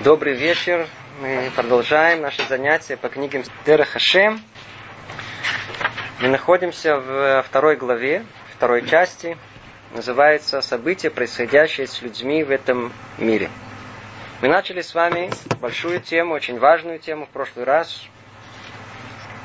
Добрый 0.00 0.34
вечер. 0.34 0.86
Мы 1.22 1.50
продолжаем 1.56 2.20
наши 2.20 2.46
занятия 2.46 2.98
по 2.98 3.08
книге 3.08 3.44
Дера 3.64 3.84
Хашем. 3.84 4.42
Мы 6.20 6.28
находимся 6.28 6.98
в 6.98 7.42
второй 7.42 7.76
главе, 7.76 8.22
второй 8.54 8.86
части. 8.86 9.38
Называется 9.94 10.60
«События, 10.60 11.08
происходящие 11.08 11.86
с 11.86 12.02
людьми 12.02 12.44
в 12.44 12.50
этом 12.50 12.92
мире». 13.16 13.48
Мы 14.42 14.48
начали 14.48 14.82
с 14.82 14.94
вами 14.94 15.30
большую 15.62 16.00
тему, 16.00 16.34
очень 16.34 16.58
важную 16.58 16.98
тему 16.98 17.24
в 17.24 17.30
прошлый 17.30 17.64
раз. 17.64 18.02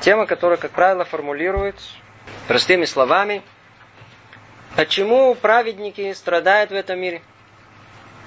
Тема, 0.02 0.26
которая, 0.26 0.58
как 0.58 0.72
правило, 0.72 1.06
формулирует 1.06 1.78
простыми 2.50 2.84
словами, 2.84 3.42
почему 4.76 5.34
праведники 5.34 6.12
страдают 6.12 6.72
в 6.72 6.76
этом 6.76 7.00
мире– 7.00 7.22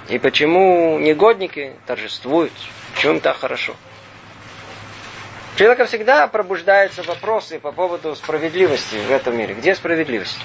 и 0.08 0.18
почему 0.18 0.98
негодники 0.98 1.72
торжествуют? 1.86 2.52
Почему 2.94 3.14
им 3.14 3.20
так 3.20 3.36
хорошо? 3.36 3.74
У 5.54 5.58
человека 5.58 5.86
всегда 5.86 6.26
пробуждаются 6.26 7.02
вопросы 7.04 7.58
по 7.58 7.72
поводу 7.72 8.14
справедливости 8.16 8.96
в 8.96 9.10
этом 9.10 9.36
мире. 9.36 9.54
Где 9.54 9.74
справедливость? 9.74 10.38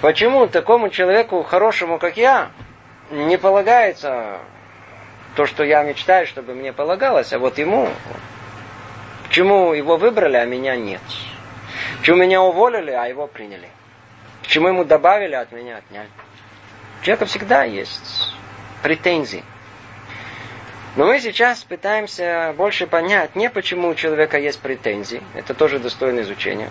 Почему 0.00 0.46
такому 0.46 0.88
человеку 0.88 1.42
хорошему, 1.42 1.98
как 1.98 2.16
я, 2.16 2.50
не 3.10 3.36
полагается 3.36 4.38
то, 5.34 5.46
что 5.46 5.64
я 5.64 5.82
мечтаю, 5.82 6.26
чтобы 6.26 6.54
мне 6.54 6.72
полагалось, 6.72 7.32
а 7.32 7.38
вот 7.38 7.58
ему, 7.58 7.88
почему 9.26 9.72
его 9.72 9.96
выбрали, 9.96 10.36
а 10.36 10.44
меня 10.44 10.76
нет? 10.76 11.02
Почему 11.98 12.18
меня 12.18 12.40
уволили, 12.40 12.92
а 12.92 13.06
его 13.06 13.26
приняли? 13.26 13.68
Почему 14.42 14.68
ему 14.68 14.84
добавили, 14.84 15.34
а 15.34 15.40
от 15.40 15.52
меня 15.52 15.78
отняли? 15.78 16.08
У 17.00 17.04
человека 17.04 17.26
всегда 17.26 17.64
есть 17.64 18.32
претензии. 18.82 19.44
Но 20.96 21.06
мы 21.06 21.20
сейчас 21.20 21.62
пытаемся 21.62 22.54
больше 22.56 22.86
понять, 22.88 23.36
не 23.36 23.50
почему 23.50 23.88
у 23.88 23.94
человека 23.94 24.38
есть 24.38 24.58
претензии, 24.58 25.22
это 25.34 25.54
тоже 25.54 25.78
достойно 25.78 26.20
изучения, 26.20 26.70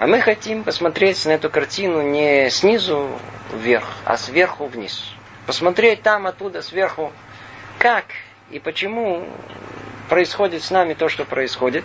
а 0.00 0.08
мы 0.08 0.20
хотим 0.20 0.64
посмотреть 0.64 1.24
на 1.26 1.30
эту 1.32 1.48
картину 1.48 2.02
не 2.02 2.50
снизу 2.50 3.08
вверх, 3.52 3.86
а 4.04 4.16
сверху 4.16 4.66
вниз. 4.66 5.04
Посмотреть 5.46 6.02
там, 6.02 6.26
оттуда, 6.26 6.62
сверху, 6.62 7.12
как 7.78 8.06
и 8.50 8.58
почему 8.58 9.28
происходит 10.08 10.64
с 10.64 10.70
нами 10.70 10.94
то, 10.94 11.08
что 11.08 11.24
происходит, 11.24 11.84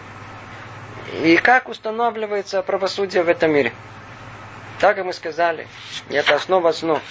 и 1.23 1.37
как 1.37 1.69
устанавливается 1.69 2.63
правосудие 2.63 3.21
в 3.21 3.29
этом 3.29 3.51
мире. 3.51 3.71
Так, 4.79 4.95
как 4.95 5.05
мы 5.05 5.13
сказали, 5.13 5.67
это 6.09 6.35
основа 6.35 6.69
основ 6.69 7.01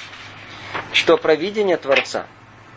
что 0.92 1.16
провидение 1.16 1.76
Творца, 1.76 2.26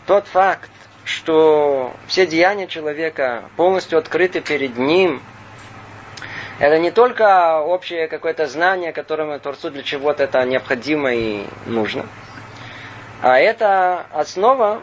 тот 0.05 0.27
факт, 0.27 0.69
что 1.05 1.93
все 2.07 2.25
деяния 2.25 2.67
человека 2.67 3.45
полностью 3.55 3.97
открыты 3.99 4.41
перед 4.41 4.77
ним, 4.77 5.21
это 6.59 6.79
не 6.79 6.91
только 6.91 7.59
общее 7.61 8.07
какое-то 8.07 8.47
знание, 8.47 8.91
которому 8.91 9.39
Творцу 9.39 9.69
для 9.69 9.83
чего-то 9.83 10.23
это 10.23 10.43
необходимо 10.43 11.13
и 11.13 11.45
нужно, 11.65 12.07
а 13.21 13.39
это 13.39 14.05
основа, 14.11 14.81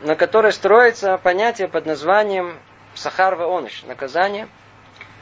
на 0.00 0.14
которой 0.14 0.52
строится 0.52 1.18
понятие 1.18 1.68
под 1.68 1.86
названием 1.86 2.56
сахар 2.94 3.40
оныш, 3.40 3.82
наказание 3.84 4.48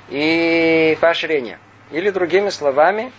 и 0.08 0.96
поощрение. 1.00 1.58
Или 1.90 2.10
другими 2.10 2.50
словами, 2.50 3.12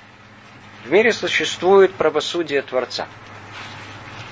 в 0.85 0.91
мире 0.91 1.11
существует 1.11 1.93
правосудие 1.93 2.61
Творца– 2.61 3.07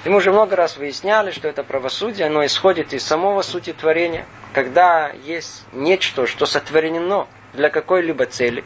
и 0.04 0.10
мы 0.10 0.18
уже 0.18 0.32
много 0.32 0.56
раз 0.56 0.76
выясняли, 0.76 1.32
что 1.32 1.48
это 1.48 1.64
правосудие, 1.64 2.28
оно 2.28 2.46
исходит 2.46 2.94
из 2.94 3.04
самого 3.04 3.42
сути 3.42 3.72
творения. 3.72 4.26
Когда 4.54 5.12
есть 5.24 5.64
нечто, 5.72 6.28
что 6.28 6.46
сотворено 6.46 7.28
для 7.54 7.70
какой-либо 7.70 8.26
цели, 8.26 8.64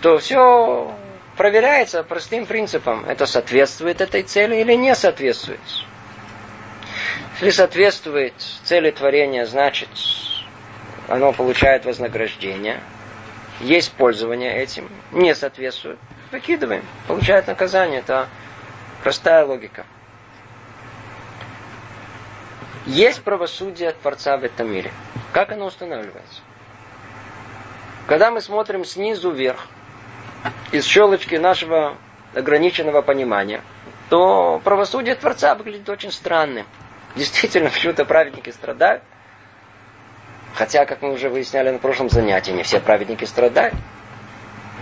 то 0.00 0.18
все 0.18 0.92
проверяется 1.36 2.02
простым 2.02 2.46
принципом. 2.46 3.04
Это 3.06 3.26
соответствует 3.26 4.00
этой 4.00 4.22
цели 4.22 4.56
или 4.56 4.74
не 4.74 4.94
соответствует. 4.94 5.60
Если 7.34 7.50
соответствует 7.50 8.34
цели 8.64 8.90
творения, 8.90 9.46
значит, 9.46 9.88
оно 11.08 11.32
получает 11.32 11.84
вознаграждение. 11.84 12.80
Есть 13.60 13.92
пользование 13.92 14.56
этим. 14.56 14.90
Не 15.12 15.34
соответствует. 15.34 15.98
Выкидываем. 16.32 16.84
Получает 17.06 17.46
наказание. 17.46 18.00
Это 18.00 18.28
простая 19.02 19.44
логика. 19.44 19.86
Есть 22.86 23.22
правосудие 23.22 23.92
Творца 23.92 24.36
в 24.36 24.44
этом 24.44 24.72
мире. 24.72 24.90
Как 25.32 25.52
оно 25.52 25.66
устанавливается? 25.66 26.40
Когда 28.06 28.30
мы 28.30 28.40
смотрим 28.40 28.84
снизу 28.84 29.30
вверх, 29.30 29.66
из 30.72 30.86
щелочки 30.86 31.34
нашего 31.34 31.96
ограниченного 32.34 33.02
понимания, 33.02 33.60
то 34.08 34.60
правосудие 34.64 35.14
Творца 35.14 35.54
выглядит 35.54 35.88
очень 35.88 36.10
странным. 36.10 36.66
Действительно, 37.16 37.70
почему-то 37.72 38.04
праведники 38.04 38.50
страдают. 38.50 39.02
Хотя, 40.54 40.84
как 40.86 41.02
мы 41.02 41.12
уже 41.12 41.28
выясняли 41.28 41.70
на 41.70 41.78
прошлом 41.78 42.10
занятии, 42.10 42.50
не 42.52 42.62
все 42.62 42.80
праведники 42.80 43.24
страдают. 43.24 43.74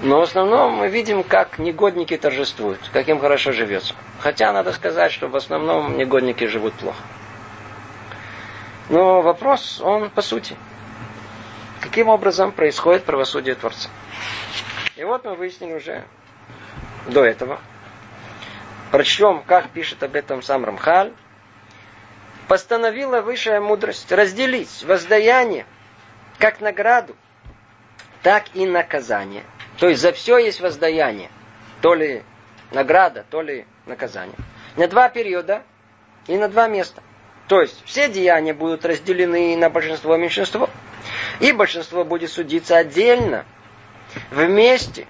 Но 0.02 0.20
в 0.20 0.22
основном 0.22 0.74
мы 0.74 0.88
видим, 0.88 1.24
как 1.24 1.58
негодники 1.58 2.16
торжествуют, 2.16 2.80
как 2.92 3.08
им 3.08 3.18
хорошо 3.18 3.50
живется. 3.50 3.94
Хотя 4.20 4.52
надо 4.52 4.72
сказать, 4.72 5.10
что 5.10 5.26
в 5.26 5.34
основном 5.34 5.96
негодники 5.96 6.44
живут 6.44 6.74
плохо. 6.74 7.02
Но 8.88 9.20
вопрос, 9.20 9.80
он 9.80 10.10
по 10.10 10.22
сути. 10.22 10.56
Каким 11.80 12.08
образом 12.08 12.52
происходит 12.52 13.04
правосудие 13.04 13.54
Творца? 13.54 13.88
И 14.96 15.04
вот 15.04 15.24
мы 15.24 15.34
выяснили 15.34 15.74
уже 15.74 16.04
до 17.06 17.24
этого. 17.24 17.60
Прочтем, 18.90 19.42
как 19.46 19.68
пишет 19.70 20.02
об 20.02 20.16
этом 20.16 20.42
сам 20.42 20.64
Рамхаль. 20.64 21.12
Постановила 22.48 23.20
высшая 23.20 23.60
мудрость 23.60 24.10
разделить 24.10 24.82
воздаяние 24.84 25.66
как 26.38 26.60
награду, 26.60 27.14
так 28.22 28.44
и 28.54 28.66
наказание. 28.66 29.44
То 29.78 29.88
есть 29.88 30.00
за 30.00 30.12
все 30.12 30.38
есть 30.38 30.60
воздаяние. 30.60 31.30
То 31.82 31.94
ли 31.94 32.22
награда, 32.72 33.24
то 33.28 33.42
ли 33.42 33.66
наказание. 33.86 34.36
На 34.76 34.88
два 34.88 35.10
периода 35.10 35.62
и 36.26 36.36
на 36.36 36.48
два 36.48 36.68
места. 36.68 37.02
То 37.48 37.62
есть 37.62 37.82
все 37.86 38.08
деяния 38.08 38.52
будут 38.52 38.84
разделены 38.84 39.56
на 39.56 39.70
большинство 39.70 40.14
и 40.16 40.18
меньшинство. 40.18 40.68
И 41.40 41.52
большинство 41.52 42.04
будет 42.04 42.30
судиться 42.30 42.76
отдельно, 42.76 43.46
вместе 44.30 45.06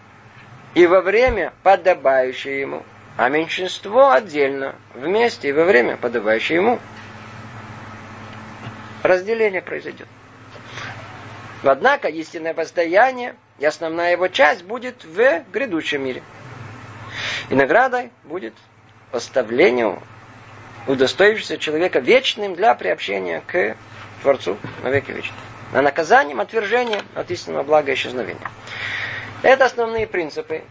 и 0.75 0.87
во 0.87 1.00
время, 1.00 1.53
подобающее 1.65 2.60
ему. 2.60 2.84
А 3.16 3.28
меньшинство 3.28 4.12
отдельно, 4.12 4.76
вместе 4.94 5.49
и 5.49 5.53
во 5.53 5.65
время, 5.65 5.97
подобающее 5.97 6.59
ему. 6.59 6.78
Разделение 9.03 9.60
произойдет. 9.60 10.06
Однако 11.65 12.06
истинное 12.06 12.55
воздаяние 12.55 13.34
и 13.59 13.66
основная 13.66 14.12
его 14.12 14.28
часть 14.28 14.62
будет 14.62 15.05
в 15.05 15.43
грядущем 15.50 16.05
мире. 16.05 16.22
И 17.50 17.55
наградой 17.56 18.12
будет 18.22 18.55
поставлению 19.10 20.00
удостоившийся 20.86 21.58
человека 21.58 21.98
вечным 21.98 22.54
для 22.54 22.74
приобщения 22.74 23.42
к 23.46 23.76
Творцу 24.22 24.56
на 24.82 24.88
веки 24.88 25.10
вечные. 25.10 25.38
А 25.72 25.82
наказанием 25.82 26.40
отвержение 26.40 27.02
от 27.14 27.30
истинного 27.30 27.62
блага 27.62 27.92
исчезновения. 27.92 28.50
Это 29.42 29.66
основные 29.66 30.06
принципы. 30.06 30.62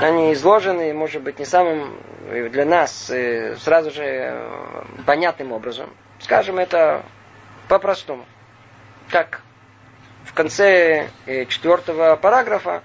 Они 0.00 0.32
изложены, 0.32 0.92
может 0.92 1.22
быть, 1.22 1.38
не 1.38 1.44
самым 1.44 1.98
для 2.28 2.64
нас 2.64 3.10
э, 3.10 3.56
сразу 3.56 3.90
же 3.90 4.02
э, 4.04 4.84
понятным 5.06 5.52
образом. 5.52 5.88
Скажем 6.20 6.58
это 6.58 7.02
по-простому. 7.68 8.26
Как 9.10 9.40
в 10.24 10.34
конце 10.34 11.08
э, 11.26 11.46
четвертого 11.46 12.16
параграфа 12.16 12.82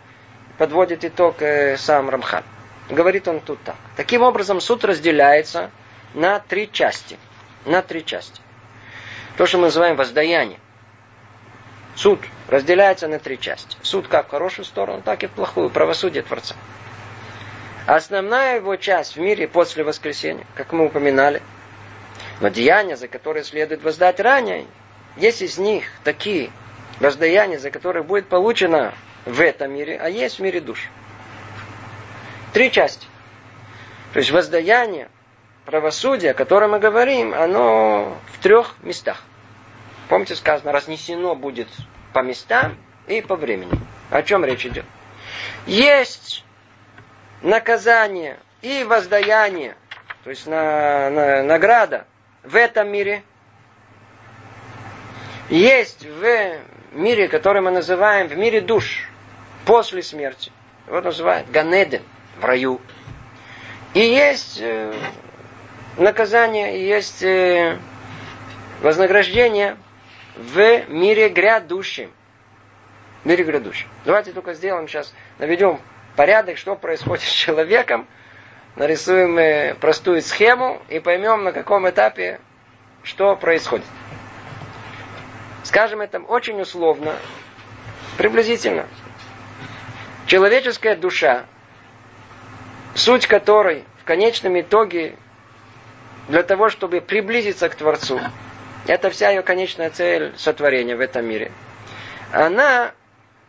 подводит 0.57 1.03
итог 1.03 1.37
сам 1.77 2.09
Рамхан. 2.09 2.43
Говорит 2.89 3.27
он 3.27 3.39
тут 3.39 3.63
так. 3.63 3.75
Таким 3.95 4.21
образом, 4.21 4.59
суд 4.59 4.83
разделяется 4.83 5.71
на 6.13 6.39
три 6.39 6.71
части. 6.71 7.17
На 7.65 7.81
три 7.81 8.05
части. 8.05 8.41
То, 9.37 9.45
что 9.45 9.57
мы 9.57 9.65
называем 9.65 9.95
воздаяние. 9.95 10.59
Суд 11.95 12.19
разделяется 12.47 13.07
на 13.07 13.19
три 13.19 13.39
части. 13.39 13.77
Суд 13.81 14.07
как 14.07 14.27
в 14.27 14.31
хорошую 14.31 14.65
сторону, 14.65 15.01
так 15.03 15.23
и 15.23 15.27
в 15.27 15.31
плохую. 15.31 15.69
Правосудие 15.69 16.23
Творца. 16.23 16.55
Основная 17.85 18.57
его 18.57 18.75
часть 18.77 19.15
в 19.15 19.19
мире 19.19 19.47
после 19.47 19.83
воскресения, 19.83 20.45
как 20.55 20.71
мы 20.71 20.85
упоминали, 20.85 21.41
но 22.39 22.47
деяния, 22.47 22.95
за 22.95 23.07
которые 23.07 23.43
следует 23.43 23.83
воздать 23.83 24.19
ранее, 24.19 24.65
есть 25.17 25.41
из 25.41 25.57
них 25.57 25.85
такие 26.03 26.49
воздаяния, 26.99 27.59
за 27.59 27.71
которые 27.71 28.03
будет 28.03 28.27
получено 28.27 28.93
в 29.25 29.41
этом 29.41 29.73
мире, 29.73 29.99
а 30.01 30.09
есть 30.09 30.39
в 30.39 30.41
мире 30.41 30.61
душ. 30.61 30.89
Три 32.53 32.71
части. 32.71 33.07
То 34.13 34.19
есть 34.19 34.31
воздаяние 34.31 35.09
правосудие, 35.65 36.31
о 36.31 36.33
котором 36.35 36.71
мы 36.71 36.79
говорим, 36.79 37.33
оно 37.33 38.15
в 38.31 38.39
трех 38.41 38.75
местах. 38.83 39.23
Помните, 40.07 40.35
сказано, 40.35 40.71
разнесено 40.71 41.35
будет 41.35 41.67
по 42.13 42.19
местам 42.19 42.77
и 43.07 43.21
по 43.21 43.35
времени. 43.35 43.71
О 44.11 44.21
чем 44.21 44.45
речь 44.45 44.65
идет? 44.65 44.85
Есть 45.65 46.45
наказание 47.41 48.37
и 48.61 48.83
воздаяние, 48.83 49.75
то 50.23 50.29
есть 50.29 50.45
на, 50.45 51.09
на, 51.09 51.43
награда 51.43 52.05
в 52.43 52.55
этом 52.55 52.89
мире. 52.89 53.23
Есть 55.49 56.05
в 56.05 56.57
мире, 56.91 57.27
который 57.27 57.61
мы 57.61 57.71
называем 57.71 58.27
в 58.27 58.37
мире 58.37 58.61
душ, 58.61 59.09
после 59.65 60.03
смерти. 60.03 60.51
Его 60.87 61.01
называют 61.01 61.49
Ганеден, 61.49 62.03
в 62.43 62.45
раю. 62.45 62.81
И 63.93 63.99
есть 63.99 64.59
э, 64.61 64.93
наказание, 65.97 66.87
есть 66.87 67.23
э, 67.23 67.79
вознаграждение 68.81 69.77
в 70.35 70.89
мире 70.89 71.29
грядущем. 71.29 72.11
В 73.23 73.27
мире 73.27 73.45
грядущем. 73.45 73.87
Давайте 74.03 74.33
только 74.33 74.53
сделаем 74.53 74.87
сейчас, 74.87 75.13
наведем 75.39 75.79
порядок, 76.15 76.57
что 76.57 76.75
происходит 76.75 77.23
с 77.23 77.31
человеком, 77.31 78.07
нарисуем 78.75 79.37
э, 79.37 79.75
простую 79.75 80.21
схему 80.21 80.81
и 80.89 80.99
поймем, 80.99 81.43
на 81.43 81.53
каком 81.53 81.89
этапе 81.89 82.41
что 83.03 83.35
происходит. 83.35 83.85
Скажем 85.63 86.01
это 86.01 86.19
очень 86.19 86.59
условно, 86.59 87.15
приблизительно. 88.17 88.87
Человеческая 90.25 90.95
душа, 90.95 91.45
суть 92.95 93.27
которой 93.27 93.83
в 94.01 94.03
конечном 94.03 94.59
итоге 94.59 95.15
для 96.27 96.43
того, 96.43 96.69
чтобы 96.69 97.01
приблизиться 97.01 97.69
к 97.69 97.75
Творцу, 97.75 98.19
это 98.87 99.09
вся 99.09 99.29
ее 99.29 99.41
конечная 99.41 99.89
цель 99.89 100.33
сотворения 100.37 100.95
в 100.95 100.99
этом 100.99 101.25
мире. 101.25 101.51
Она 102.31 102.91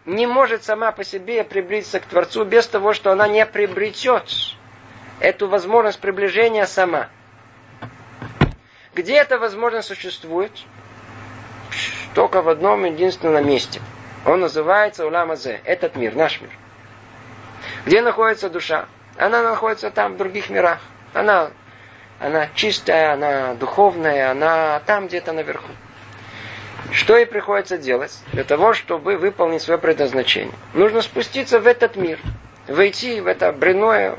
не 0.05 0.27
может 0.27 0.65
сама 0.65 0.93
по 0.93 1.05
себе 1.05 1.45
приблизиться 1.45 2.01
к 2.01 2.05
Творцу 2.05 2.45
без 2.45 2.67
того, 2.67 2.93
что 2.93 3.11
она 3.11 3.27
не 3.29 3.45
приобретет 3.47 4.31
эту 5.21 5.49
возможность 5.49 5.99
приближения 6.01 6.67
сама. 6.67 7.09
Где 8.95 9.15
эта 9.15 9.39
возможность 9.39 9.89
существует? 9.89 10.53
Только 12.15 12.43
в 12.43 12.49
одном 12.49 12.85
единственном 12.85 13.47
месте. 13.47 13.81
Он 14.25 14.41
называется 14.41 15.07
Уламазе, 15.07 15.61
этот 15.65 15.97
мир, 15.97 16.15
наш 16.15 16.41
мир. 16.41 16.51
Где 17.87 18.03
находится 18.03 18.49
душа? 18.49 18.87
Она 19.17 19.43
находится 19.43 19.91
там, 19.91 20.15
в 20.15 20.17
других 20.17 20.51
мирах. 20.51 20.81
Она 21.13 21.51
она 22.21 22.49
чистая, 22.55 23.15
она 23.15 23.55
духовная, 23.55 24.31
она 24.31 24.81
там 24.87 25.09
где-то 25.09 25.33
наверху. 25.33 25.69
Что 26.93 27.17
ей 27.17 27.27
приходится 27.27 27.77
делать 27.77 28.17
для 28.33 28.45
того, 28.45 28.73
чтобы 28.73 29.17
выполнить 29.17 29.63
свое 29.63 29.79
предназначение? 29.79 30.55
Нужно 30.75 31.03
спуститься 31.03 31.59
в 31.61 31.67
этот 31.67 31.97
мир, 31.97 32.19
войти 32.69 33.21
в 33.21 33.27
это 33.27 33.53
бренное 33.53 34.17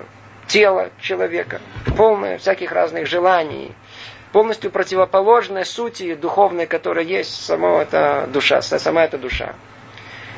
тело 0.47 0.89
человека, 0.99 1.61
полное 1.97 2.37
всяких 2.37 2.71
разных 2.71 3.07
желаний, 3.07 3.73
полностью 4.31 4.71
противоположное 4.71 5.63
сути 5.63 6.15
духовной, 6.15 6.67
которая 6.67 7.05
есть 7.05 7.45
сама 7.45 7.81
эта 7.81 8.27
душа, 8.31 8.61
сама 8.61 9.05
эта 9.05 9.17
душа. 9.17 9.55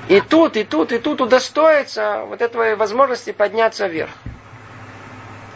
И 0.10 0.22
тут, 0.22 0.56
и 0.56 0.64
тут, 0.64 0.92
и 0.94 1.00
тут 1.00 1.20
удостоится 1.20 2.24
вот 2.28 2.42
этой 2.42 2.76
возможности 2.76 3.32
подняться 3.32 3.88
вверх. 3.88 4.12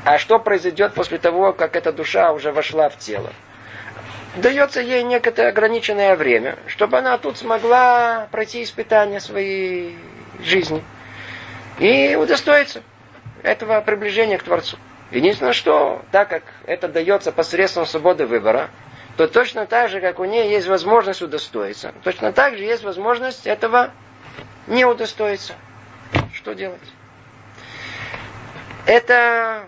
А 0.03 0.17
что 0.17 0.39
произойдет 0.39 0.93
после 0.93 1.19
того, 1.19 1.53
как 1.53 1.75
эта 1.75 1.91
душа 1.91 2.31
уже 2.31 2.51
вошла 2.51 2.89
в 2.89 2.97
тело? 2.97 3.31
Дается 4.35 4.81
ей 4.81 5.03
некое 5.03 5.49
ограниченное 5.49 6.15
время, 6.15 6.57
чтобы 6.67 6.97
она 6.97 7.17
тут 7.17 7.37
смогла 7.37 8.27
пройти 8.31 8.63
испытания 8.63 9.19
своей 9.19 9.97
жизни 10.41 10.83
и 11.79 12.15
удостоиться 12.15 12.81
этого 13.43 13.81
приближения 13.81 14.37
к 14.37 14.43
Творцу. 14.43 14.77
Единственное, 15.11 15.53
что, 15.53 16.01
так 16.11 16.29
как 16.29 16.43
это 16.65 16.87
дается 16.87 17.31
посредством 17.31 17.85
свободы 17.85 18.25
выбора, 18.25 18.69
то 19.17 19.27
точно 19.27 19.65
так 19.65 19.89
же, 19.89 19.99
как 19.99 20.19
у 20.19 20.25
нее 20.25 20.49
есть 20.49 20.67
возможность 20.67 21.21
удостоиться, 21.21 21.93
точно 22.03 22.31
так 22.31 22.55
же 22.57 22.63
есть 22.63 22.83
возможность 22.83 23.45
этого 23.45 23.91
не 24.67 24.85
удостоиться. 24.85 25.53
Что 26.33 26.53
делать? 26.53 26.79
Это 28.85 29.67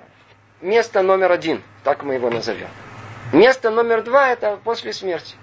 место 0.63 1.01
номер 1.01 1.31
один, 1.31 1.61
так 1.83 2.03
мы 2.03 2.15
его 2.15 2.29
назовем. 2.29 2.67
Место 3.31 3.69
номер 3.69 4.03
два 4.03 4.29
это 4.29 4.57
после 4.63 4.93
смерти. 4.93 5.35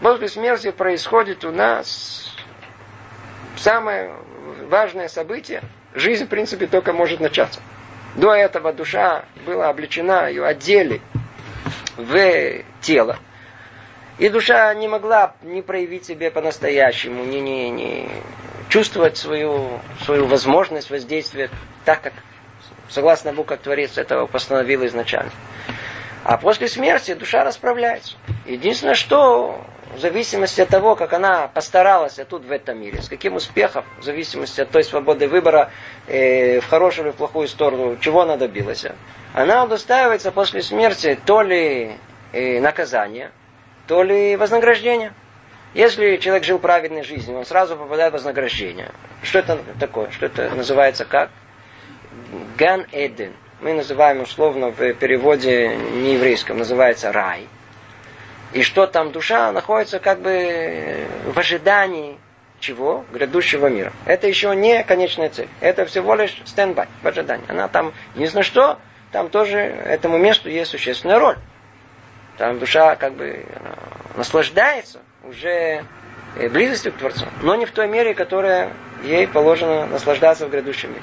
После 0.00 0.28
смерти 0.28 0.70
происходит 0.70 1.44
у 1.44 1.52
нас 1.52 2.34
самое 3.56 4.12
важное 4.68 5.08
событие. 5.08 5.62
Жизнь, 5.94 6.24
в 6.24 6.28
принципе, 6.28 6.66
только 6.66 6.92
может 6.92 7.20
начаться. 7.20 7.60
До 8.16 8.34
этого 8.34 8.72
душа 8.72 9.24
была 9.46 9.68
облечена, 9.68 10.28
ее 10.28 10.44
одели 10.44 11.00
в 11.96 12.62
тело. 12.80 13.18
И 14.18 14.28
душа 14.28 14.72
не 14.74 14.88
могла 14.88 15.34
не 15.42 15.62
проявить 15.62 16.06
себе 16.06 16.30
по-настоящему, 16.30 17.24
не, 17.24 17.40
не, 17.40 17.70
не 17.70 18.08
чувствовать 18.68 19.16
свою, 19.16 19.80
свою 20.04 20.26
возможность 20.26 20.90
воздействия 20.90 21.50
так, 21.84 22.02
как 22.02 22.12
согласно 22.92 23.32
Богу, 23.32 23.44
как 23.44 23.60
Творец 23.60 23.98
этого 23.98 24.26
постановил 24.26 24.86
изначально. 24.86 25.32
А 26.24 26.36
после 26.36 26.68
смерти 26.68 27.14
душа 27.14 27.42
расправляется. 27.42 28.14
Единственное, 28.46 28.94
что 28.94 29.60
в 29.94 29.98
зависимости 29.98 30.60
от 30.60 30.68
того, 30.68 30.94
как 30.94 31.12
она 31.12 31.48
постаралась 31.48 32.18
тут 32.28 32.44
в 32.44 32.52
этом 32.52 32.80
мире, 32.80 33.02
с 33.02 33.08
каким 33.08 33.34
успехом, 33.34 33.84
в 33.98 34.04
зависимости 34.04 34.60
от 34.60 34.70
той 34.70 34.84
свободы 34.84 35.26
выбора, 35.26 35.70
э, 36.06 36.60
в 36.60 36.66
хорошую 36.66 37.06
или 37.06 37.12
в 37.12 37.16
плохую 37.16 37.48
сторону, 37.48 37.96
чего 38.00 38.22
она 38.22 38.36
добилась, 38.36 38.86
она 39.34 39.64
удостаивается 39.64 40.30
после 40.30 40.62
смерти 40.62 41.18
то 41.26 41.42
ли 41.42 41.96
э, 42.32 42.60
наказания, 42.60 43.32
то 43.86 44.02
ли 44.02 44.36
вознаграждения. 44.36 45.12
Если 45.74 46.18
человек 46.18 46.44
жил 46.44 46.58
праведной 46.58 47.02
жизнью, 47.02 47.38
он 47.38 47.46
сразу 47.46 47.76
попадает 47.76 48.12
в 48.12 48.14
вознаграждение. 48.14 48.90
Что 49.22 49.38
это 49.40 49.58
такое? 49.80 50.10
Что 50.10 50.26
это 50.26 50.50
называется 50.54 51.04
как? 51.04 51.30
Ган 52.56 52.86
Эден. 52.92 53.32
Мы 53.60 53.74
называем 53.74 54.22
условно 54.22 54.68
в 54.68 54.94
переводе 54.94 55.76
нееврейском, 55.76 56.58
называется 56.58 57.12
рай. 57.12 57.46
И 58.52 58.62
что 58.62 58.86
там 58.86 59.12
душа 59.12 59.52
находится 59.52 59.98
как 59.98 60.20
бы 60.20 61.06
в 61.32 61.38
ожидании 61.38 62.18
чего? 62.60 63.04
Грядущего 63.12 63.66
мира. 63.66 63.92
Это 64.06 64.28
еще 64.28 64.54
не 64.54 64.82
конечная 64.84 65.28
цель. 65.28 65.48
Это 65.60 65.84
всего 65.84 66.14
лишь 66.14 66.40
standby, 66.44 66.86
в 67.02 67.06
ожидании. 67.06 67.44
Она 67.48 67.68
там, 67.68 67.92
не 68.14 68.26
знаю 68.26 68.44
что, 68.44 68.78
там 69.10 69.28
тоже 69.28 69.58
этому 69.58 70.16
месту 70.18 70.48
есть 70.48 70.70
существенная 70.70 71.18
роль. 71.18 71.36
Там 72.38 72.58
душа 72.58 72.96
как 72.96 73.14
бы 73.14 73.44
наслаждается 74.16 75.00
уже 75.24 75.84
э, 76.36 76.48
близостью 76.48 76.92
к 76.92 76.96
Творцу, 76.96 77.26
но 77.42 77.56
не 77.56 77.66
в 77.66 77.72
той 77.72 77.88
мере, 77.88 78.14
которая 78.14 78.72
ей 79.02 79.26
положено 79.26 79.86
наслаждаться 79.86 80.46
в 80.46 80.50
грядущем 80.50 80.90
мире. 80.90 81.02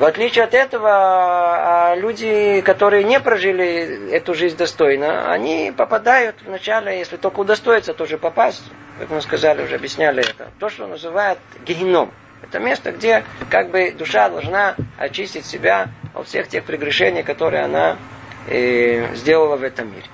В 0.00 0.04
отличие 0.06 0.44
от 0.44 0.54
этого, 0.54 0.88
а, 0.90 1.94
люди, 1.94 2.62
которые 2.62 3.04
не 3.04 3.20
прожили 3.20 4.10
эту 4.10 4.32
жизнь 4.32 4.56
достойно, 4.56 5.30
они 5.30 5.74
попадают 5.76 6.36
вначале, 6.46 6.98
если 6.98 7.18
только 7.18 7.40
удостоится 7.40 7.92
тоже 7.92 8.16
попасть, 8.16 8.62
как 8.98 9.10
мы 9.10 9.20
сказали, 9.20 9.62
уже 9.62 9.74
объясняли 9.74 10.22
это, 10.22 10.48
то, 10.58 10.70
что 10.70 10.86
называют 10.86 11.38
геном. 11.66 12.10
Это 12.40 12.60
место, 12.60 12.92
где 12.92 13.24
как 13.50 13.68
бы 13.68 13.90
душа 13.90 14.30
должна 14.30 14.74
очистить 14.96 15.44
себя 15.44 15.88
от 16.14 16.26
всех 16.28 16.48
тех 16.48 16.64
прегрешений, 16.64 17.22
которые 17.22 17.64
она 17.64 17.98
э, 18.46 19.14
сделала 19.16 19.56
в 19.56 19.62
этом 19.62 19.92
мире. 19.92 20.06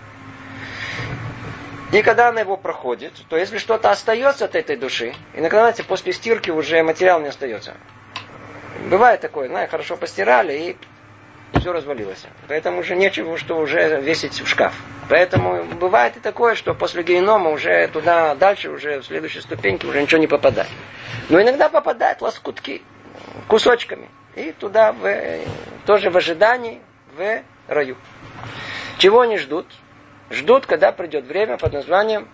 И 1.92 2.02
когда 2.02 2.30
она 2.30 2.40
его 2.40 2.56
проходит, 2.56 3.12
то 3.28 3.36
если 3.36 3.58
что-то 3.58 3.92
остается 3.92 4.46
от 4.46 4.56
этой 4.56 4.76
души, 4.76 5.14
иногда, 5.32 5.60
знаете, 5.60 5.84
после 5.84 6.12
стирки 6.12 6.50
уже 6.50 6.82
материал 6.82 7.20
не 7.20 7.28
остается. 7.28 7.74
Бывает 8.86 9.20
такое, 9.20 9.48
знаешь, 9.48 9.68
хорошо 9.68 9.96
постирали 9.96 10.52
и 10.52 10.76
все 11.58 11.72
развалилось. 11.72 12.24
Поэтому 12.46 12.80
уже 12.80 12.94
нечего, 12.94 13.36
что 13.36 13.58
уже 13.58 14.00
весить 14.00 14.40
в 14.40 14.46
шкаф. 14.46 14.74
Поэтому 15.08 15.64
бывает 15.64 16.16
и 16.16 16.20
такое, 16.20 16.54
что 16.54 16.72
после 16.72 17.02
генома 17.02 17.50
уже 17.50 17.88
туда 17.88 18.36
дальше, 18.36 18.70
уже 18.70 19.00
в 19.00 19.06
следующей 19.06 19.40
ступеньке 19.40 19.88
уже 19.88 20.00
ничего 20.00 20.20
не 20.20 20.28
попадает. 20.28 20.70
Но 21.28 21.42
иногда 21.42 21.68
попадают 21.68 22.22
лоскутки 22.22 22.82
кусочками. 23.48 24.08
И 24.36 24.52
туда 24.52 24.92
в, 24.92 25.40
тоже 25.84 26.10
в 26.10 26.16
ожидании 26.16 26.80
в 27.16 27.42
раю. 27.66 27.96
Чего 28.98 29.22
они 29.22 29.38
ждут? 29.38 29.66
Ждут, 30.30 30.66
когда 30.66 30.92
придет 30.92 31.24
время 31.24 31.56
под 31.56 31.72
названием 31.72 32.28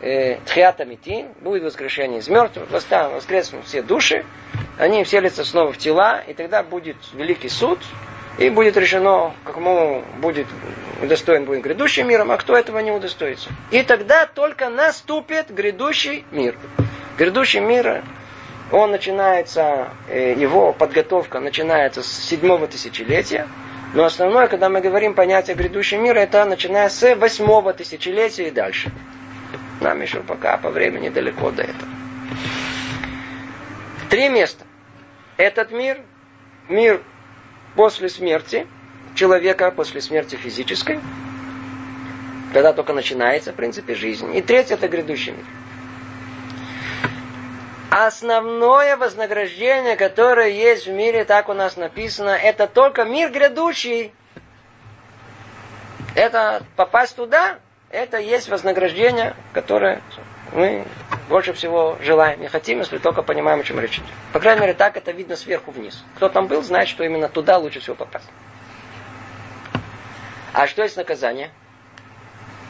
э, 0.00 0.38
Тхиатамитин, 0.46 1.28
будет 1.40 1.62
воскрешение 1.62 2.20
из 2.20 2.28
мертвых, 2.28 2.70
воскреснут 2.70 3.66
все 3.66 3.82
души, 3.82 4.24
они 4.78 5.04
вселятся 5.04 5.44
снова 5.44 5.72
в 5.72 5.78
тела, 5.78 6.22
и 6.26 6.34
тогда 6.34 6.62
будет 6.62 6.96
великий 7.14 7.48
суд, 7.48 7.78
И 8.38 8.50
будет 8.50 8.76
решено, 8.76 9.34
кому 9.44 10.04
будет 10.18 10.46
удостоен 11.02 11.44
будет 11.44 11.62
грядущим 11.62 12.06
миром, 12.06 12.30
а 12.30 12.36
кто 12.36 12.56
этого 12.56 12.78
не 12.78 12.92
удостоится. 12.92 13.50
И 13.72 13.82
тогда 13.82 14.26
только 14.26 14.68
наступит 14.68 15.50
грядущий 15.50 16.24
мир. 16.30 16.56
Грядущий 17.18 17.58
мир, 17.58 18.04
он 18.70 18.92
начинается, 18.92 19.88
э, 20.08 20.34
его 20.34 20.72
подготовка 20.72 21.40
начинается 21.40 22.04
с 22.04 22.06
седьмого 22.06 22.68
тысячелетия, 22.68 23.48
но 23.94 24.04
основное, 24.04 24.46
когда 24.46 24.68
мы 24.68 24.80
говорим 24.80 25.14
понятие 25.14 25.56
грядущего 25.56 26.00
мира, 26.00 26.20
это 26.20 26.44
начиная 26.44 26.88
с 26.88 27.16
восьмого 27.16 27.72
тысячелетия 27.72 28.48
и 28.48 28.50
дальше. 28.52 28.92
Нам 29.80 30.00
еще 30.00 30.20
пока 30.20 30.56
по 30.56 30.70
времени 30.70 31.08
далеко 31.08 31.50
до 31.50 31.62
этого. 31.62 31.88
Три 34.10 34.28
места. 34.28 34.64
Этот 35.36 35.70
мир, 35.70 36.00
мир 36.68 37.02
после 37.76 38.08
смерти 38.08 38.66
человека, 39.14 39.70
после 39.70 40.00
смерти 40.00 40.36
физической, 40.36 41.00
когда 42.52 42.72
только 42.72 42.92
начинается, 42.92 43.52
в 43.52 43.56
принципе, 43.56 43.94
жизнь. 43.94 44.34
И 44.36 44.42
третье– 44.42 44.74
это 44.76 44.88
грядущий 44.88 45.32
мир. 45.32 45.44
Основное 47.90 48.96
вознаграждение, 48.96 49.96
которое 49.96 50.50
есть 50.50 50.86
в 50.86 50.90
мире, 50.90 51.24
так 51.24 51.48
у 51.48 51.54
нас 51.54 51.76
написано, 51.76 52.30
это 52.30 52.66
только 52.66 53.04
мир 53.04 53.30
грядущий. 53.30 54.12
Это 56.14 56.62
попасть 56.76 57.16
туда, 57.16 57.58
это 57.90 58.18
есть 58.18 58.48
вознаграждение, 58.48 59.34
которое 59.52 60.02
мы 60.52 60.86
больше 61.28 61.52
всего 61.52 61.96
желаем 62.00 62.42
и 62.42 62.46
хотим, 62.46 62.78
если 62.78 62.98
только 62.98 63.22
понимаем, 63.22 63.60
о 63.60 63.64
чем 63.64 63.80
речь 63.80 63.98
идет. 63.98 64.08
По 64.32 64.40
крайней 64.40 64.60
мере, 64.60 64.74
так 64.74 64.96
это 64.96 65.12
видно 65.12 65.36
сверху 65.36 65.70
вниз. 65.70 66.02
Кто 66.16 66.28
там 66.28 66.46
был, 66.46 66.62
знает, 66.62 66.88
что 66.88 67.04
именно 67.04 67.28
туда 67.28 67.58
лучше 67.58 67.80
всего 67.80 67.96
попасть. 67.96 68.28
А 70.52 70.66
что 70.66 70.82
есть 70.82 70.96
наказание? 70.96 71.50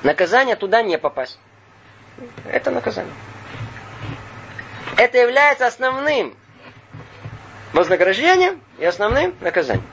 Наказание 0.02 0.56
туда 0.56 0.82
не 0.82 0.98
попасть. 0.98 1.38
Это 2.50 2.70
наказание. 2.70 3.14
Это 4.96 5.18
является 5.18 5.66
основным 5.66 6.36
вознаграждением 7.72 8.60
и 8.78 8.84
основным 8.84 9.34
наказанием. 9.40 9.86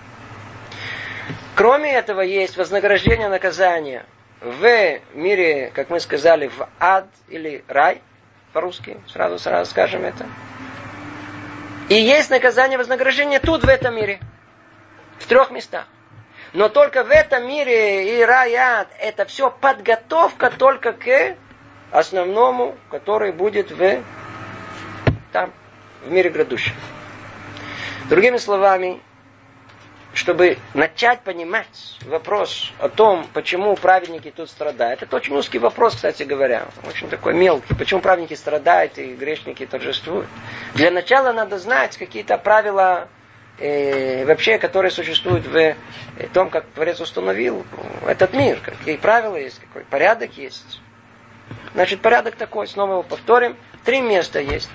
Кроме 1.55 1.93
этого 1.93 2.21
есть 2.21 2.57
вознаграждение 2.57 3.29
наказания 3.29 4.05
в 4.45 4.99
мире, 5.15 5.71
как 5.73 5.89
мы 5.89 5.99
сказали, 5.99 6.47
в 6.47 6.67
ад 6.79 7.07
или 7.29 7.63
рай, 7.67 8.01
по-русски, 8.53 8.97
сразу, 9.07 9.39
сразу 9.39 9.71
скажем 9.71 10.05
это. 10.05 10.27
И 11.89 11.95
есть 11.95 12.29
наказание 12.29 12.77
вознаграждение 12.77 13.39
тут, 13.39 13.63
в 13.63 13.67
этом 13.67 13.95
мире. 13.95 14.19
В 15.17 15.25
трех 15.25 15.49
местах. 15.49 15.87
Но 16.53 16.69
только 16.69 17.03
в 17.03 17.09
этом 17.09 17.47
мире 17.47 18.19
и 18.19 18.23
рай, 18.23 18.51
и 18.51 18.55
ад, 18.55 18.87
это 18.99 19.25
все 19.25 19.49
подготовка 19.49 20.51
только 20.51 20.93
к 20.93 21.35
основному, 21.91 22.75
который 22.91 23.31
будет 23.31 23.71
в, 23.71 24.03
там, 25.31 25.51
в 26.03 26.11
мире 26.11 26.29
грядущем. 26.29 26.75
Другими 28.09 28.37
словами, 28.37 29.01
чтобы 30.15 30.57
начать 30.73 31.21
понимать 31.21 31.97
вопрос 32.05 32.71
о 32.79 32.87
том, 32.87 33.27
почему 33.33 33.75
праведники 33.75 34.31
тут 34.31 34.49
страдают. 34.49 35.03
Это 35.03 35.13
очень 35.17 35.35
узкий 35.35 35.59
вопрос, 35.59 35.95
кстати 35.95 36.23
говоря, 36.23 36.67
очень 36.87 37.09
такой 37.09 37.33
мелкий. 37.33 37.75
Почему 37.75 37.99
праведники 37.99 38.33
страдают 38.33 38.97
и 38.97 39.13
грешники 39.13 39.65
торжествуют. 39.65 40.27
Для 40.73 40.89
начала 40.89 41.33
надо 41.33 41.59
знать 41.59 41.97
какие-то 41.97 42.37
правила 42.37 43.09
э, 43.59 44.25
вообще, 44.25 44.57
которые 44.57 44.89
существуют 44.89 45.45
в 45.47 45.55
э, 45.57 45.75
том, 46.33 46.49
как 46.49 46.65
Творец 46.67 47.01
установил 47.01 47.65
этот 48.07 48.33
мир. 48.33 48.59
Какие 48.63 48.95
правила 48.95 49.35
есть, 49.35 49.59
какой 49.59 49.83
порядок 49.83 50.37
есть. 50.37 50.79
Значит, 51.73 51.99
порядок 52.01 52.37
такой, 52.37 52.67
снова 52.67 52.93
его 52.93 53.03
повторим. 53.03 53.57
Три 53.83 53.99
места 53.99 54.39
есть. 54.39 54.69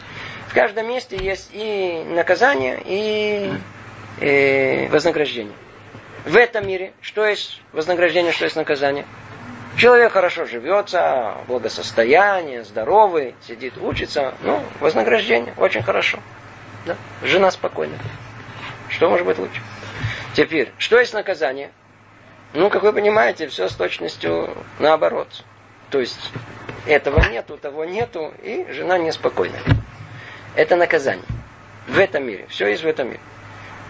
В 0.49 0.55
каждом 0.55 0.87
месте 0.89 1.17
есть 1.17 1.49
и 1.53 2.05
наказание, 2.09 2.79
и 2.85 3.51
э, 4.19 4.89
вознаграждение. 4.89 5.55
В 6.25 6.37
этом 6.37 6.67
мире 6.67 6.93
что 7.01 7.25
есть 7.27 7.61
вознаграждение, 7.73 8.33
что 8.33 8.45
есть 8.45 8.57
наказание? 8.57 9.07
Человек 9.77 10.13
хорошо 10.13 10.45
живется, 10.45 11.37
благосостояние, 11.47 12.65
здоровый, 12.65 13.35
сидит, 13.47 13.79
учится. 13.79 14.35
Ну, 14.43 14.63
вознаграждение 14.81 15.55
очень 15.57 15.83
хорошо. 15.83 16.19
Да? 16.87 16.97
Жена 17.23 17.51
спокойна. 17.51 17.97
Что 18.89 19.09
может 19.09 19.27
быть 19.27 19.39
лучше? 19.39 19.61
Теперь, 20.35 20.73
что 20.79 20.99
есть 20.99 21.15
наказание? 21.15 21.71
Ну, 22.53 22.69
как 22.69 22.83
вы 22.83 22.93
понимаете, 22.93 23.47
все 23.49 23.69
с 23.69 23.75
точностью 23.75 24.51
наоборот. 24.79 25.45
То 25.91 26.01
есть, 26.01 26.33
этого 26.87 27.21
нету, 27.31 27.57
того 27.57 27.85
нету, 27.85 28.35
и 28.43 28.67
жена 28.71 28.99
неспокойна. 28.99 29.59
Это 30.57 30.77
наказание. 30.77 31.25
В 31.87 31.99
этом 31.99 32.27
мире. 32.27 32.47
Все 32.49 32.69
есть 32.69 32.83
в 32.83 32.87
этом 32.87 33.09
мире. 33.09 33.21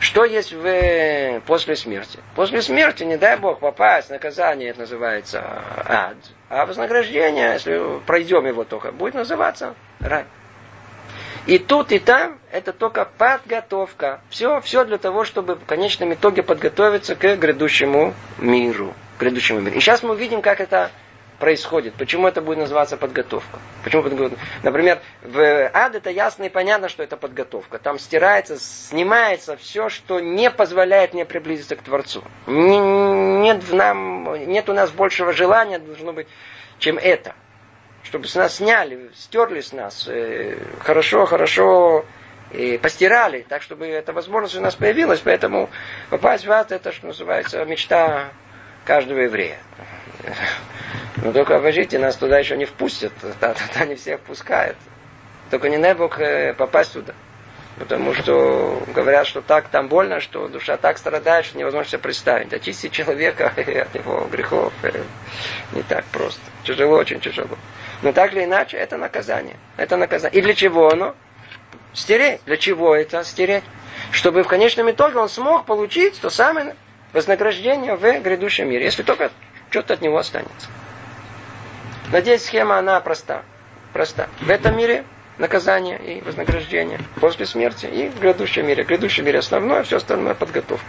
Что 0.00 0.24
есть 0.24 0.52
в, 0.52 1.40
после 1.46 1.76
смерти? 1.76 2.18
После 2.34 2.62
смерти, 2.62 3.04
не 3.04 3.18
дай 3.18 3.36
Бог, 3.36 3.60
попасть, 3.60 4.08
наказание 4.08 4.70
это 4.70 4.80
называется 4.80 5.44
ад. 5.86 6.16
А 6.48 6.64
вознаграждение, 6.64 7.52
если 7.52 8.00
пройдем 8.06 8.46
его 8.46 8.64
только, 8.64 8.92
будет 8.92 9.12
называться 9.12 9.74
рай. 10.00 10.24
И 11.46 11.58
тут, 11.58 11.92
и 11.92 11.98
там 11.98 12.38
это 12.50 12.72
только 12.72 13.04
подготовка. 13.04 14.20
Все, 14.30 14.60
все 14.62 14.84
для 14.84 14.96
того, 14.96 15.24
чтобы 15.24 15.56
в 15.56 15.66
конечном 15.66 16.14
итоге 16.14 16.42
подготовиться 16.42 17.14
к 17.14 17.36
грядущему 17.36 18.14
миру. 18.38 18.94
К 19.18 19.20
грядущему 19.20 19.60
миру. 19.60 19.76
И 19.76 19.80
сейчас 19.80 20.02
мы 20.02 20.12
увидим, 20.12 20.40
как 20.40 20.60
это 20.60 20.90
происходит. 21.40 21.94
Почему 21.94 22.28
это 22.28 22.40
будет 22.40 22.58
называться 22.58 22.96
подготовка? 22.96 23.58
Почему 23.82 24.04
подготовка? 24.04 24.38
Например, 24.62 25.00
в 25.22 25.70
ад 25.72 25.96
это 25.96 26.10
ясно 26.10 26.44
и 26.44 26.48
понятно, 26.48 26.88
что 26.88 27.02
это 27.02 27.16
подготовка. 27.16 27.78
Там 27.78 27.98
стирается, 27.98 28.58
снимается 28.58 29.56
все, 29.56 29.88
что 29.88 30.20
не 30.20 30.50
позволяет 30.50 31.14
мне 31.14 31.24
приблизиться 31.24 31.74
к 31.74 31.82
Творцу. 31.82 32.22
Нет, 32.46 33.64
в 33.64 33.74
нам, 33.74 34.46
нет 34.46 34.68
у 34.68 34.74
нас 34.74 34.90
большего 34.90 35.32
желания, 35.32 35.80
должно 35.80 36.12
быть, 36.12 36.28
чем 36.78 36.98
это. 36.98 37.34
Чтобы 38.04 38.28
с 38.28 38.34
нас 38.34 38.56
сняли, 38.56 39.10
стерли 39.16 39.60
с 39.60 39.72
нас. 39.72 40.06
Э, 40.08 40.56
хорошо, 40.80 41.26
хорошо 41.26 42.04
и 42.52 42.78
постирали, 42.78 43.44
так 43.48 43.62
чтобы 43.62 43.86
эта 43.86 44.12
возможность 44.12 44.56
у 44.56 44.60
нас 44.60 44.74
появилась. 44.74 45.20
Поэтому 45.20 45.70
попасть 46.10 46.46
в 46.46 46.52
ад, 46.52 46.70
это, 46.72 46.92
что 46.92 47.06
называется, 47.08 47.64
мечта 47.64 48.28
каждого 48.84 49.20
еврея. 49.20 49.58
Но 51.16 51.32
только 51.32 51.56
обожите, 51.56 51.98
нас 51.98 52.16
туда 52.16 52.38
еще 52.38 52.56
не 52.56 52.64
впустят. 52.64 53.12
Туда 53.20 53.84
не 53.86 53.94
всех 53.96 54.20
пускают. 54.20 54.76
Только 55.50 55.68
не 55.68 55.78
дай 55.78 55.94
Бог 55.94 56.18
э, 56.20 56.54
попасть 56.54 56.92
туда. 56.92 57.14
Потому 57.78 58.14
что 58.14 58.82
говорят, 58.94 59.26
что 59.26 59.40
так 59.40 59.68
там 59.68 59.88
больно, 59.88 60.20
что 60.20 60.48
душа 60.48 60.76
так 60.76 60.98
страдает, 60.98 61.46
что 61.46 61.58
невозможно 61.58 61.90
себе 61.90 61.98
представить. 62.00 62.52
Очистить 62.52 62.92
человека 62.92 63.52
от 63.56 63.94
его 63.94 64.28
грехов 64.30 64.72
э, 64.82 65.02
не 65.72 65.82
так 65.82 66.04
просто. 66.06 66.40
Тяжело, 66.64 66.96
очень 66.96 67.20
тяжело. 67.20 67.56
Но 68.02 68.12
так 68.12 68.32
или 68.32 68.44
иначе, 68.44 68.76
это 68.76 68.96
наказание. 68.96 69.56
Это 69.76 69.96
наказание. 69.96 70.38
И 70.38 70.42
для 70.42 70.54
чего 70.54 70.90
оно? 70.90 71.14
Стереть. 71.92 72.40
Для 72.44 72.56
чего 72.56 72.94
это 72.94 73.24
стереть? 73.24 73.64
Чтобы 74.12 74.42
в 74.42 74.48
конечном 74.48 74.90
итоге 74.90 75.18
он 75.18 75.28
смог 75.28 75.64
получить 75.66 76.20
то 76.20 76.30
самое 76.30 76.76
вознаграждение 77.12 77.96
в 77.96 78.20
грядущем 78.20 78.68
мире. 78.68 78.84
Если 78.84 79.02
только 79.02 79.30
что-то 79.70 79.94
от 79.94 80.02
него 80.02 80.18
останется. 80.18 80.68
Надеюсь, 82.12 82.44
схема, 82.44 82.78
она 82.78 83.00
проста. 83.00 83.42
Проста. 83.92 84.28
В 84.40 84.50
этом 84.50 84.76
мире 84.76 85.04
наказание 85.38 85.98
и 85.98 86.20
вознаграждение 86.20 87.00
после 87.20 87.46
смерти 87.46 87.86
и 87.86 88.08
в 88.08 88.20
грядущем 88.20 88.66
мире. 88.66 88.84
В 88.84 88.88
грядущем 88.88 89.24
мире 89.24 89.38
основное, 89.38 89.82
все 89.82 89.96
остальное 89.96 90.34
подготовка. 90.34 90.86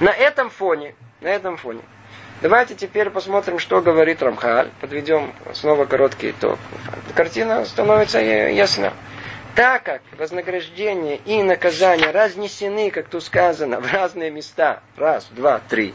На 0.00 0.10
этом 0.10 0.50
фоне, 0.50 0.94
на 1.20 1.28
этом 1.28 1.56
фоне, 1.56 1.80
давайте 2.42 2.74
теперь 2.74 3.10
посмотрим, 3.10 3.58
что 3.58 3.80
говорит 3.80 4.22
Рамхаль. 4.22 4.70
Подведем 4.80 5.32
снова 5.54 5.86
короткий 5.86 6.30
итог. 6.30 6.58
Картина 7.14 7.64
становится 7.64 8.20
ясна. 8.20 8.92
Так 9.54 9.84
как 9.84 10.02
вознаграждение 10.18 11.16
и 11.24 11.42
наказание 11.42 12.10
разнесены, 12.10 12.90
как 12.90 13.08
тут 13.08 13.24
сказано, 13.24 13.80
в 13.80 13.90
разные 13.90 14.30
места, 14.30 14.82
раз, 14.98 15.26
два, 15.30 15.60
три, 15.66 15.94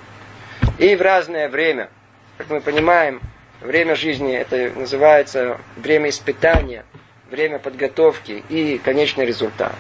и 0.77 0.95
в 0.95 1.01
разное 1.01 1.49
время, 1.49 1.89
как 2.37 2.49
мы 2.49 2.61
понимаем, 2.61 3.21
время 3.61 3.95
жизни 3.95 4.35
это 4.35 4.71
называется 4.75 5.57
время 5.77 6.09
испытания, 6.09 6.85
время 7.29 7.59
подготовки 7.59 8.43
и 8.49 8.77
конечный 8.77 9.25
результат, 9.25 9.73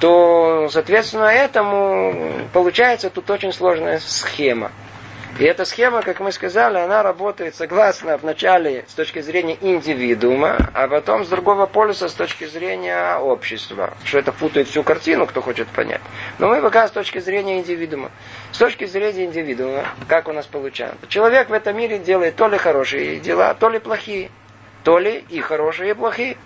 то, 0.00 0.68
соответственно, 0.70 1.26
этому 1.26 2.48
получается 2.52 3.08
тут 3.08 3.30
очень 3.30 3.52
сложная 3.52 4.00
схема. 4.00 4.72
И 5.38 5.44
эта 5.44 5.64
схема, 5.64 6.02
как 6.02 6.20
мы 6.20 6.30
сказали, 6.30 6.76
она 6.76 7.02
работает 7.02 7.54
согласно 7.54 8.18
вначале 8.18 8.84
с 8.86 8.92
точки 8.92 9.20
зрения 9.22 9.56
индивидуума, 9.62 10.58
а 10.74 10.88
потом 10.88 11.24
с 11.24 11.28
другого 11.28 11.64
полюса 11.64 12.08
с 12.08 12.12
точки 12.12 12.44
зрения 12.44 13.16
общества. 13.16 13.94
Что 14.04 14.18
это 14.18 14.30
путает 14.32 14.68
всю 14.68 14.82
картину, 14.82 15.26
кто 15.26 15.40
хочет 15.40 15.68
понять. 15.68 16.02
Но 16.38 16.48
мы 16.48 16.60
пока 16.60 16.86
с 16.86 16.90
точки 16.90 17.18
зрения 17.18 17.58
индивидуума. 17.60 18.10
С 18.52 18.58
точки 18.58 18.84
зрения 18.84 19.24
индивидуума, 19.24 19.86
как 20.08 20.28
у 20.28 20.32
нас 20.32 20.46
получается. 20.46 21.06
Человек 21.08 21.48
в 21.48 21.52
этом 21.54 21.76
мире 21.76 21.98
делает 21.98 22.36
то 22.36 22.48
ли 22.48 22.58
хорошие 22.58 23.18
дела, 23.18 23.54
то 23.54 23.70
ли 23.70 23.78
плохие. 23.78 24.30
То 24.84 24.98
ли 24.98 25.24
и 25.30 25.40
хорошие, 25.40 25.92
и 25.92 25.94
плохие. 25.94 26.36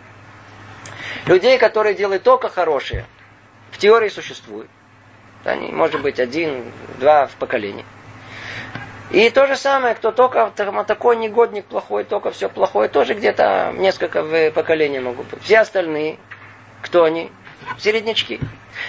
Людей, 1.26 1.58
которые 1.58 1.94
делают 1.94 2.22
только 2.22 2.48
хорошие, 2.48 3.06
в 3.72 3.78
теории 3.78 4.08
существует. 4.08 4.68
Они, 5.44 5.72
может 5.72 6.00
быть, 6.00 6.20
один, 6.20 6.64
два 6.98 7.26
в 7.26 7.34
поколении. 7.34 7.84
И 9.10 9.30
то 9.30 9.46
же 9.46 9.56
самое, 9.56 9.94
кто 9.94 10.12
только 10.12 10.52
такой 10.86 11.16
негодник 11.16 11.64
плохой, 11.64 12.04
только 12.04 12.30
все 12.30 12.48
плохое, 12.48 12.88
тоже 12.88 13.14
где-то 13.14 13.72
несколько 13.76 14.22
в 14.22 14.50
поколений 14.50 14.98
могут 15.00 15.26
быть. 15.26 15.42
Все 15.42 15.58
остальные, 15.58 16.18
кто 16.82 17.04
они? 17.04 17.30
Середнячки. 17.78 18.40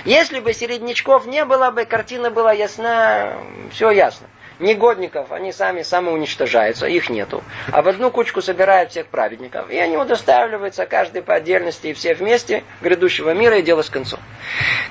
Если 0.06 0.40
бы 0.40 0.54
середнячков 0.54 1.26
не 1.26 1.46
было 1.46 1.72
бы, 1.72 1.86
картина 1.86 2.32
была 2.32 2.54
ясна, 2.54 3.34
все 3.72 3.92
ясно 3.92 4.28
негодников, 4.60 5.32
они 5.32 5.52
сами 5.52 5.82
самоуничтожаются, 5.82 6.88
их 6.88 7.10
нету. 7.10 7.44
А 7.72 7.82
в 7.82 7.88
одну 7.88 8.12
кучку 8.12 8.42
собирают 8.42 8.92
всех 8.92 9.08
праведников. 9.08 9.70
И 9.70 9.78
они 9.78 9.98
удостаиваются, 9.98 10.86
каждый 10.86 11.22
по 11.22 11.36
отдельности 11.36 11.88
и 11.88 11.94
все 11.94 12.14
вместе 12.14 12.64
грядущего 12.82 13.34
мира 13.34 13.60
и 13.60 13.62
дело 13.62 13.82
с 13.82 13.90
концом. 13.90 14.20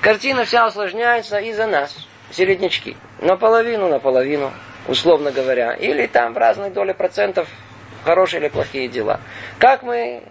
Картина 0.01 0.45
вся 0.45 0.67
усложняется 0.67 1.39
из-за 1.39 1.67
нас, 1.67 1.95
середнячки. 2.31 2.95
Наполовину, 3.19 3.89
наполовину, 3.89 4.51
условно 4.87 5.31
говоря. 5.31 5.73
Или 5.73 6.07
там 6.07 6.33
в 6.33 6.37
разной 6.37 6.69
доле 6.69 6.93
процентов 6.93 7.47
хорошие 8.03 8.41
или 8.41 8.47
плохие 8.49 8.87
дела. 8.87 9.19
Как 9.59 9.83
мы 9.83 10.23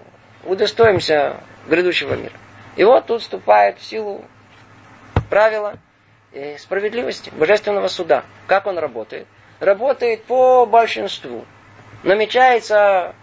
удостоимся 0.45 1.41
грядущего 1.69 2.15
мира? 2.15 2.33
И 2.77 2.85
вот 2.85 3.07
тут 3.07 3.23
вступает 3.23 3.79
в 3.79 3.85
силу 3.85 4.25
правила– 5.29 5.75
Э, 6.39 6.59
справедливости, 6.59 7.31
божественного 7.31 7.89
суда. 7.89 8.23
Как 8.47 8.67
он 8.67 8.77
работает? 8.77 9.27
Работает 9.59 10.23
по 10.25 10.67
большинству. 10.67 11.47
Намечается 12.03 13.15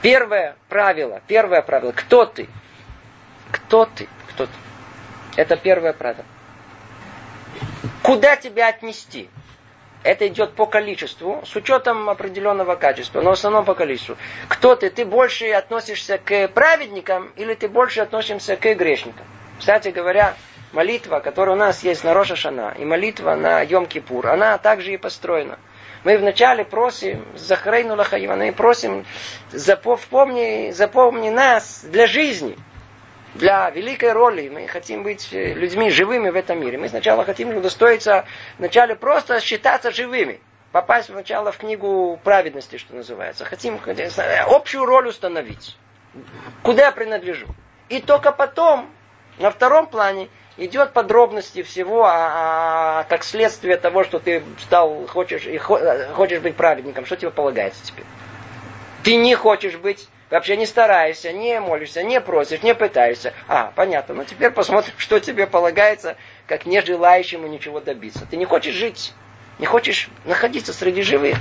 первое 0.00 0.56
правило. 0.70 1.20
Первое 1.26 1.60
правило. 1.60 1.92
Кто 1.92 2.24
ты? 2.24 2.48
Кто 3.52 3.84
ты? 3.84 4.08
Кто 4.30 4.46
ты? 4.46 4.52
Это 5.36 5.58
первое 5.58 5.92
правило. 5.92 6.24
Куда 8.02 8.36
тебя 8.36 8.68
отнести? 8.68 9.28
Это 10.06 10.28
идет 10.28 10.52
по 10.52 10.66
количеству, 10.66 11.42
с 11.44 11.56
учетом 11.56 12.08
определенного 12.08 12.76
качества, 12.76 13.22
но 13.22 13.30
в 13.30 13.32
основном 13.32 13.64
по 13.64 13.74
количеству. 13.74 14.16
Кто 14.48 14.76
ты? 14.76 14.88
Ты 14.88 15.04
больше 15.04 15.50
относишься 15.50 16.16
к 16.16 16.46
праведникам 16.46 17.32
или 17.34 17.54
ты 17.54 17.66
больше 17.66 18.02
относишься 18.02 18.54
к 18.54 18.62
грешникам? 18.76 19.26
Кстати 19.58 19.88
говоря, 19.88 20.34
молитва, 20.72 21.18
которая 21.18 21.56
у 21.56 21.58
нас 21.58 21.82
есть 21.82 22.04
на 22.04 22.14
Роша 22.14 22.36
Шана, 22.36 22.72
и 22.78 22.84
молитва 22.84 23.34
на 23.34 23.64
Йом-Кипур, 23.64 24.28
она 24.28 24.58
также 24.58 24.92
и 24.92 24.96
построена. 24.96 25.58
Мы 26.04 26.18
вначале 26.18 26.64
просим, 26.64 27.24
Захарейну 27.34 27.96
Лахаивана, 27.96 28.44
и 28.44 28.52
просим, 28.52 29.04
запомни, 29.50 30.70
запомни 30.70 31.30
нас 31.30 31.80
для 31.82 32.06
жизни, 32.06 32.56
для 33.36 33.70
великой 33.70 34.12
роли. 34.12 34.48
Мы 34.48 34.66
хотим 34.66 35.02
быть 35.02 35.28
людьми 35.32 35.90
живыми 35.90 36.30
в 36.30 36.36
этом 36.36 36.60
мире. 36.60 36.78
Мы 36.78 36.88
сначала 36.88 37.24
хотим 37.24 37.56
удостоиться 37.56 38.24
вначале 38.58 38.96
просто 38.96 39.40
считаться 39.40 39.90
живыми. 39.90 40.40
Попасть 40.72 41.06
сначала 41.06 41.52
в 41.52 41.58
книгу 41.58 42.20
праведности, 42.22 42.76
что 42.76 42.94
называется. 42.94 43.44
Хотим 43.44 43.80
общую 44.48 44.84
роль 44.84 45.08
установить. 45.08 45.76
Куда 46.62 46.86
я 46.86 46.92
принадлежу. 46.92 47.46
И 47.88 48.00
только 48.00 48.32
потом, 48.32 48.90
на 49.38 49.50
втором 49.50 49.86
плане, 49.86 50.28
идет 50.56 50.92
подробности 50.92 51.62
всего, 51.62 52.04
а, 52.04 53.00
а 53.00 53.04
как 53.04 53.22
следствие 53.22 53.76
того, 53.76 54.04
что 54.04 54.18
ты 54.18 54.42
стал, 54.60 55.06
хочешь, 55.06 55.46
и 55.46 55.58
хочешь 55.58 56.40
быть 56.40 56.56
праведником, 56.56 57.06
что 57.06 57.16
тебе 57.16 57.30
полагается 57.30 57.84
теперь? 57.84 58.06
Ты 59.04 59.16
не 59.16 59.34
хочешь 59.34 59.76
быть, 59.76 60.08
вообще 60.30 60.56
не 60.56 60.66
стараешься, 60.66 61.32
не 61.32 61.60
молишься, 61.60 62.02
не 62.02 62.20
просишь, 62.20 62.62
не 62.62 62.74
пытаешься. 62.74 63.32
А, 63.48 63.72
понятно, 63.74 64.14
ну 64.14 64.24
теперь 64.24 64.50
посмотрим, 64.50 64.94
что 64.98 65.20
тебе 65.20 65.46
полагается, 65.46 66.16
как 66.46 66.66
не 66.66 66.80
желающему 66.80 67.46
ничего 67.46 67.80
добиться. 67.80 68.26
Ты 68.30 68.36
не 68.36 68.44
хочешь 68.44 68.74
жить, 68.74 69.12
не 69.58 69.66
хочешь 69.66 70.08
находиться 70.24 70.72
среди 70.72 71.02
живых. 71.02 71.36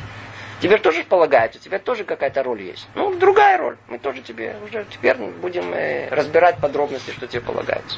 Тебе 0.61 0.77
тоже 0.77 1.03
полагается, 1.03 1.59
у 1.59 1.61
тебя 1.61 1.79
тоже 1.79 2.05
какая-то 2.05 2.41
роль 2.41 2.61
есть. 2.61 2.87
Ну, 2.95 3.13
другая 3.15 3.57
роль. 3.57 3.77
Мы 3.87 3.99
тоже 3.99 4.21
тебе 4.21 4.55
уже 4.63 4.85
теперь 4.89 5.17
будем 5.17 5.73
э, 5.73 6.07
разбирать 6.09 6.57
подробности, 6.59 7.11
что 7.11 7.27
тебе 7.27 7.41
полагается. 7.41 7.97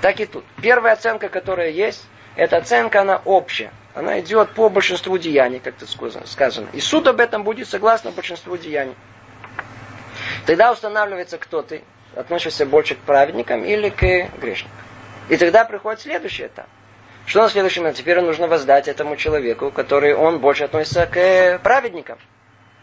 Так 0.00 0.20
и 0.20 0.26
тут. 0.26 0.44
Первая 0.62 0.92
оценка, 0.92 1.28
которая 1.28 1.70
есть, 1.70 2.06
эта 2.36 2.56
оценка, 2.58 3.00
она 3.00 3.20
общая. 3.24 3.72
Она 3.94 4.20
идет 4.20 4.50
по 4.50 4.68
большинству 4.68 5.18
деяний, 5.18 5.58
как 5.58 5.74
тут 5.74 5.88
сказано. 5.88 6.68
И 6.72 6.80
суд 6.80 7.06
об 7.08 7.20
этом 7.20 7.42
будет 7.42 7.68
согласно 7.68 8.10
большинству 8.10 8.56
деяний. 8.56 8.94
Тогда 10.46 10.72
устанавливается, 10.72 11.38
кто 11.38 11.62
ты. 11.62 11.82
Относишься 12.14 12.66
больше 12.66 12.94
к 12.94 12.98
праведникам 12.98 13.64
или 13.64 13.88
к 13.88 14.00
грешникам. 14.38 14.76
И 15.28 15.36
тогда 15.36 15.64
приходит 15.64 16.00
следующий 16.00 16.46
этап. 16.46 16.66
Что 17.24 17.42
на 17.42 17.48
следующем 17.48 17.84
этапе? 17.84 17.98
Теперь 17.98 18.20
нужно 18.20 18.48
воздать 18.48 18.88
этому 18.88 19.16
человеку, 19.16 19.70
который 19.70 20.14
он 20.14 20.40
больше 20.40 20.64
относится 20.64 21.06
к 21.06 21.60
праведникам. 21.62 22.18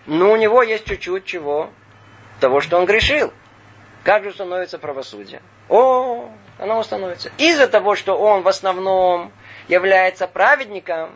Но 0.05 0.31
у 0.31 0.35
него 0.35 0.63
есть 0.63 0.85
чуть-чуть 0.85 1.25
чего? 1.25 1.69
Того, 2.39 2.61
что 2.61 2.77
он 2.77 2.85
грешил. 2.85 3.31
Как 4.03 4.23
же 4.23 4.31
становится 4.31 4.79
правосудие? 4.79 5.41
О, 5.67 6.29
оно 6.57 6.81
становится. 6.83 7.31
Из-за 7.37 7.67
того, 7.67 7.95
что 7.95 8.17
он 8.17 8.41
в 8.41 8.47
основном 8.47 9.31
является 9.67 10.25
праведником, 10.25 11.11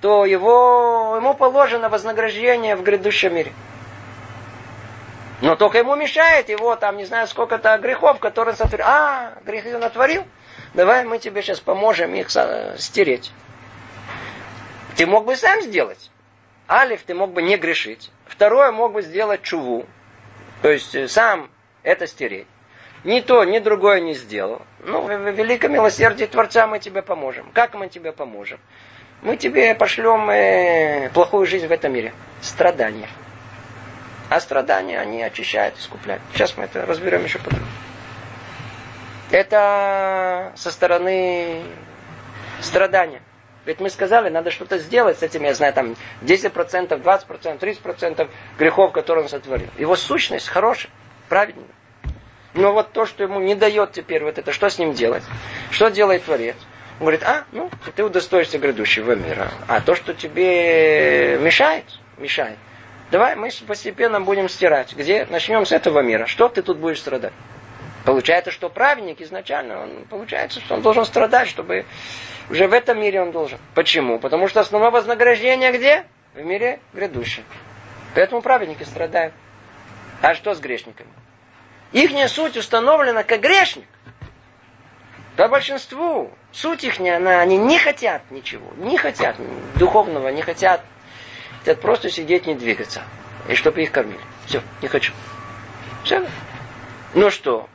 то 0.00 0.24
его, 0.26 1.14
ему 1.16 1.34
положено 1.34 1.88
вознаграждение 1.88 2.76
в 2.76 2.82
грядущем 2.82 3.34
мире. 3.34 3.52
Но 5.40 5.56
только 5.56 5.78
ему 5.78 5.94
мешает 5.96 6.48
его 6.48 6.76
там, 6.76 6.96
не 6.96 7.04
знаю, 7.04 7.26
сколько-то 7.26 7.76
грехов, 7.78 8.18
которые 8.18 8.54
сотворил. 8.54 8.86
А, 8.86 9.34
грехи 9.44 9.74
он 9.74 9.80
натворил? 9.80 10.24
Давай 10.74 11.04
мы 11.04 11.18
тебе 11.18 11.42
сейчас 11.42 11.60
поможем 11.60 12.14
их 12.14 12.28
стереть. 12.30 13.32
Ты 14.96 15.06
мог 15.06 15.26
бы 15.26 15.36
сам 15.36 15.60
сделать. 15.62 16.10
Алиф, 16.68 17.02
ты 17.02 17.14
мог 17.14 17.32
бы 17.32 17.42
не 17.42 17.56
грешить. 17.56 18.10
Второе, 18.26 18.72
мог 18.72 18.92
бы 18.92 19.02
сделать 19.02 19.42
чуву. 19.42 19.86
То 20.62 20.70
есть 20.70 20.94
э, 20.94 21.06
сам 21.06 21.50
это 21.82 22.06
стереть 22.06 22.46
ни 23.06 23.20
то, 23.20 23.44
ни 23.44 23.58
другое 23.60 24.00
не 24.00 24.14
сделал, 24.14 24.62
ну, 24.80 25.02
в 25.02 25.30
великом 25.30 25.72
милосердии 25.72 26.24
Творца 26.26 26.66
мы 26.66 26.80
тебе 26.80 27.02
поможем. 27.02 27.48
Как 27.52 27.74
мы 27.74 27.88
тебе 27.88 28.12
поможем? 28.12 28.58
Мы 29.22 29.36
тебе 29.36 29.74
пошлем 29.74 30.28
э, 30.28 31.08
плохую 31.14 31.46
жизнь 31.46 31.68
в 31.68 31.72
этом 31.72 31.92
мире. 31.92 32.12
Страдания. 32.42 33.08
А 34.28 34.40
страдания, 34.40 35.00
они 35.00 35.22
очищают, 35.22 35.78
искупляют. 35.78 36.22
Сейчас 36.32 36.56
мы 36.56 36.64
это 36.64 36.84
разберем 36.84 37.24
еще 37.24 37.38
подробнее. 37.38 37.70
Это 39.30 40.52
со 40.56 40.70
стороны 40.70 41.62
страдания. 42.60 43.22
Ведь 43.64 43.80
мы 43.80 43.90
сказали, 43.90 44.28
надо 44.28 44.52
что-то 44.52 44.78
сделать 44.78 45.18
с 45.18 45.22
этим, 45.22 45.42
я 45.42 45.52
знаю, 45.52 45.72
там 45.72 45.96
10%, 46.22 46.52
20%, 46.52 47.58
30% 47.58 48.28
грехов, 48.58 48.92
которые 48.92 49.24
он 49.24 49.28
сотворил. 49.28 49.68
Его 49.76 49.96
сущность 49.96 50.48
хорошая, 50.48 50.90
праведная. 51.28 51.66
Но 52.54 52.72
вот 52.72 52.92
то, 52.92 53.06
что 53.06 53.24
ему 53.24 53.40
не 53.40 53.54
дает 53.54 53.92
теперь 53.92 54.22
вот 54.22 54.38
это, 54.38 54.52
что 54.52 54.70
с 54.70 54.78
ним 54.78 54.92
делать? 54.92 55.24
Что 55.70 55.90
делает 55.90 56.24
Творец? 56.24 56.56
Он 56.98 57.00
говорит, 57.00 57.24
а, 57.24 57.44
ну, 57.52 57.68
ты 57.94 58.04
удостоишься 58.04 58.58
грядущего 58.58 59.12
мира. 59.12 59.50
А 59.68 59.80
то, 59.80 59.94
что 59.94 60.14
тебе 60.14 61.36
мешает, 61.38 61.84
мешает. 62.16 62.56
Давай 63.10 63.36
мы 63.36 63.50
постепенно 63.66 64.20
будем 64.20 64.48
стирать. 64.48 64.94
Где? 64.94 65.26
Начнем 65.30 65.64
с 65.64 65.72
этого 65.72 66.00
мира. 66.00 66.26
Что 66.26 66.48
ты 66.48 66.62
тут 66.62 66.78
будешь 66.78 66.98
страдать? 66.98 67.32
Получается, 68.04 68.50
что 68.50 68.68
праведник 68.68 69.20
изначально, 69.20 69.82
он, 69.82 70.04
получается, 70.08 70.60
что 70.60 70.74
он 70.74 70.82
должен 70.82 71.04
страдать, 71.04 71.48
чтобы 71.48 71.84
уже 72.50 72.68
в 72.68 72.72
этом 72.72 73.00
мире 73.00 73.20
он 73.20 73.32
должен. 73.32 73.58
Почему? 73.74 74.18
Потому 74.18 74.48
что 74.48 74.60
основное 74.60 74.90
вознаграждение 74.90 75.72
где? 75.72 76.04
В 76.34 76.40
мире 76.40 76.80
грядущем. 76.92 77.44
Поэтому 78.14 78.42
праведники 78.42 78.84
страдают. 78.84 79.34
А 80.22 80.34
что 80.34 80.54
с 80.54 80.60
грешниками? 80.60 81.10
Их 81.92 82.10
суть 82.28 82.56
установлена 82.56 83.22
как 83.22 83.40
грешник. 83.40 83.86
По 85.36 85.48
большинству 85.48 86.30
суть 86.50 86.84
их, 86.84 86.98
она, 86.98 87.40
они 87.40 87.58
не 87.58 87.78
хотят 87.78 88.22
ничего, 88.30 88.72
не 88.76 88.96
хотят 88.96 89.36
духовного, 89.76 90.28
не 90.28 90.42
хотят, 90.42 90.80
хотят 91.66 91.82
просто 91.82 92.10
сидеть, 92.10 92.46
не 92.46 92.54
двигаться. 92.54 93.02
И 93.48 93.56
чтобы 93.56 93.82
их 93.82 93.90
кормили. 93.90 94.20
Все, 94.46 94.62
не 94.82 94.86
хочу. 94.86 95.12
Все. 96.04 96.24
Ну 97.14 97.28
что? 97.28 97.68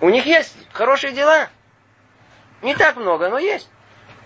У 0.00 0.08
них 0.08 0.26
есть 0.26 0.56
хорошие 0.72 1.12
дела. 1.12 1.46
Не 2.60 2.74
так 2.74 2.96
много, 2.96 3.28
но 3.28 3.38
есть. 3.38 3.70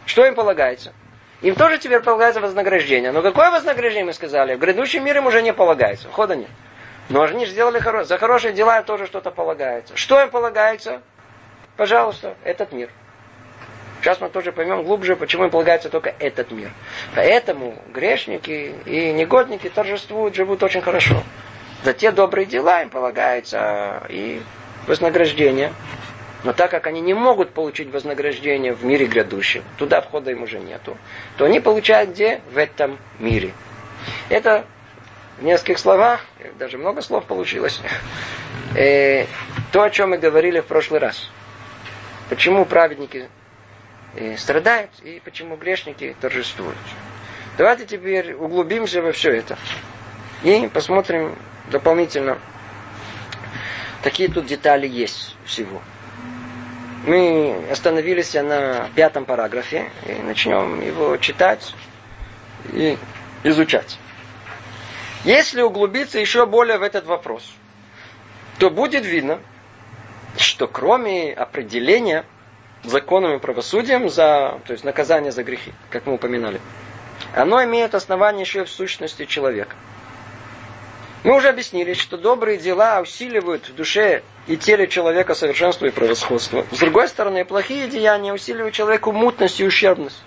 Что 0.06 0.24
им 0.24 0.34
полагается? 0.34 0.94
Им 1.42 1.54
тоже 1.54 1.76
теперь 1.76 2.00
полагается 2.00 2.40
вознаграждение. 2.40 3.12
Но 3.12 3.20
какое 3.20 3.50
вознаграждение, 3.50 4.06
мы 4.06 4.14
сказали? 4.14 4.54
В 4.54 4.58
грядущем 4.58 5.04
мире 5.04 5.18
им 5.18 5.26
уже 5.26 5.42
не 5.42 5.52
полагается. 5.52 6.08
Хода 6.08 6.34
нет. 6.34 6.48
Но 7.10 7.22
они 7.22 7.44
же 7.44 7.52
сделали 7.52 7.78
хоро... 7.78 8.04
за 8.04 8.16
хорошие 8.16 8.54
дела 8.54 8.82
тоже 8.82 9.06
что-то 9.06 9.30
полагается. 9.30 9.94
Что 9.98 10.22
им 10.22 10.30
полагается? 10.30 11.02
Пожалуйста, 11.76 12.36
этот 12.42 12.72
мир. 12.72 12.88
Сейчас 14.02 14.20
мы 14.20 14.30
тоже 14.30 14.50
поймем 14.50 14.82
глубже, 14.82 15.14
почему 15.14 15.44
им 15.44 15.50
полагается 15.50 15.88
только 15.88 16.12
этот 16.18 16.50
мир. 16.50 16.72
Поэтому 17.14 17.76
грешники 17.94 18.74
и 18.84 19.12
негодники 19.12 19.68
торжествуют, 19.68 20.34
живут 20.34 20.64
очень 20.64 20.80
хорошо. 20.80 21.22
За 21.84 21.92
те 21.92 22.10
добрые 22.10 22.46
дела 22.46 22.82
им 22.82 22.90
полагается 22.90 24.02
и 24.08 24.42
вознаграждение. 24.88 25.72
Но 26.42 26.52
так 26.52 26.72
как 26.72 26.88
они 26.88 27.00
не 27.00 27.14
могут 27.14 27.50
получить 27.50 27.92
вознаграждение 27.92 28.72
в 28.72 28.84
мире 28.84 29.06
грядущем, 29.06 29.62
туда 29.78 30.00
входа 30.00 30.32
им 30.32 30.42
уже 30.42 30.58
нету, 30.58 30.98
то 31.36 31.44
они 31.44 31.60
получают 31.60 32.10
где? 32.10 32.40
В 32.50 32.58
этом 32.58 32.98
мире. 33.20 33.52
Это 34.28 34.64
в 35.38 35.44
нескольких 35.44 35.78
словах, 35.78 36.26
даже 36.58 36.76
много 36.76 37.02
слов 37.02 37.24
получилось, 37.26 37.80
э, 38.74 39.26
то, 39.70 39.84
о 39.84 39.90
чем 39.90 40.10
мы 40.10 40.18
говорили 40.18 40.58
в 40.58 40.64
прошлый 40.64 40.98
раз. 40.98 41.30
Почему 42.28 42.64
праведники 42.64 43.28
э, 44.14 44.36
страдают 44.36 44.90
и 45.02 45.20
почему 45.24 45.56
грешники 45.56 46.16
торжествуют. 46.20 46.76
Давайте 47.58 47.86
теперь 47.86 48.34
углубимся 48.34 49.02
во 49.02 49.12
все 49.12 49.30
это 49.32 49.58
и 50.42 50.68
посмотрим 50.72 51.36
дополнительно, 51.70 52.38
какие 54.02 54.28
тут 54.28 54.46
детали 54.46 54.88
есть 54.88 55.36
всего. 55.44 55.80
Мы 57.04 57.66
остановились 57.70 58.34
на 58.34 58.88
пятом 58.94 59.24
параграфе 59.24 59.90
и 60.06 60.12
начнем 60.22 60.80
его 60.80 61.16
читать 61.16 61.74
и 62.72 62.96
изучать. 63.42 63.98
Если 65.24 65.62
углубиться 65.62 66.18
еще 66.18 66.46
более 66.46 66.78
в 66.78 66.82
этот 66.82 67.06
вопрос, 67.06 67.48
то 68.58 68.70
будет 68.70 69.04
видно, 69.04 69.40
что 70.36 70.66
кроме 70.66 71.32
определения 71.32 72.24
законом 72.84 73.36
и 73.36 73.38
правосудием 73.38 74.08
за, 74.08 74.60
то 74.66 74.72
есть 74.72 74.84
наказание 74.84 75.32
за 75.32 75.42
грехи, 75.42 75.72
как 75.90 76.06
мы 76.06 76.14
упоминали, 76.14 76.60
оно 77.34 77.62
имеет 77.64 77.94
основание 77.94 78.42
еще 78.42 78.62
и 78.62 78.64
в 78.64 78.70
сущности 78.70 79.24
человека– 79.24 79.76
мы 81.24 81.36
уже 81.36 81.50
объяснили, 81.50 81.94
что 81.94 82.16
добрые 82.16 82.58
дела 82.58 83.00
усиливают 83.00 83.68
в 83.68 83.74
душе 83.76 84.22
и 84.48 84.56
теле 84.56 84.88
человека 84.88 85.34
совершенство 85.34 85.86
и 85.86 85.90
превосходство. 85.90 86.66
С 86.72 86.78
другой 86.78 87.06
стороны, 87.06 87.44
плохие 87.44 87.86
деяния 87.86 88.32
усиливают 88.32 88.74
человеку 88.74 89.12
мутность 89.12 89.60
и 89.60 89.64
ущербность. 89.64 90.20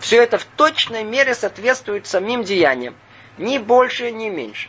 Все 0.00 0.20
это 0.20 0.38
в 0.38 0.44
точной 0.44 1.04
мере 1.04 1.32
соответствует 1.34 2.08
самим 2.08 2.42
деяниям. 2.42 2.96
Ни 3.38 3.58
больше, 3.58 4.10
ни 4.10 4.28
меньше. 4.28 4.68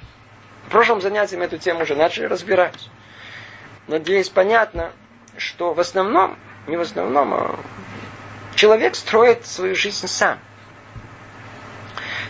В 0.68 0.70
прошлом 0.70 1.02
занятии 1.02 1.36
мы 1.36 1.46
эту 1.46 1.58
тему 1.58 1.84
уже 1.84 1.96
начали 1.96 2.26
разбирать. 2.26 2.90
Надеюсь, 3.88 4.30
понятно, 4.30 4.92
что 5.38 5.74
в 5.74 5.80
основном, 5.80 6.38
не 6.68 6.78
в 6.78 6.82
основном, 6.82 7.34
а 7.34 7.60
человек 8.56 8.96
строит 8.96 9.46
свою 9.46 9.76
жизнь 9.76 10.08
сам. 10.08 10.40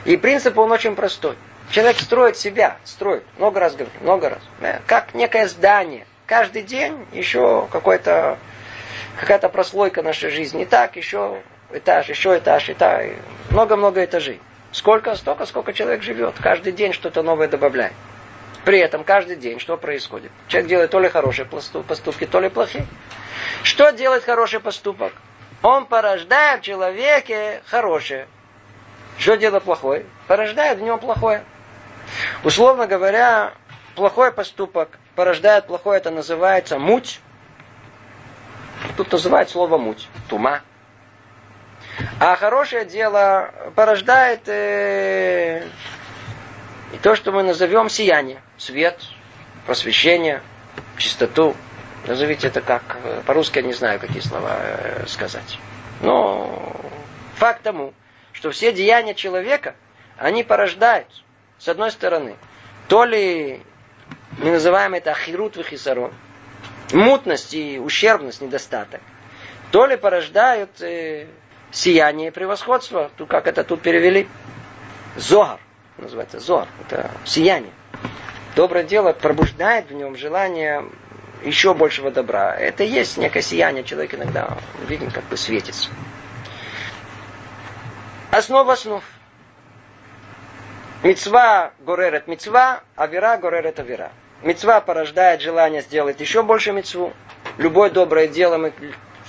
И 0.05 0.15
принцип 0.15 0.57
он 0.57 0.71
очень 0.71 0.95
простой. 0.95 1.35
Человек 1.69 1.99
строит 1.99 2.37
себя, 2.37 2.77
строит, 2.85 3.23
много 3.37 3.59
раз 3.59 3.75
говорю, 3.75 3.91
много 4.01 4.29
раз. 4.29 4.39
Как 4.85 5.13
некое 5.13 5.47
здание. 5.47 6.05
Каждый 6.25 6.61
день 6.61 7.05
еще 7.11 7.67
какой-то, 7.71 8.37
какая-то 9.19 9.49
прослойка 9.49 10.01
нашей 10.01 10.29
жизни. 10.29 10.63
И 10.63 10.65
так 10.65 10.95
еще 10.95 11.41
этаж, 11.71 12.07
еще 12.07 12.37
этаж, 12.37 12.69
этаж. 12.69 13.11
Много-много 13.49 14.03
этажей. 14.03 14.39
Сколько? 14.71 15.15
Столько, 15.15 15.45
сколько 15.45 15.73
человек 15.73 16.03
живет. 16.03 16.35
Каждый 16.39 16.71
день 16.71 16.93
что-то 16.93 17.23
новое 17.23 17.47
добавляет. 17.47 17.93
При 18.65 18.79
этом 18.79 19.03
каждый 19.03 19.35
день 19.35 19.59
что 19.59 19.77
происходит? 19.77 20.31
Человек 20.47 20.69
делает 20.69 20.91
то 20.91 20.99
ли 20.99 21.09
хорошие 21.09 21.45
поступки, 21.45 22.25
то 22.25 22.39
ли 22.39 22.49
плохие. 22.49 22.85
Что 23.63 23.91
делает 23.91 24.23
хороший 24.23 24.59
поступок? 24.59 25.13
Он 25.61 25.85
порождает 25.85 26.61
в 26.61 26.63
человеке 26.65 27.61
хорошее. 27.65 28.27
Что 29.17 29.35
делает 29.35 29.63
плохое? 29.63 30.05
Порождает 30.27 30.79
в 30.79 30.81
нем 30.81 30.99
плохое. 30.99 31.43
Условно 32.43 32.87
говоря, 32.87 33.53
плохой 33.95 34.31
поступок 34.31 34.89
порождает 35.15 35.65
плохое, 35.65 35.97
это 35.97 36.11
называется 36.11 36.77
муть. 36.77 37.19
Тут 38.95 39.11
называют 39.11 39.49
слово 39.49 39.77
муть, 39.77 40.07
тума. 40.29 40.61
А 42.19 42.35
хорошее 42.35 42.85
дело 42.85 43.51
порождает 43.75 44.47
э, 44.47 45.63
то, 47.01 47.15
что 47.15 47.31
мы 47.31 47.43
назовем 47.43 47.89
сияние, 47.89 48.41
свет, 48.57 48.99
просвещение, 49.65 50.41
чистоту. 50.97 51.55
Назовите 52.05 52.47
это 52.47 52.61
как, 52.61 52.97
по-русски 53.25 53.59
я 53.59 53.63
не 53.65 53.73
знаю, 53.73 53.99
какие 53.99 54.21
слова 54.21 54.55
э, 54.59 55.05
сказать. 55.07 55.59
Но 56.01 56.75
факт 57.35 57.63
тому, 57.63 57.93
что 58.31 58.51
все 58.51 58.71
деяния 58.71 59.13
человека, 59.13 59.75
они 60.17 60.43
порождают 60.43 61.07
с 61.59 61.67
одной 61.67 61.91
стороны, 61.91 62.35
то 62.87 63.03
ли 63.03 63.61
мы 64.37 64.51
называем 64.51 64.93
это 64.93 65.11
ахирут 65.11 65.57
вихисарон, 65.57 66.13
мутность 66.93 67.53
и 67.53 67.79
ущербность, 67.79 68.41
недостаток, 68.41 69.01
то 69.71 69.85
ли 69.85 69.97
порождают 69.97 70.81
э, 70.81 71.27
сияние 71.71 72.31
превосходства, 72.31 73.11
то 73.17 73.25
как 73.25 73.47
это 73.47 73.63
тут 73.63 73.81
перевели, 73.81 74.27
зогар, 75.15 75.59
называется 75.97 76.39
зогар, 76.39 76.67
это 76.85 77.11
сияние. 77.25 77.71
Доброе 78.55 78.83
дело 78.83 79.13
пробуждает 79.13 79.89
в 79.89 79.93
нем 79.93 80.15
желание 80.15 80.83
еще 81.43 81.73
большего 81.73 82.11
добра. 82.11 82.55
Это 82.55 82.83
есть 82.83 83.17
некое 83.17 83.41
сияние, 83.41 83.83
человек 83.83 84.15
иногда 84.15 84.57
видим, 84.87 85.11
как 85.11 85.23
бы 85.25 85.37
светится. 85.37 85.89
Основа 88.31 88.73
основ. 88.73 89.03
Мецва 91.03 91.71
горерет 91.79 92.27
мецва, 92.27 92.81
авера 92.95 93.37
горерет 93.37 93.79
авера. 93.79 94.11
Мецва 94.41 94.81
порождает 94.81 95.41
желание 95.41 95.81
сделать 95.81 96.19
еще 96.19 96.43
больше 96.43 96.71
мецву. 96.71 97.13
Любое 97.57 97.89
доброе 97.89 98.27
дело 98.27 98.57
мы, 98.57 98.73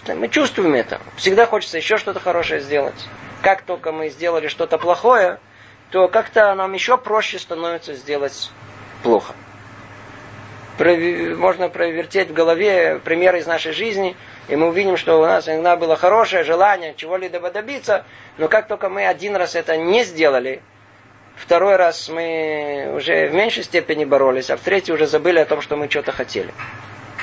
мы 0.08 0.28
чувствуем 0.28 0.74
это. 0.74 1.00
Всегда 1.16 1.46
хочется 1.46 1.76
еще 1.76 1.98
что-то 1.98 2.20
хорошее 2.20 2.60
сделать. 2.60 3.06
Как 3.42 3.62
только 3.62 3.92
мы 3.92 4.08
сделали 4.08 4.48
что-то 4.48 4.78
плохое, 4.78 5.38
то 5.90 6.08
как-то 6.08 6.54
нам 6.54 6.72
еще 6.72 6.98
проще 6.98 7.38
становится 7.38 7.94
сделать 7.94 8.50
плохо. 9.02 9.34
Можно 10.78 11.68
провертеть 11.68 12.28
в 12.28 12.32
голове 12.32 13.00
примеры 13.04 13.40
из 13.40 13.46
нашей 13.46 13.72
жизни, 13.72 14.16
и 14.48 14.54
мы 14.54 14.68
увидим, 14.68 14.96
что 14.96 15.20
у 15.20 15.26
нас 15.26 15.48
иногда 15.48 15.76
было 15.76 15.96
хорошее 15.96 16.44
желание 16.44 16.94
чего-либо 16.96 17.50
добиться, 17.50 18.04
но 18.36 18.48
как 18.48 18.68
только 18.68 18.88
мы 18.88 19.06
один 19.06 19.34
раз 19.34 19.56
это 19.56 19.76
не 19.76 20.04
сделали, 20.04 20.62
Второй 21.38 21.76
раз 21.76 22.08
мы 22.08 22.92
уже 22.96 23.28
в 23.28 23.34
меньшей 23.34 23.62
степени 23.62 24.04
боролись, 24.04 24.50
а 24.50 24.56
в 24.56 24.60
третий 24.60 24.92
уже 24.92 25.06
забыли 25.06 25.38
о 25.38 25.44
том, 25.44 25.62
что 25.62 25.76
мы 25.76 25.88
что-то 25.88 26.10
хотели. 26.10 26.52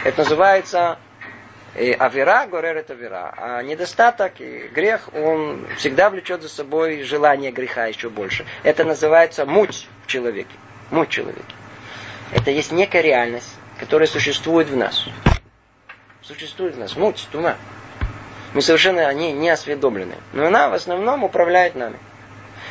Это 0.05 0.19
называется 0.19 0.97
и 1.75 1.91
авера, 1.91 2.47
горер 2.47 2.77
это 2.77 2.93
авера. 2.93 3.33
А 3.37 3.61
недостаток 3.61 4.39
и 4.39 4.69
грех, 4.73 5.09
он 5.13 5.67
всегда 5.77 6.09
влечет 6.09 6.41
за 6.41 6.49
собой 6.49 7.03
желание 7.03 7.51
греха 7.51 7.85
еще 7.85 8.09
больше. 8.09 8.45
Это 8.63 8.83
называется 8.83 9.45
муть 9.45 9.87
в 10.03 10.07
человеке. 10.07 10.55
Муть 10.91 11.09
в 11.09 11.11
человеке. 11.11 11.43
Это 12.31 12.51
есть 12.51 12.71
некая 12.71 13.01
реальность, 13.01 13.55
которая 13.79 14.07
существует 14.07 14.69
в 14.69 14.77
нас. 14.77 15.05
Существует 16.21 16.75
в 16.75 16.79
нас. 16.79 16.95
Муть, 16.95 17.27
тума. 17.31 17.55
Мы 18.53 18.61
совершенно 18.61 19.07
о 19.07 19.13
ней 19.13 19.33
не 19.33 19.49
осведомлены. 19.49 20.15
Но 20.31 20.47
она 20.47 20.69
в 20.69 20.73
основном 20.73 21.23
управляет 21.23 21.75
нами. 21.75 21.99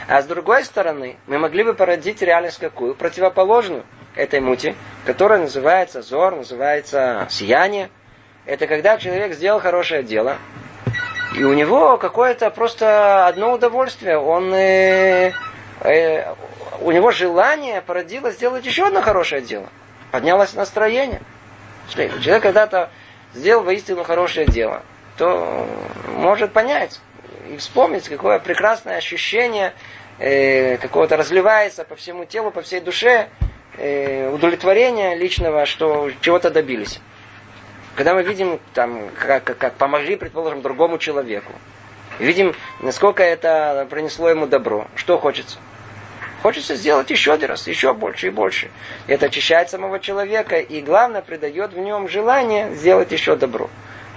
А 0.08 0.22
с 0.22 0.26
другой 0.26 0.64
стороны, 0.64 1.16
мы 1.26 1.38
могли 1.38 1.62
бы 1.62 1.74
породить 1.74 2.22
реальность 2.22 2.58
какую? 2.58 2.94
Противоположную 2.94 3.84
этой 4.14 4.40
мути, 4.40 4.74
которая 5.06 5.40
называется 5.40 6.02
зор, 6.02 6.36
называется 6.36 7.26
сияние. 7.30 7.90
Это 8.46 8.66
когда 8.66 8.98
человек 8.98 9.32
сделал 9.34 9.58
хорошее 9.58 10.02
дело, 10.02 10.36
и 11.34 11.42
у 11.42 11.54
него 11.54 11.96
какое-то 11.96 12.50
просто 12.50 13.26
одно 13.26 13.52
удовольствие. 13.52 14.18
Он, 14.18 14.52
э, 14.52 15.32
э, 15.80 16.34
у 16.80 16.90
него 16.92 17.10
желание 17.10 17.80
породило 17.80 18.30
сделать 18.30 18.66
еще 18.66 18.86
одно 18.86 19.00
хорошее 19.00 19.40
дело. 19.40 19.66
Поднялось 20.10 20.52
настроение. 20.54 21.22
Человек 21.88 22.42
когда-то 22.42 22.90
сделал 23.32 23.64
воистину 23.64 24.04
хорошее 24.04 24.46
дело, 24.46 24.82
то 25.16 25.66
может 26.08 26.52
понять, 26.52 27.00
и 27.50 27.56
вспомнить, 27.56 28.08
какое 28.08 28.38
прекрасное 28.38 28.98
ощущение 28.98 29.72
э, 30.18 30.76
какого-то 30.76 31.16
разливается 31.16 31.84
по 31.84 31.96
всему 31.96 32.26
телу, 32.26 32.50
по 32.50 32.62
всей 32.62 32.80
душе, 32.80 33.28
э, 33.76 34.30
удовлетворения 34.30 35.14
личного, 35.14 35.66
что 35.66 36.10
чего-то 36.20 36.50
добились. 36.50 37.00
Когда 37.96 38.14
мы 38.14 38.22
видим, 38.22 38.60
там, 38.72 39.08
как, 39.18 39.44
как, 39.44 39.74
помогли, 39.74 40.16
предположим, 40.16 40.62
другому 40.62 40.98
человеку, 40.98 41.52
Видим, 42.18 42.54
насколько 42.80 43.22
это 43.22 43.86
принесло 43.90 44.30
ему 44.30 44.46
добро. 44.46 44.86
Что 44.94 45.18
хочется? 45.18 45.58
Хочется 46.42 46.76
сделать 46.76 47.10
еще 47.10 47.32
один 47.32 47.48
раз, 47.48 47.66
еще 47.66 47.92
больше 47.92 48.28
и 48.28 48.30
больше. 48.30 48.70
Это 49.06 49.26
очищает 49.26 49.70
самого 49.70 49.98
человека 49.98 50.58
и, 50.58 50.80
главное, 50.80 51.22
придает 51.22 51.72
в 51.72 51.78
нем 51.78 52.08
желание 52.08 52.72
сделать 52.74 53.10
еще 53.10 53.34
добро. 53.34 53.68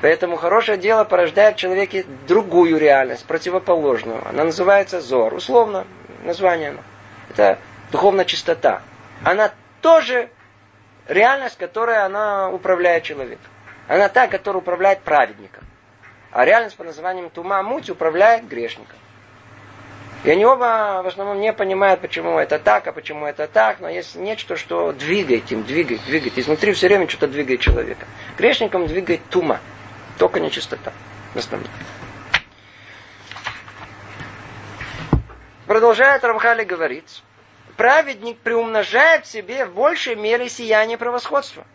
Поэтому 0.01 0.35
хорошее 0.35 0.77
дело 0.77 1.05
порождает 1.05 1.55
в 1.55 1.59
человеке 1.59 2.05
другую 2.27 2.77
реальность, 2.77 3.25
противоположную. 3.25 4.21
Она 4.27 4.43
называется 4.43 5.01
зор. 5.01 5.33
Условно 5.33 5.87
название. 6.23 6.77
Это 7.29 7.57
духовная 7.91 8.25
чистота. 8.25 8.83
Она 9.23 9.51
тоже 9.81 10.29
реальность, 11.07 11.57
которая 11.57 12.05
она 12.05 12.51
управляет 12.51 13.03
человеком. 13.03 13.49
Она 13.87 14.09
та, 14.09 14.27
которая 14.27 14.61
управляет 14.61 15.01
праведником. 15.01 15.63
А 16.31 16.45
реальность 16.45 16.75
по 16.75 16.83
названием 16.83 17.29
Тума 17.29 17.63
Муть 17.63 17.89
управляет 17.89 18.47
грешником. 18.47 18.97
И 20.23 20.29
они 20.29 20.45
оба 20.45 21.01
в 21.03 21.07
основном 21.07 21.39
не 21.39 21.53
понимают, 21.53 22.01
почему 22.01 22.37
это 22.37 22.59
так, 22.59 22.87
а 22.87 22.91
почему 22.91 23.25
это 23.25 23.47
так, 23.47 23.79
но 23.79 23.87
есть 23.87 24.15
нечто, 24.15 24.57
что 24.57 24.91
двигает 24.91 25.51
им, 25.51 25.63
двигает, 25.63 26.03
двигает. 26.05 26.37
Изнутри 26.37 26.73
все 26.73 26.87
время 26.87 27.07
что-то 27.07 27.27
двигает 27.27 27.61
человека. 27.61 28.05
Грешникам 28.37 28.87
двигает 28.87 29.21
тума, 29.29 29.59
только 30.17 30.39
нечистота 30.39 30.91
в 31.33 31.37
основном. 31.37 31.69
Продолжает 35.65 36.23
Рамхали 36.23 36.63
говорить, 36.63 37.23
праведник 37.77 38.37
приумножает 38.39 39.25
в 39.25 39.29
себе 39.29 39.65
в 39.65 39.73
большей 39.73 40.15
мере 40.15 40.49
сияние 40.49 40.97
превосходства. 40.97 41.65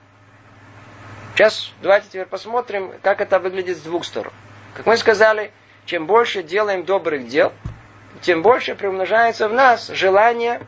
Сейчас 1.42 1.72
давайте 1.82 2.06
теперь 2.06 2.26
посмотрим, 2.26 2.92
как 3.02 3.20
это 3.20 3.40
выглядит 3.40 3.76
с 3.76 3.80
двух 3.80 4.04
сторон. 4.04 4.32
Как 4.74 4.86
мы 4.86 4.96
сказали, 4.96 5.50
чем 5.86 6.06
больше 6.06 6.44
делаем 6.44 6.84
добрых 6.84 7.26
дел, 7.26 7.52
тем 8.20 8.42
больше 8.42 8.76
приумножается 8.76 9.48
в 9.48 9.52
нас 9.52 9.88
желание 9.88 10.60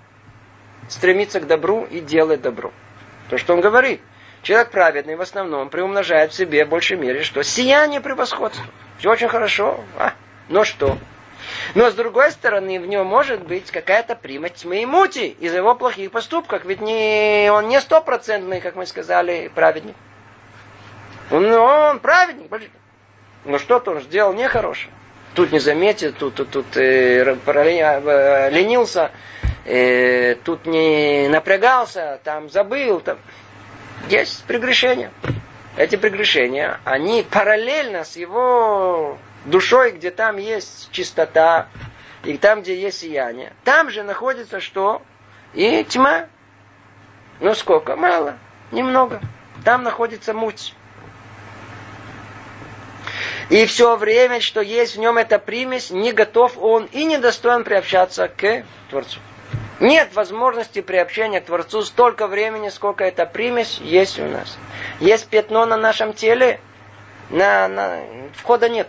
стремиться 0.88 1.38
к 1.38 1.46
добру 1.46 1.84
и 1.84 2.00
делать 2.00 2.42
добро. 2.42 2.72
То, 3.30 3.38
что 3.38 3.54
он 3.54 3.60
говорит. 3.60 4.00
Человек 4.42 4.72
праведный 4.72 5.14
в 5.14 5.20
основном 5.20 5.68
приумножает 5.68 6.32
в 6.32 6.34
себе 6.34 6.64
в 6.64 6.70
большей 6.70 6.96
мере, 6.96 7.22
что 7.22 7.44
сияние 7.44 8.00
превосходства. 8.00 8.64
Все 8.98 9.12
очень 9.12 9.28
хорошо. 9.28 9.78
А, 9.96 10.14
но 10.48 10.64
что? 10.64 10.98
Но 11.76 11.88
с 11.88 11.94
другой 11.94 12.32
стороны, 12.32 12.80
в 12.80 12.86
нем 12.86 13.06
может 13.06 13.46
быть 13.46 13.70
какая-то 13.70 14.16
примать 14.16 14.54
тьмы 14.54 14.82
и 14.82 14.86
мути 14.86 15.36
из 15.38 15.54
его 15.54 15.76
плохих 15.76 16.10
поступков. 16.10 16.64
Ведь 16.64 16.80
не, 16.80 17.48
он 17.52 17.68
не 17.68 17.80
стопроцентный, 17.80 18.60
как 18.60 18.74
мы 18.74 18.86
сказали, 18.86 19.52
праведник. 19.54 19.94
Он, 21.30 21.46
он 21.46 22.00
праведник. 22.00 22.50
Но 23.44 23.58
что-то 23.58 23.92
он 23.92 24.00
сделал 24.02 24.32
нехорошее 24.32 24.92
тут 25.34 25.52
не 25.52 25.58
заметил, 25.58 26.12
тут, 26.12 26.34
тут, 26.34 26.50
тут 26.50 26.76
э, 26.76 27.24
э, 27.24 28.50
ленился, 28.50 29.10
э, 29.64 30.36
тут 30.36 30.66
не 30.66 31.28
напрягался, 31.28 32.20
там 32.24 32.48
забыл. 32.48 33.00
Там. 33.00 33.18
Есть 34.08 34.44
прегрешения. 34.44 35.10
Эти 35.76 35.96
прегрешения, 35.96 36.78
они 36.84 37.26
параллельно 37.28 38.04
с 38.04 38.16
его 38.16 39.18
душой, 39.44 39.90
где 39.92 40.12
там 40.12 40.36
есть 40.36 40.90
чистота, 40.92 41.66
и 42.22 42.38
там, 42.38 42.62
где 42.62 42.80
есть 42.80 43.00
сияние. 43.00 43.52
Там 43.64 43.90
же 43.90 44.04
находится 44.04 44.60
что? 44.60 45.02
И 45.52 45.82
тьма. 45.84 46.26
Ну 47.40 47.54
сколько? 47.54 47.96
Мало. 47.96 48.38
Немного. 48.70 49.20
Там 49.64 49.82
находится 49.82 50.32
муть. 50.32 50.74
И 53.50 53.66
все 53.66 53.96
время, 53.96 54.40
что 54.40 54.60
есть 54.60 54.96
в 54.96 54.98
нем 54.98 55.18
эта 55.18 55.38
примесь, 55.38 55.90
не 55.90 56.12
готов 56.12 56.56
он 56.58 56.86
и 56.92 57.04
не 57.04 57.18
достоин 57.18 57.64
приобщаться 57.64 58.28
к 58.28 58.64
Творцу. 58.90 59.20
Нет 59.80 60.14
возможности 60.14 60.80
приобщения 60.80 61.40
к 61.40 61.46
Творцу 61.46 61.82
столько 61.82 62.26
времени, 62.26 62.68
сколько 62.68 63.04
эта 63.04 63.26
примесь 63.26 63.78
есть 63.78 64.18
у 64.18 64.24
нас. 64.24 64.56
Есть 65.00 65.28
пятно 65.28 65.66
на 65.66 65.76
нашем 65.76 66.12
теле, 66.14 66.60
на, 67.30 67.68
на, 67.68 68.00
входа 68.34 68.68
нет. 68.68 68.88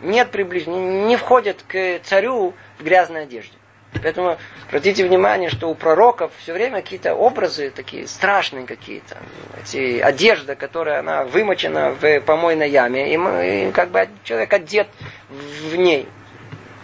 Нет 0.00 0.30
приближения, 0.30 1.06
не 1.06 1.16
входит 1.16 1.62
к 1.66 2.00
царю 2.04 2.54
в 2.78 2.82
грязной 2.82 3.24
одежде. 3.24 3.56
Поэтому 4.00 4.38
обратите 4.68 5.04
внимание, 5.04 5.50
что 5.50 5.68
у 5.68 5.74
пророков 5.74 6.32
все 6.38 6.52
время 6.52 6.80
какие-то 6.80 7.14
образы 7.14 7.70
такие 7.70 8.06
страшные 8.06 8.66
какие-то. 8.66 9.18
Эти 9.62 10.00
одежда, 10.00 10.54
которая 10.56 11.00
она 11.00 11.24
вымочена 11.24 11.90
в 11.90 12.20
помойной 12.20 12.70
яме, 12.70 13.12
и, 13.14 13.68
и 13.68 13.72
как 13.72 13.90
бы 13.90 14.08
человек 14.24 14.52
одет 14.52 14.88
в 15.28 15.76
ней. 15.76 16.08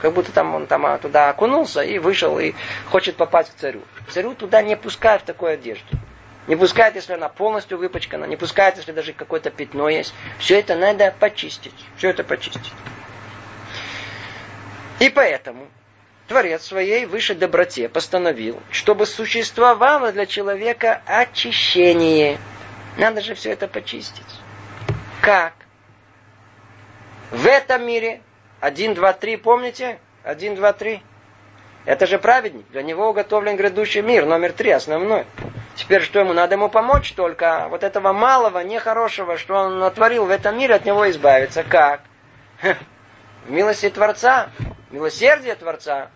Как 0.01 0.13
будто 0.13 0.31
там 0.33 0.55
он 0.55 0.67
там 0.67 0.87
а, 0.87 0.99
туда 0.99 1.31
окунулся 1.31 1.81
и 1.81 1.99
вышел 1.99 2.39
и 2.39 2.53
хочет 2.91 3.17
попасть 3.17 3.53
к 3.53 3.59
царю. 3.59 3.81
Царю 4.11 4.35
туда 4.35 4.63
не 4.63 4.77
пускают 4.77 5.23
в 5.23 5.25
такой 5.25 5.55
одежде. 5.55 5.99
Не 6.47 6.57
пускают, 6.57 6.95
если 6.95 7.13
она 7.15 7.29
полностью 7.29 7.79
выпачкана, 7.79 8.25
не 8.25 8.37
пускают, 8.37 8.77
если 8.77 8.93
даже 8.93 9.13
какое-то 9.13 9.51
пятно 9.51 9.89
есть. 9.89 10.15
Все 10.39 10.59
это 10.61 10.77
надо 10.77 11.15
почистить. 11.19 11.75
Все 11.97 12.11
это 12.11 12.23
почистить. 12.23 12.73
И 15.01 15.11
поэтому 15.11 15.67
Творец 16.29 16.67
своей 16.67 17.07
высшей 17.07 17.37
доброте 17.37 17.89
постановил, 17.89 18.61
чтобы 18.71 19.07
существовало 19.07 20.13
для 20.13 20.27
человека 20.27 21.01
очищение. 21.07 22.39
Надо 22.99 23.23
же 23.23 23.35
все 23.35 23.53
это 23.53 23.67
почистить. 23.67 24.27
Как? 25.23 25.55
В 27.31 27.47
этом 27.47 27.87
мире 27.87 28.21
один, 28.61 28.93
два, 28.93 29.15
три, 29.15 29.39
помните? 29.39 29.99
Один, 30.23 30.55
два, 30.55 30.75
три. 30.75 31.03
Это 31.87 32.07
же 32.07 32.19
праведник. 32.19 32.69
Для 32.73 32.83
него 32.83 33.09
уготовлен 33.09 33.57
грядущий 33.57 34.03
мир. 34.03 34.27
Номер 34.27 34.53
три, 34.53 34.71
основной. 34.71 35.25
Теперь 35.77 36.03
что 36.03 36.21
ему? 36.21 36.35
Надо 36.35 36.57
ему 36.57 36.69
помочь 36.69 37.15
только 37.15 37.69
вот 37.71 37.83
этого 37.83 38.13
малого, 38.13 38.59
нехорошего, 38.59 39.39
что 39.39 39.55
он 39.55 39.79
натворил 39.79 40.27
в 40.27 40.31
этом 40.31 40.59
мире, 40.59 40.75
от 40.75 40.85
него 40.85 41.09
избавиться. 41.09 41.65
Как? 41.65 42.03
В 43.47 43.51
милости 43.51 43.89
Творца, 43.89 44.51
милосердие 44.91 45.55
Творца 45.55 46.11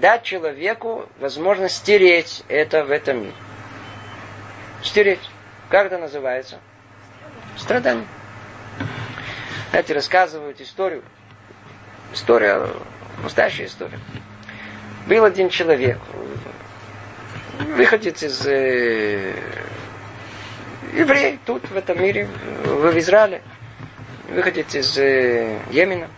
дать 0.00 0.22
человеку 0.22 1.08
возможность 1.18 1.76
стереть 1.76 2.44
это 2.48 2.84
в 2.84 2.90
этом 2.90 3.22
мире. 3.22 3.34
Стереть. 4.82 5.20
Как 5.68 5.86
это 5.86 5.98
называется? 5.98 6.58
Страдание. 7.56 8.06
Знаете, 9.70 9.94
рассказывают 9.94 10.60
историю. 10.60 11.02
История, 12.12 12.68
настоящая 13.22 13.66
история. 13.66 13.98
Был 15.06 15.24
один 15.24 15.50
человек, 15.50 15.98
выходец 17.58 18.22
из 18.22 18.46
э, 18.46 19.34
еврей 20.94 21.38
тут, 21.44 21.68
в 21.68 21.76
этом 21.76 22.02
мире, 22.02 22.28
в 22.64 22.98
Израиле, 22.98 23.42
выходец 24.28 24.74
из 24.74 24.96
э, 24.98 25.58
Йемена, 25.70 26.08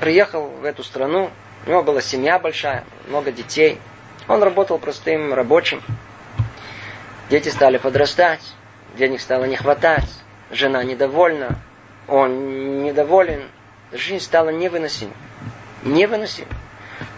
приехал 0.00 0.48
в 0.48 0.64
эту 0.64 0.82
страну, 0.82 1.30
у 1.66 1.70
него 1.70 1.82
была 1.82 2.00
семья 2.00 2.38
большая, 2.38 2.84
много 3.08 3.32
детей. 3.32 3.78
Он 4.28 4.42
работал 4.42 4.78
простым 4.78 5.34
рабочим. 5.34 5.82
Дети 7.28 7.48
стали 7.48 7.78
подрастать, 7.78 8.40
денег 8.96 9.20
стало 9.20 9.44
не 9.44 9.56
хватать, 9.56 10.08
жена 10.50 10.82
недовольна, 10.82 11.58
он 12.08 12.82
недоволен, 12.82 13.42
жизнь 13.92 14.24
стала 14.24 14.48
невыносима. 14.50 15.12
Невыносима. 15.84 16.48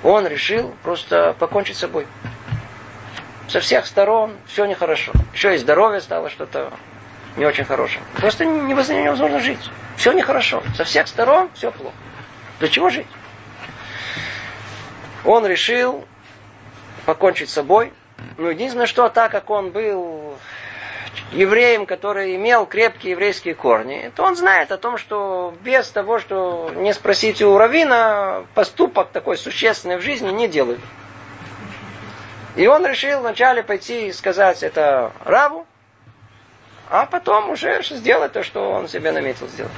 Он 0.03 0.27
решил 0.27 0.75
просто 0.83 1.35
покончить 1.39 1.77
с 1.77 1.81
собой. 1.81 2.07
Со 3.49 3.61
всех 3.61 3.87
сторон 3.87 4.37
все 4.47 4.65
нехорошо. 4.67 5.13
Еще 5.35 5.55
и 5.55 5.59
здоровье 5.59 6.01
стало 6.01 6.31
что-то 6.31 6.73
не 7.37 7.45
очень 7.47 7.65
хорошее. 7.65 8.03
Просто 8.17 8.45
невозможно 8.45 9.41
жить. 9.41 9.71
Все 9.97 10.13
нехорошо. 10.13 10.63
Со 10.77 10.85
всех 10.85 11.09
сторон 11.09 11.51
все 11.55 11.71
плохо. 11.71 11.95
Для 12.61 12.69
чего 12.69 12.91
жить? 12.91 13.07
Он 15.25 15.47
решил 15.47 16.05
покончить 17.07 17.51
с 17.51 17.55
собой. 17.55 17.93
Ну, 18.39 18.51
единственное, 18.51 18.87
что 18.87 19.09
так 19.09 19.33
как 19.33 19.51
он 19.51 19.71
был 19.71 20.37
евреем, 21.33 21.87
который 21.87 22.37
имел 22.37 22.67
крепкие 22.67 23.13
еврейские 23.13 23.55
корни, 23.55 24.13
то 24.15 24.25
он 24.25 24.37
знает 24.37 24.71
о 24.73 24.79
том, 24.79 24.99
что 24.99 25.55
без 25.63 25.89
того, 25.89 26.19
что 26.19 26.71
не 26.75 26.93
спросить 26.93 27.43
у 27.43 27.57
Равина, 27.57 28.45
поступок 28.55 29.11
такой 29.11 29.37
существенный 29.37 29.97
в 29.97 30.03
жизни 30.03 30.31
не 30.31 30.49
делают. 30.49 30.81
И 32.55 32.67
он 32.67 32.87
решил 32.87 33.21
вначале 33.21 33.63
пойти 33.63 34.09
и 34.09 34.13
сказать 34.13 34.63
это 34.63 35.13
Раву, 35.25 35.67
а 36.91 37.07
потом 37.07 37.51
уже 37.51 37.83
сделать 37.83 38.33
то, 38.33 38.43
что 38.43 38.71
он 38.71 38.89
себе 38.89 39.13
наметил 39.13 39.49
сделать. 39.49 39.73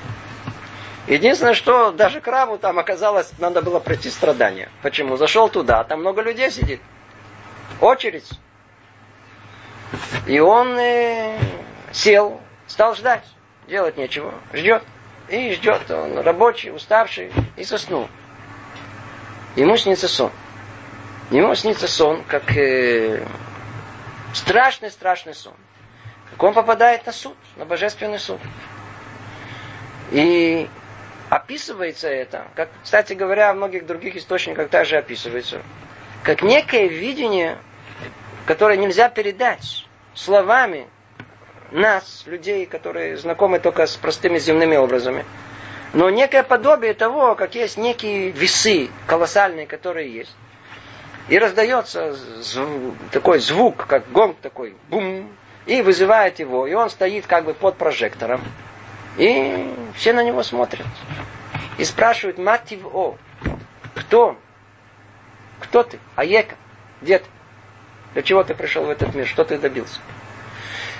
Единственное, 1.06 1.54
что 1.54 1.92
даже 1.92 2.20
краву 2.20 2.56
там 2.56 2.78
оказалось, 2.78 3.30
надо 3.38 3.60
было 3.60 3.78
пройти 3.78 4.08
страдания. 4.08 4.70
Почему? 4.82 5.16
Зашел 5.16 5.50
туда, 5.50 5.84
там 5.84 6.00
много 6.00 6.22
людей 6.22 6.50
сидит. 6.50 6.80
Очередь. 7.80 8.28
И 10.26 10.40
он 10.40 10.78
э, 10.78 11.38
сел, 11.92 12.40
стал 12.66 12.94
ждать. 12.94 13.24
Делать 13.68 13.96
нечего. 13.96 14.32
Ждет. 14.52 14.82
и 15.28 15.52
ждет, 15.52 15.90
он 15.90 16.18
рабочий, 16.18 16.70
уставший, 16.70 17.32
и 17.56 17.64
заснул. 17.64 18.08
Ему 19.56 19.76
снится 19.76 20.08
сон. 20.08 20.30
Ему 21.30 21.54
снится 21.54 21.88
сон, 21.88 22.22
как 22.24 22.56
э, 22.56 23.26
страшный-страшный 24.32 25.34
сон. 25.34 25.54
Как 26.30 26.42
он 26.42 26.54
попадает 26.54 27.06
на 27.06 27.12
суд, 27.12 27.36
на 27.56 27.64
божественный 27.64 28.18
суд. 28.18 28.40
И 30.10 30.68
описывается 31.30 32.08
это, 32.08 32.46
как, 32.54 32.68
кстати 32.82 33.12
говоря, 33.14 33.52
в 33.52 33.56
многих 33.56 33.86
других 33.86 34.16
источниках 34.16 34.68
также 34.68 34.96
описывается, 34.96 35.62
как 36.22 36.42
некое 36.42 36.88
видение, 36.88 37.58
которое 38.46 38.76
нельзя 38.76 39.08
передать 39.08 39.86
словами 40.14 40.86
нас, 41.70 42.22
людей, 42.26 42.66
которые 42.66 43.16
знакомы 43.16 43.58
только 43.58 43.86
с 43.86 43.96
простыми 43.96 44.38
земными 44.38 44.76
образами. 44.76 45.24
Но 45.92 46.10
некое 46.10 46.42
подобие 46.42 46.94
того, 46.94 47.34
как 47.34 47.54
есть 47.54 47.76
некие 47.76 48.30
весы 48.30 48.90
колоссальные, 49.06 49.66
которые 49.66 50.12
есть. 50.12 50.34
И 51.28 51.38
раздается 51.38 52.12
звук, 52.12 52.94
такой 53.10 53.38
звук, 53.38 53.86
как 53.86 54.10
гонг 54.10 54.36
такой, 54.42 54.76
бум, 54.90 55.32
и 55.66 55.82
вызывает 55.82 56.38
его. 56.38 56.66
И 56.66 56.74
он 56.74 56.90
стоит 56.90 57.26
как 57.26 57.44
бы 57.44 57.54
под 57.54 57.76
прожектором. 57.76 58.42
И 59.16 59.74
все 59.94 60.12
на 60.12 60.22
него 60.22 60.42
смотрят. 60.42 60.86
И 61.78 61.84
спрашивают, 61.84 62.38
матив 62.38 62.80
о, 62.86 63.16
кто? 63.94 64.36
Кто 65.60 65.82
ты? 65.82 65.98
Аека? 66.16 66.56
Где 67.00 67.18
ты? 67.18 67.26
Для 68.14 68.22
чего 68.22 68.44
ты 68.44 68.54
пришел 68.54 68.84
в 68.84 68.90
этот 68.90 69.14
мир? 69.14 69.26
Что 69.26 69.44
ты 69.44 69.58
добился? 69.58 70.00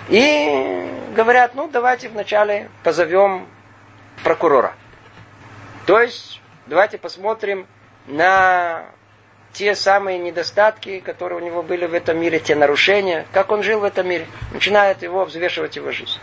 И 0.08 0.90
говорят, 1.14 1.54
ну 1.54 1.68
давайте 1.68 2.08
вначале 2.08 2.68
позовем 2.82 3.46
прокурора. 4.22 4.74
То 5.86 6.00
есть 6.00 6.40
давайте 6.66 6.98
посмотрим 6.98 7.66
на 8.06 8.84
те 9.52 9.74
самые 9.74 10.18
недостатки, 10.18 11.00
которые 11.00 11.40
у 11.40 11.44
него 11.44 11.62
были 11.62 11.86
в 11.86 11.94
этом 11.94 12.18
мире, 12.18 12.40
те 12.40 12.54
нарушения, 12.54 13.26
как 13.32 13.52
он 13.52 13.62
жил 13.62 13.80
в 13.80 13.84
этом 13.84 14.08
мире. 14.08 14.26
Начинает 14.52 15.02
его 15.02 15.24
взвешивать 15.24 15.76
его 15.76 15.92
жизнь. 15.92 16.18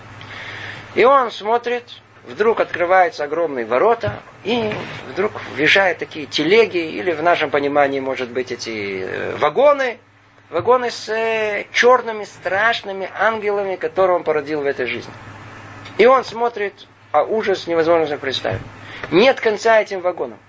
И 0.95 1.05
он 1.05 1.31
смотрит, 1.31 1.83
вдруг 2.25 2.59
открываются 2.59 3.23
огромные 3.23 3.65
ворота, 3.65 4.21
и 4.43 4.71
вдруг 5.09 5.31
въезжают 5.55 5.99
такие 5.99 6.25
телеги, 6.25 6.77
или 6.77 7.11
в 7.11 7.23
нашем 7.23 7.49
понимании, 7.49 7.99
может 7.99 8.29
быть, 8.29 8.51
эти 8.51 9.03
э, 9.03 9.35
вагоны, 9.37 9.99
вагоны 10.49 10.91
с 10.91 11.07
э, 11.09 11.65
черными 11.71 12.25
страшными 12.25 13.09
ангелами, 13.17 13.75
которые 13.77 14.17
он 14.17 14.23
породил 14.23 14.61
в 14.61 14.65
этой 14.65 14.85
жизни. 14.85 15.13
И 15.97 16.05
он 16.05 16.25
смотрит, 16.25 16.73
а 17.11 17.23
ужас 17.23 17.67
невозможно 17.67 18.17
представить. 18.17 18.61
Нет 19.11 19.39
конца 19.39 19.79
этим 19.81 20.01
вагонам. 20.01 20.39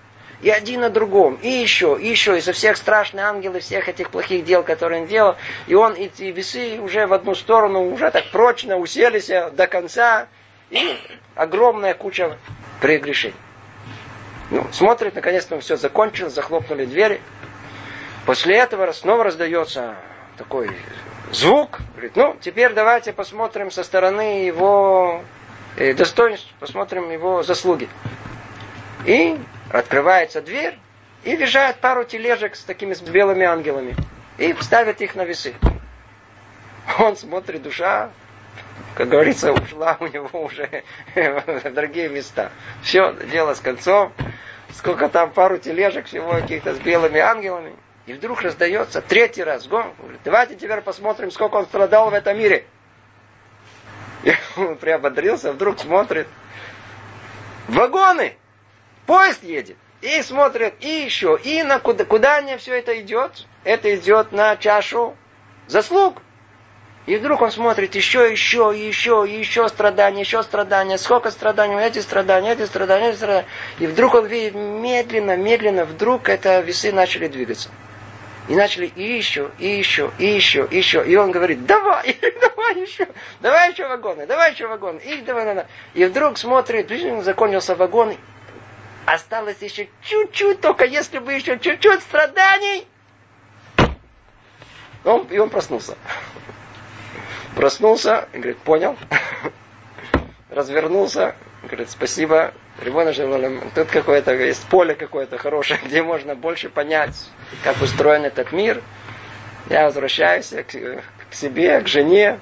И 0.43 0.51
один 0.51 0.81
на 0.81 0.91
другом, 0.91 1.39
и 1.41 1.49
еще, 1.49 1.97
и 1.99 2.09
еще, 2.09 2.37
и 2.37 2.41
со 2.41 2.53
всех 2.53 2.77
страшных 2.77 3.25
ангелов, 3.25 3.63
всех 3.63 3.89
этих 3.89 4.11
плохих 4.11 4.45
дел, 4.45 4.65
которые 4.65 5.03
он 5.03 5.07
делал. 5.07 5.37
И 5.69 5.75
он, 5.75 5.95
эти 5.95 6.25
весы 6.25 6.81
уже 6.81 7.07
в 7.07 7.13
одну 7.13 7.37
сторону, 7.37 7.93
уже 7.93 8.11
так 8.11 8.31
прочно 8.33 8.77
уселись 8.77 9.29
до 9.29 9.67
конца. 9.69 10.27
И 10.71 10.99
огромная 11.37 11.95
куча 11.95 12.37
прегрешений. 12.81 13.37
Ну, 14.51 14.67
смотрит, 14.73 15.15
наконец-то 15.15 15.61
все 15.61 15.77
закончилось, 15.77 16.35
захлопнули 16.35 16.87
двери. 16.87 17.21
После 18.27 18.57
этого 18.57 18.91
снова 18.93 19.25
раздается 19.25 19.95
такой 20.37 20.71
звук. 21.31 21.79
Говорит, 21.93 22.17
ну, 22.17 22.37
теперь 22.41 22.73
давайте 22.73 23.13
посмотрим 23.13 23.71
со 23.71 23.85
стороны 23.85 24.45
его 24.45 25.23
э, 25.77 25.95
достоинств, 25.95 26.49
посмотрим 26.59 27.11
его 27.11 27.43
заслуги. 27.45 27.89
И 29.07 29.39
открывается 29.73 30.41
дверь, 30.43 30.79
и 31.25 31.37
въезжает 31.37 31.77
пару 31.77 32.05
тележек 32.05 32.57
с 32.57 32.65
такими 32.65 32.95
с 32.95 33.01
белыми 33.01 33.45
ангелами. 33.45 33.97
И 34.39 34.55
ставят 34.61 35.01
их 35.01 35.15
на 35.15 35.25
весы. 35.25 35.55
Он 36.99 37.17
смотрит, 37.17 37.63
душа, 37.63 38.11
как 38.95 39.09
говорится, 39.09 39.53
ушла 39.53 39.97
у 40.01 40.07
него 40.07 40.43
уже 40.45 40.85
в 41.15 41.71
другие 41.71 42.09
места. 42.09 42.51
Все, 42.83 43.13
дело 43.31 43.55
с 43.55 43.61
концом. 43.61 44.13
Сколько 44.75 45.09
там, 45.09 45.31
пару 45.31 45.59
тележек 45.59 46.07
всего 46.07 46.33
каких-то 46.33 46.75
с 46.75 46.79
белыми 46.79 47.21
ангелами. 47.21 47.75
И 48.07 48.15
вдруг 48.15 48.43
раздается 48.43 49.01
третий 49.01 49.45
раз. 49.45 49.67
Говорит, 49.67 50.21
давайте 50.25 50.57
теперь 50.57 50.81
посмотрим, 50.81 51.31
сколько 51.31 51.57
он 51.57 51.67
страдал 51.67 52.11
в 52.11 52.15
этом 52.15 52.37
мире. 52.37 52.65
И 54.25 54.33
он 54.57 54.77
приободрился, 54.77 55.53
вдруг 55.53 55.79
смотрит. 55.79 56.27
Вагоны! 57.69 58.37
Поезд 59.07 59.43
едет. 59.43 59.77
И 60.01 60.21
смотрит, 60.23 60.75
и 60.81 61.05
еще, 61.05 61.39
и 61.43 61.63
на 61.63 61.79
куда, 61.79 62.05
куда 62.05 62.41
мне 62.41 62.59
все 62.59 62.75
это 62.75 63.01
идет? 63.01 63.47
Это 63.63 63.95
идет 63.95 64.33
на 64.33 64.57
чашу 64.57 65.17
заслуг. 65.69 66.21
И 67.07 67.17
вдруг 67.17 67.43
он 67.43 67.51
смотрит 67.51 67.95
еще, 67.97 68.31
еще, 68.31 68.73
еще, 68.75 69.25
еще 69.29 69.69
страдания, 69.69 70.21
еще 70.21 70.43
страдания, 70.43 70.99
сколько 70.99 71.31
страданий, 71.33 71.77
эти 71.81 71.99
страдания, 71.99 72.53
эти 72.53 72.65
страдания, 72.65 73.11
эти 73.11 73.17
страдания. 73.17 73.47
И 73.81 73.87
вдруг 73.87 74.15
он 74.15 74.27
видит 74.27 74.55
медленно, 74.55 75.37
медленно, 75.37 75.85
вдруг 75.85 76.29
это 76.29 76.61
весы 76.61 76.93
начали 76.93 77.27
двигаться. 77.27 77.71
И 78.49 78.55
начали 78.55 78.87
и 78.87 79.17
еще, 79.17 79.51
и 79.59 79.69
еще, 79.69 80.11
и 80.19 80.27
еще, 80.27 80.67
и 80.71 80.77
еще. 80.77 81.05
И 81.05 81.15
он 81.17 81.31
говорит, 81.33 81.65
давай, 81.65 82.17
давай 82.41 82.81
еще, 82.81 83.09
давай 83.41 83.71
еще 83.73 83.89
вагоны, 83.89 84.27
давай 84.27 84.53
еще 84.53 84.67
вагоны. 84.67 84.99
И, 84.99 85.23
давай, 85.23 85.45
давай. 85.45 85.67
и 85.95 86.05
вдруг 86.05 86.39
смотрит, 86.39 86.91
закончился 87.23 87.75
вагон, 87.75 88.17
осталось 89.07 89.61
еще 89.61 89.89
чуть-чуть, 90.03 90.61
только 90.61 90.85
если 90.85 91.19
бы 91.19 91.33
еще 91.33 91.59
чуть-чуть 91.59 92.03
страданий. 92.03 92.87
Он, 95.05 95.27
и 95.27 95.39
он 95.39 95.51
проснулся. 95.51 95.97
Проснулся, 97.57 98.29
говорит, 98.33 98.59
понял. 98.59 98.97
Развернулся, 100.51 101.35
говорит, 101.63 101.91
спасибо, 101.91 102.53
Тут 103.75 103.89
какое-то 103.89 104.35
есть 104.35 104.67
поле 104.69 104.95
какое-то 104.95 105.39
хорошее, 105.39 105.81
где 105.85 106.03
можно 106.03 106.35
больше 106.35 106.69
понять, 106.69 107.15
как 107.63 107.81
устроен 107.81 108.25
этот 108.25 108.53
мир. 108.53 108.83
Я 109.69 109.85
возвращаюсь 109.87 110.49
к, 110.49 110.73
к 111.31 111.35
себе, 111.35 111.81
к 111.81 111.89
жене, 111.89 112.41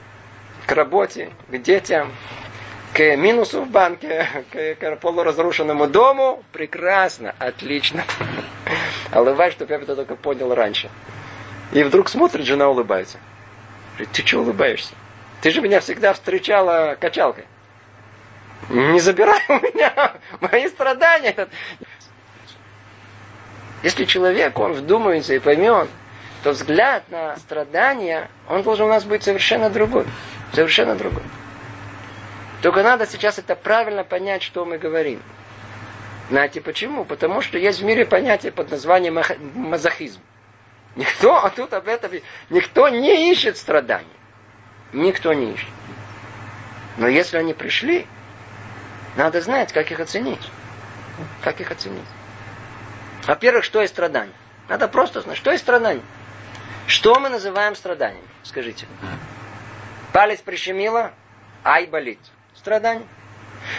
к 0.67 0.73
работе, 0.73 1.31
к 1.49 1.59
детям, 1.59 2.13
к 2.93 3.17
минусу 3.17 3.63
в 3.63 3.71
банке, 3.71 4.27
к, 4.53 4.75
к 4.75 4.97
полуразрушенному 4.97 5.87
дому. 5.87 6.43
Прекрасно, 6.53 7.35
отлично. 7.39 8.05
Улыбаюсь, 9.15 9.55
чтобы 9.55 9.73
я 9.73 9.81
это 9.81 9.97
только 9.97 10.17
понял 10.17 10.55
раньше. 10.55 10.91
И 11.73 11.83
вдруг 11.83 12.09
смотрит, 12.09 12.45
жена 12.45 12.69
улыбается. 12.69 13.19
Говорит, 13.93 14.13
ты 14.13 14.27
что 14.27 14.41
улыбаешься? 14.41 14.95
Ты 15.41 15.51
же 15.51 15.61
меня 15.61 15.81
всегда 15.81 16.13
встречала 16.13 16.97
качалкой. 17.01 17.45
Не 18.69 19.01
забирай 19.01 19.41
у 19.49 19.55
меня 19.55 20.15
мои 20.41 20.69
страдания. 20.69 21.49
Если 23.83 24.05
человек, 24.05 24.59
он 24.59 24.75
вдумается 24.75 25.35
и 25.35 25.39
поймет, 25.39 25.89
то 26.43 26.51
взгляд 26.51 27.05
на 27.11 27.37
страдания, 27.37 28.29
он 28.49 28.63
должен 28.63 28.87
у 28.87 28.89
нас 28.89 29.05
быть 29.05 29.23
совершенно 29.23 29.71
другой. 29.71 30.07
Совершенно 30.53 30.97
другой. 30.97 31.23
Только 32.63 32.83
надо 32.83 33.07
сейчас 33.07 33.39
это 33.39 33.57
правильно 33.57 34.05
понять, 34.05 34.43
что 34.43 34.65
мы 34.65 34.79
говорим. 34.79 35.23
Знаете 36.29 36.61
почему? 36.61 37.05
Потому 37.05 37.41
что 37.41 37.59
есть 37.59 37.81
в 37.81 37.85
мире 37.85 38.05
понятие 38.05 38.53
под 38.53 38.71
названием 38.71 39.19
мазохизм. 39.55 40.21
Никто, 40.97 41.37
а 41.45 41.51
тут 41.51 41.73
об 41.73 41.89
этом, 41.89 42.13
никто 42.51 42.89
не 42.89 43.31
ищет 43.31 43.57
страданий. 43.57 44.07
Никто 44.93 45.33
не 45.33 45.53
ищет. 45.53 45.69
Но 46.97 47.09
если 47.09 47.37
они 47.39 47.55
пришли, 47.55 48.07
надо 49.17 49.41
знать, 49.41 49.73
как 49.73 49.91
их 49.91 50.01
оценить. 50.01 50.51
Как 51.43 51.61
их 51.61 51.71
оценить? 51.71 52.05
Во-первых, 53.27 53.65
что 53.65 53.81
есть 53.81 53.93
страдание? 53.95 54.35
Надо 54.69 54.89
просто 54.89 55.21
знать, 55.21 55.37
что 55.37 55.51
есть 55.51 55.63
страдание. 55.63 56.05
Что 56.87 57.19
мы 57.21 57.29
называем 57.29 57.75
страданием? 57.75 58.25
Скажите. 58.43 58.87
Палец 60.13 60.41
прищемило, 60.41 61.13
ай 61.65 61.87
болит. 61.87 62.19
Страдание. 62.61 63.07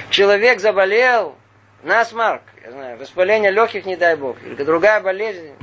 Человек 0.09 0.59
заболел, 0.59 1.35
насмарк, 1.83 2.41
я 2.63 2.71
знаю, 2.71 2.97
воспаление 2.97 3.51
легких, 3.51 3.85
не 3.85 3.95
дай 3.95 4.15
бог, 4.15 4.41
или 4.41 4.63
другая 4.63 4.99
болезнь. 5.01 5.53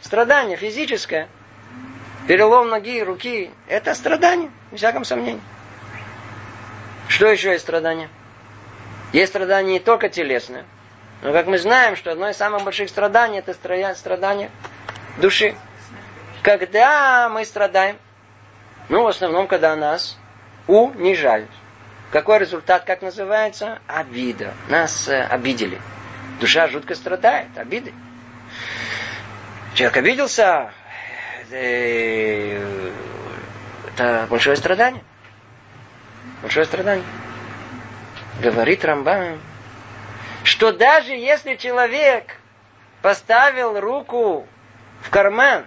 Страдание 0.00 0.56
физическое. 0.56 1.28
Перелом 2.28 2.68
ноги, 2.68 3.02
руки. 3.02 3.50
Это 3.66 3.94
страдание, 3.94 4.52
без 4.70 4.78
всяком 4.78 5.04
сомнении. 5.04 5.40
Что 7.08 7.26
еще 7.26 7.50
есть 7.50 7.64
страдание? 7.64 8.08
Есть 9.12 9.32
страдания 9.32 9.72
не 9.72 9.80
только 9.80 10.08
телесные, 10.08 10.64
но 11.22 11.32
как 11.32 11.46
мы 11.46 11.58
знаем, 11.58 11.96
что 11.96 12.12
одно 12.12 12.28
из 12.28 12.36
самых 12.36 12.62
больших 12.62 12.90
страданий 12.90 13.40
это 13.40 13.54
страдание 13.96 14.52
души. 15.20 15.56
Когда 16.44 17.28
мы 17.28 17.44
страдаем? 17.44 17.96
Ну, 18.88 19.02
в 19.02 19.08
основном, 19.08 19.48
когда 19.48 19.74
нас 19.74 20.16
унижают. 20.68 21.50
Какой 22.10 22.38
результат, 22.38 22.84
как 22.84 23.02
называется? 23.02 23.80
Обида. 23.86 24.54
Нас 24.68 25.08
э, 25.08 25.22
обидели. 25.22 25.78
Душа 26.40 26.68
жутко 26.68 26.94
страдает, 26.94 27.48
обиды. 27.56 27.92
Человек 29.74 29.96
обиделся, 29.98 30.72
э, 31.50 32.92
это 33.92 34.26
большое 34.30 34.56
страдание. 34.56 35.04
Большое 36.40 36.64
страдание. 36.64 37.04
Говорит 38.40 38.84
Рамбам, 38.84 39.40
что 40.44 40.72
даже 40.72 41.12
если 41.12 41.56
человек 41.56 42.36
поставил 43.02 43.78
руку 43.78 44.46
в 45.02 45.10
карман 45.10 45.66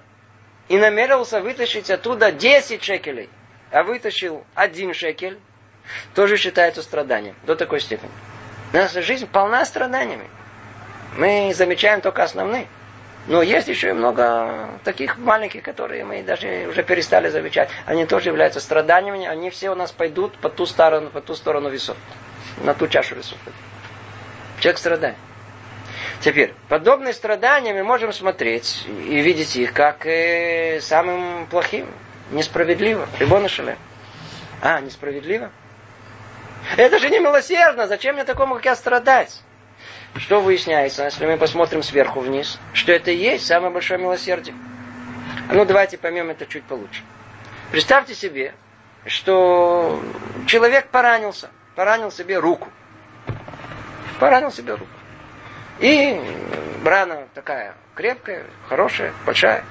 и 0.70 0.78
намерился 0.78 1.40
вытащить 1.42 1.92
оттуда 1.92 2.32
10 2.32 2.84
шекелей, 2.84 3.30
а 3.72 3.84
вытащил 3.84 4.44
один 4.56 4.94
шекель, 4.94 5.38
тоже 6.14 6.38
считается 6.38 6.82
страданием 6.82 7.36
до 7.44 7.56
такой 7.56 7.80
степени. 7.80 8.12
Наша 8.74 9.02
жизнь 9.02 9.28
полна 9.28 9.66
страданиями. 9.66 10.28
Мы 11.18 11.52
замечаем 11.54 12.02
только 12.02 12.24
основные. 12.24 12.68
Но 13.28 13.44
есть 13.44 13.68
еще 13.68 13.90
и 13.90 13.94
много 13.94 14.70
таких 14.84 15.18
маленьких, 15.18 15.62
которые 15.62 16.04
мы 16.04 16.24
даже 16.24 16.68
уже 16.70 16.82
перестали 16.82 17.30
замечать. 17.30 17.70
Они 17.86 18.06
тоже 18.06 18.30
являются 18.30 18.60
страданиями. 18.60 19.26
Они 19.26 19.50
все 19.50 19.70
у 19.70 19.76
нас 19.76 19.92
пойдут 19.92 20.36
по 20.38 20.50
ту 20.50 20.66
сторону, 20.66 21.10
по 21.10 21.22
ту 21.22 21.36
сторону 21.36 21.70
весов. 21.70 21.98
На 22.64 22.74
ту 22.74 22.88
чашу 22.88 23.16
весов. 23.16 23.38
Человек 24.60 24.80
страдает. 24.80 25.16
Теперь, 26.22 26.54
подобные 26.68 27.14
страдания 27.14 27.74
мы 27.74 27.84
можем 27.84 28.14
смотреть 28.14 28.86
и 28.88 29.22
видеть 29.22 29.56
их 29.56 29.74
как 29.74 30.06
э, 30.06 30.80
самым 30.82 31.46
плохим. 31.48 31.88
Несправедливо. 32.32 33.08
Рибона 33.20 33.50
шале. 33.50 33.78
А, 34.62 34.80
несправедливо? 34.80 35.52
Это 36.78 37.00
же 37.00 37.10
не 37.10 37.20
милосердно. 37.20 37.88
Зачем 37.88 38.16
мне 38.16 38.24
такому, 38.24 38.56
как 38.56 38.66
я, 38.66 38.76
страдать? 38.76 39.42
Что 40.16 40.42
выясняется, 40.42 41.06
если 41.06 41.26
мы 41.26 41.38
посмотрим 41.38 41.84
сверху 41.84 42.20
вниз? 42.20 42.60
Что 42.74 42.92
это 42.92 43.12
и 43.12 43.16
есть 43.16 43.46
самое 43.46 43.72
большое 43.72 44.00
милосердие. 44.00 44.56
Ну, 45.50 45.66
давайте 45.66 45.98
поймем 45.98 46.30
это 46.30 46.46
чуть 46.46 46.64
получше. 46.64 47.02
Представьте 47.72 48.14
себе, 48.14 48.54
что 49.06 50.02
человек 50.48 50.88
поранился. 50.88 51.50
Поранил 51.76 52.12
себе 52.12 52.38
руку. 52.38 52.68
Поранил 54.20 54.52
себе 54.52 54.74
руку. 54.74 54.92
И 55.80 56.22
рана 56.84 57.28
такая 57.34 57.76
крепкая, 57.96 58.46
хорошая, 58.68 59.14
большая. 59.26 59.64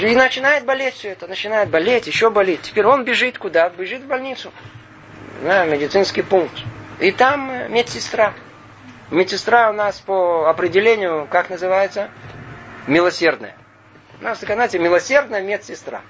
И 0.00 0.14
начинает 0.16 0.64
болеть 0.64 0.94
все 0.94 1.10
это, 1.10 1.26
начинает 1.26 1.70
болеть, 1.70 2.06
еще 2.06 2.30
болеть. 2.30 2.62
Теперь 2.62 2.86
он 2.86 3.04
бежит 3.04 3.38
куда? 3.38 3.68
Бежит 3.68 4.02
в 4.02 4.06
больницу. 4.06 4.52
На 5.42 5.64
медицинский 5.66 6.22
пункт. 6.22 6.56
И 6.98 7.12
там 7.12 7.48
э, 7.50 7.68
медсестра. 7.68 8.34
Медсестра 9.10 9.70
у 9.70 9.72
нас 9.72 10.00
по 10.00 10.50
определению, 10.50 11.28
как 11.30 11.48
называется? 11.48 12.10
Милосердная. 12.88 13.54
У 14.20 14.24
нас, 14.24 14.40
знаете, 14.40 14.78
милосердная 14.80 15.42
медсестра. 15.42 16.02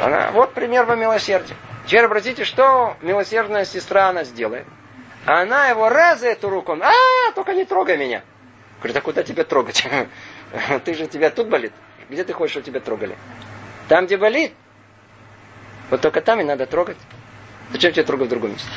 Она, 0.00 0.30
вот 0.30 0.54
пример 0.54 0.86
по 0.86 0.92
милосердию. 0.92 1.56
Теперь 1.86 2.04
обратите, 2.04 2.44
что 2.44 2.96
милосердная 3.02 3.64
сестра 3.64 4.08
она 4.08 4.24
сделает. 4.24 4.66
Она 5.26 5.68
его 5.68 5.88
раз 5.88 6.20
за 6.20 6.28
эту 6.28 6.48
руку, 6.48 6.72
а, 6.80 7.32
только 7.34 7.52
не 7.52 7.64
трогай 7.64 7.96
меня. 7.96 8.22
Говорит, 8.78 8.96
а 8.96 9.00
куда 9.00 9.22
тебя 9.22 9.44
трогать? 9.44 9.86
Ты 10.84 10.94
же 10.94 11.06
тебя 11.06 11.30
тут 11.30 11.48
болит. 11.48 11.72
Где 12.08 12.24
ты 12.24 12.32
хочешь, 12.32 12.52
чтобы 12.52 12.66
тебя 12.66 12.80
трогали? 12.80 13.16
Там, 13.88 14.06
где 14.06 14.16
болит. 14.16 14.52
Вот 15.90 16.00
только 16.00 16.20
там 16.20 16.40
и 16.40 16.44
надо 16.44 16.66
трогать. 16.66 16.96
Зачем 17.70 17.92
тебя 17.92 18.04
трогать 18.04 18.26
в 18.26 18.30
другом 18.30 18.52
месте? 18.52 18.68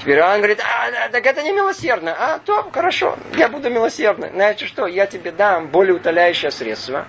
Теперь 0.00 0.20
он 0.20 0.38
говорит, 0.38 0.60
а, 0.60 1.08
так 1.10 1.24
это 1.24 1.42
не 1.44 1.52
милосердно. 1.52 2.12
А, 2.18 2.38
то, 2.40 2.68
хорошо, 2.72 3.16
я 3.36 3.48
буду 3.48 3.70
милосердный. 3.70 4.30
Знаете 4.30 4.66
что, 4.66 4.86
я 4.86 5.06
тебе 5.06 5.30
дам 5.30 5.68
более 5.68 5.94
утоляющее 5.94 6.50
средство, 6.50 7.06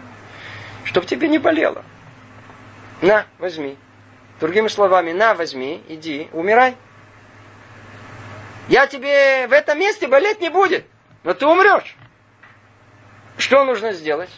чтобы 0.84 1.08
тебе 1.08 1.28
не 1.28 1.40
болело. 1.40 1.84
На, 3.02 3.26
возьми. 3.40 3.78
Другими 4.40 4.68
словами, 4.68 5.12
на, 5.12 5.34
возьми, 5.34 5.84
иди, 5.88 6.30
умирай. 6.34 6.76
Я 8.68 8.86
тебе 8.86 9.48
в 9.48 9.54
этом 9.54 9.80
месте 9.80 10.08
болеть 10.08 10.40
не 10.40 10.50
будет, 10.50 10.86
но 11.24 11.34
ты 11.34 11.48
умрешь. 11.48 11.96
Что 13.38 13.66
нужно 13.66 13.94
сделать? 13.94 14.30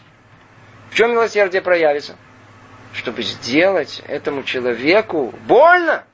Чем 0.95 1.11
милосердие 1.11 1.61
проявится? 1.61 2.15
Чтобы 2.93 3.21
сделать 3.21 4.01
этому 4.07 4.43
человеку 4.43 5.33
больно. 5.45 6.05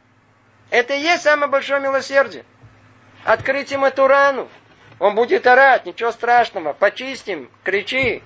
Это 0.71 0.95
и 0.95 1.01
есть 1.01 1.21
самое 1.21 1.51
большое 1.51 1.79
милосердие. 1.79 2.43
Открыть 3.23 3.69
ему 3.71 3.85
эту 3.85 4.07
рану. 4.07 4.49
Он 4.97 5.13
будет 5.13 5.45
орать, 5.45 5.85
ничего 5.85 6.11
страшного. 6.11 6.73
Почистим, 6.73 7.51
кричи. 7.63 8.23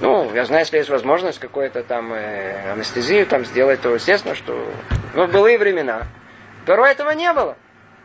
Ну, 0.00 0.32
я 0.34 0.44
знаю, 0.44 0.60
если 0.60 0.76
есть 0.76 0.88
возможность 0.88 1.40
какой-то 1.40 1.82
там 1.82 2.12
э, 2.12 2.70
анестезию 2.70 3.26
там 3.26 3.44
сделать, 3.44 3.80
то 3.80 3.92
естественно, 3.92 4.36
что... 4.36 4.72
Ну, 5.14 5.26
в 5.26 5.32
былые 5.32 5.58
времена. 5.58 6.06
Порой 6.64 6.92
этого 6.92 7.10
не 7.10 7.32
было. 7.32 7.56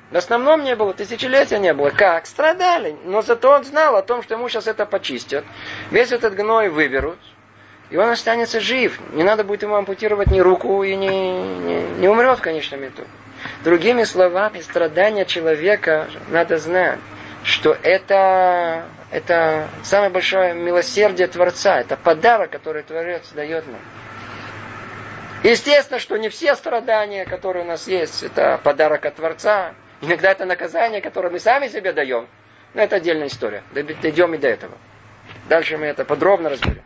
В 0.10 0.18
основном 0.18 0.64
не 0.64 0.76
было, 0.76 0.96
тысячелетия 0.96 1.60
не 1.60 1.76
было. 1.76 1.92
Как? 1.92 2.26
Страдали. 2.26 2.98
Но 3.04 3.22
зато 3.22 3.52
он 3.52 3.64
знал 3.66 3.96
о 3.98 4.02
том, 4.02 4.24
что 4.24 4.34
ему 4.34 4.50
сейчас 4.50 4.66
это 4.66 4.88
почистят. 4.88 5.46
Весь 5.92 6.12
этот 6.12 6.34
гной 6.34 6.70
выберут. 6.70 7.20
И 7.92 7.98
он 7.98 8.10
останется 8.10 8.62
жив. 8.62 9.00
Не 9.12 9.24
надо 9.24 9.44
будет 9.44 9.64
ему 9.64 9.76
ампутировать 9.76 10.32
ни 10.32 10.40
руку 10.40 10.82
и 10.82 10.96
не, 10.96 11.08
не, 11.10 11.82
не 12.00 12.08
умрет 12.08 12.40
в 12.40 12.42
конечном 12.42 12.88
итоге. 12.88 13.10
Другими 13.66 14.04
словами, 14.06 14.62
страдания 14.62 15.26
человека, 15.26 16.08
надо 16.30 16.58
знать, 16.58 17.00
что 17.44 17.78
это, 17.84 18.86
это 19.12 19.68
самое 19.84 20.10
большое 20.10 20.54
милосердие 20.54 21.28
Творца, 21.28 21.82
это 21.82 21.98
подарок, 21.98 22.52
который 22.52 22.84
Творец 22.84 23.30
дает 23.34 23.68
нам. 23.68 23.82
Естественно, 25.44 26.00
что 26.00 26.16
не 26.18 26.30
все 26.30 26.56
страдания, 26.56 27.26
которые 27.26 27.66
у 27.66 27.68
нас 27.68 27.88
есть, 27.88 28.24
это 28.24 28.60
подарок 28.64 29.06
от 29.06 29.16
Творца. 29.16 29.74
Иногда 30.00 30.32
это 30.32 30.46
наказание, 30.46 31.02
которое 31.02 31.30
мы 31.30 31.40
сами 31.40 31.68
себе 31.68 31.92
даем. 31.92 32.28
Но 32.74 32.84
это 32.84 32.98
отдельная 32.98 33.28
история. 33.28 33.64
Дойдем 33.74 34.34
и 34.34 34.38
до 34.38 34.48
этого. 34.48 34.78
Дальше 35.50 35.78
мы 35.78 35.88
это 35.88 36.06
подробно 36.06 36.50
разберем. 36.50 36.84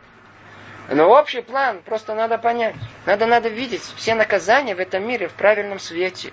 Но 0.88 1.08
общий 1.08 1.40
план 1.40 1.80
просто 1.84 2.14
надо 2.14 2.38
понять. 2.38 2.76
Надо, 3.06 3.26
надо 3.26 3.48
видеть 3.48 3.82
все 3.96 4.14
наказания 4.14 4.74
в 4.74 4.78
этом 4.78 5.06
мире 5.06 5.28
в 5.28 5.32
правильном 5.32 5.80
свете. 5.80 6.32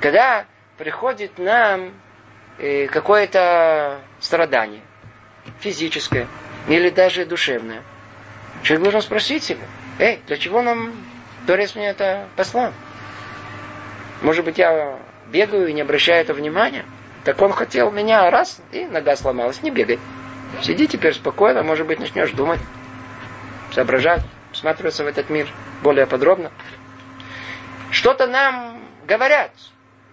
Когда 0.00 0.44
приходит 0.76 1.38
нам 1.38 1.92
э, 2.58 2.88
какое-то 2.88 4.00
страдание, 4.20 4.82
физическое 5.60 6.26
или 6.68 6.90
даже 6.90 7.24
душевное, 7.24 7.82
человек 8.62 8.82
должен 8.82 9.02
спросить 9.02 9.44
себя, 9.44 9.64
эй, 9.98 10.20
для 10.26 10.36
чего 10.36 10.62
нам 10.62 10.92
Торец 11.46 11.76
мне 11.76 11.88
это 11.88 12.28
послал? 12.34 12.72
Может 14.22 14.44
быть, 14.44 14.58
я 14.58 14.98
бегаю 15.28 15.68
и 15.68 15.72
не 15.72 15.82
обращаю 15.82 16.22
это 16.22 16.34
внимания? 16.34 16.84
Так 17.24 17.40
он 17.40 17.52
хотел 17.52 17.90
меня 17.92 18.28
раз, 18.30 18.60
и 18.72 18.84
нога 18.84 19.14
сломалась. 19.16 19.62
Не 19.62 19.70
бегай. 19.70 19.98
Сиди 20.62 20.88
теперь 20.88 21.14
спокойно, 21.14 21.62
может 21.62 21.86
быть, 21.86 21.98
начнешь 22.00 22.30
думать, 22.32 22.60
соображать, 23.76 24.22
всматриваться 24.52 25.04
в 25.04 25.06
этот 25.06 25.28
мир 25.28 25.46
более 25.82 26.06
подробно. 26.06 26.50
Что-то 27.90 28.26
нам 28.26 28.82
говорят, 29.06 29.52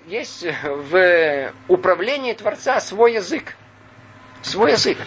есть 0.05 0.45
в 0.65 1.51
управлении 1.69 2.33
Творца 2.33 2.81
свой 2.81 3.13
язык. 3.13 3.55
Свой 4.41 4.73
язык. 4.73 4.97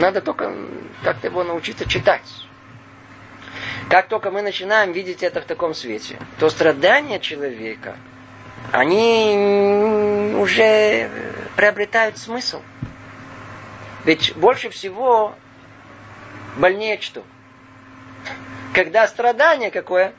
Надо 0.00 0.20
только 0.20 0.52
как-то 1.04 1.28
его 1.28 1.44
научиться 1.44 1.88
читать. 1.88 2.28
Как 3.88 4.08
только 4.08 4.32
мы 4.32 4.42
начинаем 4.42 4.90
видеть 4.90 5.22
это 5.22 5.40
в 5.40 5.44
таком 5.44 5.72
свете, 5.72 6.18
то 6.40 6.50
страдания 6.50 7.20
человека, 7.20 7.94
они 8.72 10.34
уже 10.36 11.08
приобретают 11.54 12.18
смысл. 12.18 12.62
Ведь 14.04 14.34
больше 14.34 14.70
всего 14.70 15.36
больнее 16.56 17.00
что? 17.00 17.22
Когда 18.74 19.06
страдание 19.06 19.70
какое? 19.70 20.12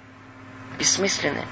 Бессмысленное. 0.77 1.45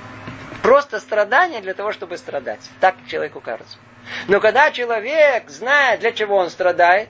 Просто 0.61 0.99
страдание 0.99 1.61
для 1.61 1.73
того, 1.73 1.91
чтобы 1.91 2.17
страдать. 2.17 2.61
Так 2.79 2.95
человеку 3.07 3.41
кажется. 3.41 3.77
Но 4.27 4.39
когда 4.39 4.71
человек 4.71 5.49
знает, 5.49 5.99
для 5.99 6.11
чего 6.11 6.37
он 6.37 6.49
страдает, 6.49 7.09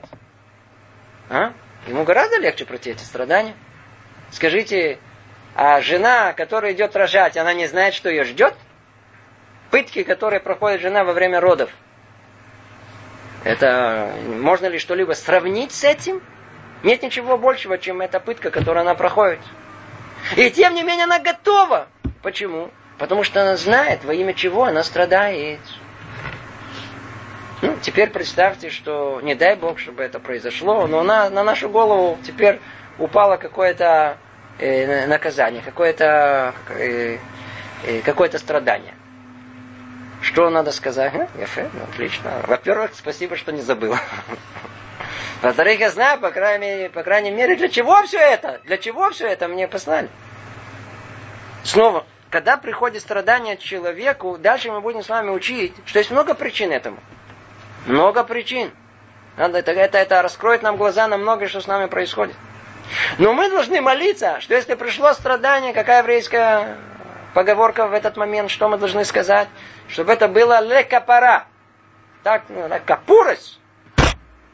а, 1.28 1.52
ему 1.86 2.04
гораздо 2.04 2.38
легче 2.38 2.64
пройти 2.64 2.90
эти 2.90 3.02
страдания. 3.02 3.54
Скажите, 4.30 4.98
а 5.54 5.80
жена, 5.80 6.32
которая 6.32 6.72
идет 6.72 6.96
рожать, 6.96 7.36
она 7.36 7.52
не 7.52 7.66
знает, 7.66 7.94
что 7.94 8.08
ее 8.08 8.24
ждет? 8.24 8.54
Пытки, 9.70 10.02
которые 10.02 10.40
проходит 10.40 10.80
жена 10.80 11.04
во 11.04 11.12
время 11.12 11.40
родов. 11.40 11.70
Это 13.44 14.12
можно 14.26 14.66
ли 14.66 14.78
что-либо 14.78 15.12
сравнить 15.12 15.72
с 15.72 15.84
этим? 15.84 16.22
Нет 16.82 17.02
ничего 17.02 17.38
большего, 17.38 17.78
чем 17.78 18.00
эта 18.00 18.18
пытка, 18.20 18.50
которую 18.50 18.82
она 18.82 18.94
проходит. 18.94 19.40
И 20.36 20.50
тем 20.50 20.74
не 20.74 20.82
менее 20.82 21.04
она 21.04 21.18
готова. 21.18 21.88
Почему? 22.22 22.70
Потому 22.98 23.24
что 23.24 23.42
она 23.42 23.56
знает, 23.56 24.04
во 24.04 24.14
имя 24.14 24.34
чего 24.34 24.64
она 24.64 24.82
страдает. 24.82 25.60
Ну, 27.62 27.76
теперь 27.80 28.10
представьте, 28.10 28.70
что 28.70 29.20
не 29.22 29.34
дай 29.34 29.54
Бог, 29.54 29.78
чтобы 29.78 30.02
это 30.02 30.18
произошло, 30.18 30.86
но 30.88 31.02
на, 31.04 31.30
на 31.30 31.44
нашу 31.44 31.68
голову 31.68 32.18
теперь 32.24 32.60
упало 32.98 33.36
какое-то 33.36 34.16
э, 34.58 35.06
наказание, 35.06 35.62
какое-то 35.62 36.54
э, 36.70 37.18
э, 37.84 38.00
какое-то 38.02 38.38
страдание. 38.38 38.94
Что 40.22 40.50
надо 40.50 40.72
сказать? 40.72 41.12
А, 41.14 41.28
Ефе, 41.40 41.70
ну, 41.72 41.84
отлично. 41.84 42.32
Во-первых, 42.46 42.92
спасибо, 42.94 43.36
что 43.36 43.52
не 43.52 43.60
забыл. 43.60 43.94
Во-вторых, 45.42 45.80
я 45.80 45.90
знаю, 45.90 46.20
по 46.20 46.30
крайней, 46.30 46.88
по 46.88 47.02
крайней 47.02 47.30
мере, 47.30 47.56
для 47.56 47.68
чего 47.68 48.02
все 48.04 48.18
это? 48.18 48.60
Для 48.64 48.78
чего 48.78 49.10
все 49.10 49.26
это 49.26 49.48
мне 49.48 49.66
послали? 49.66 50.08
Снова, 51.64 52.06
когда 52.30 52.56
приходит 52.56 53.02
страдание 53.02 53.56
человеку, 53.56 54.38
дальше 54.38 54.70
мы 54.70 54.80
будем 54.80 55.02
с 55.02 55.08
вами 55.08 55.30
учить, 55.30 55.74
что 55.84 55.98
есть 55.98 56.10
много 56.10 56.34
причин 56.34 56.72
этому. 56.72 56.98
Много 57.86 58.24
причин. 58.24 58.72
Надо, 59.36 59.58
это, 59.58 59.72
это, 59.72 59.98
это 59.98 60.22
раскроет 60.22 60.62
нам 60.62 60.76
глаза 60.76 61.08
на 61.08 61.16
многое, 61.16 61.48
что 61.48 61.60
с 61.60 61.66
нами 61.66 61.86
происходит. 61.86 62.36
Но 63.18 63.32
мы 63.32 63.48
должны 63.48 63.80
молиться, 63.80 64.40
что 64.40 64.54
если 64.54 64.74
пришло 64.74 65.12
страдание, 65.12 65.72
какая 65.72 66.02
еврейская 66.02 66.76
поговорка 67.34 67.86
в 67.86 67.92
этот 67.92 68.16
момент, 68.16 68.50
что 68.50 68.68
мы 68.68 68.76
должны 68.76 69.04
сказать? 69.04 69.48
Чтобы 69.88 70.12
это 70.12 70.28
было 70.28 70.60
лекапара. 70.60 71.46
Так, 72.22 72.44
ну, 72.48 72.68
капурос. 72.84 73.58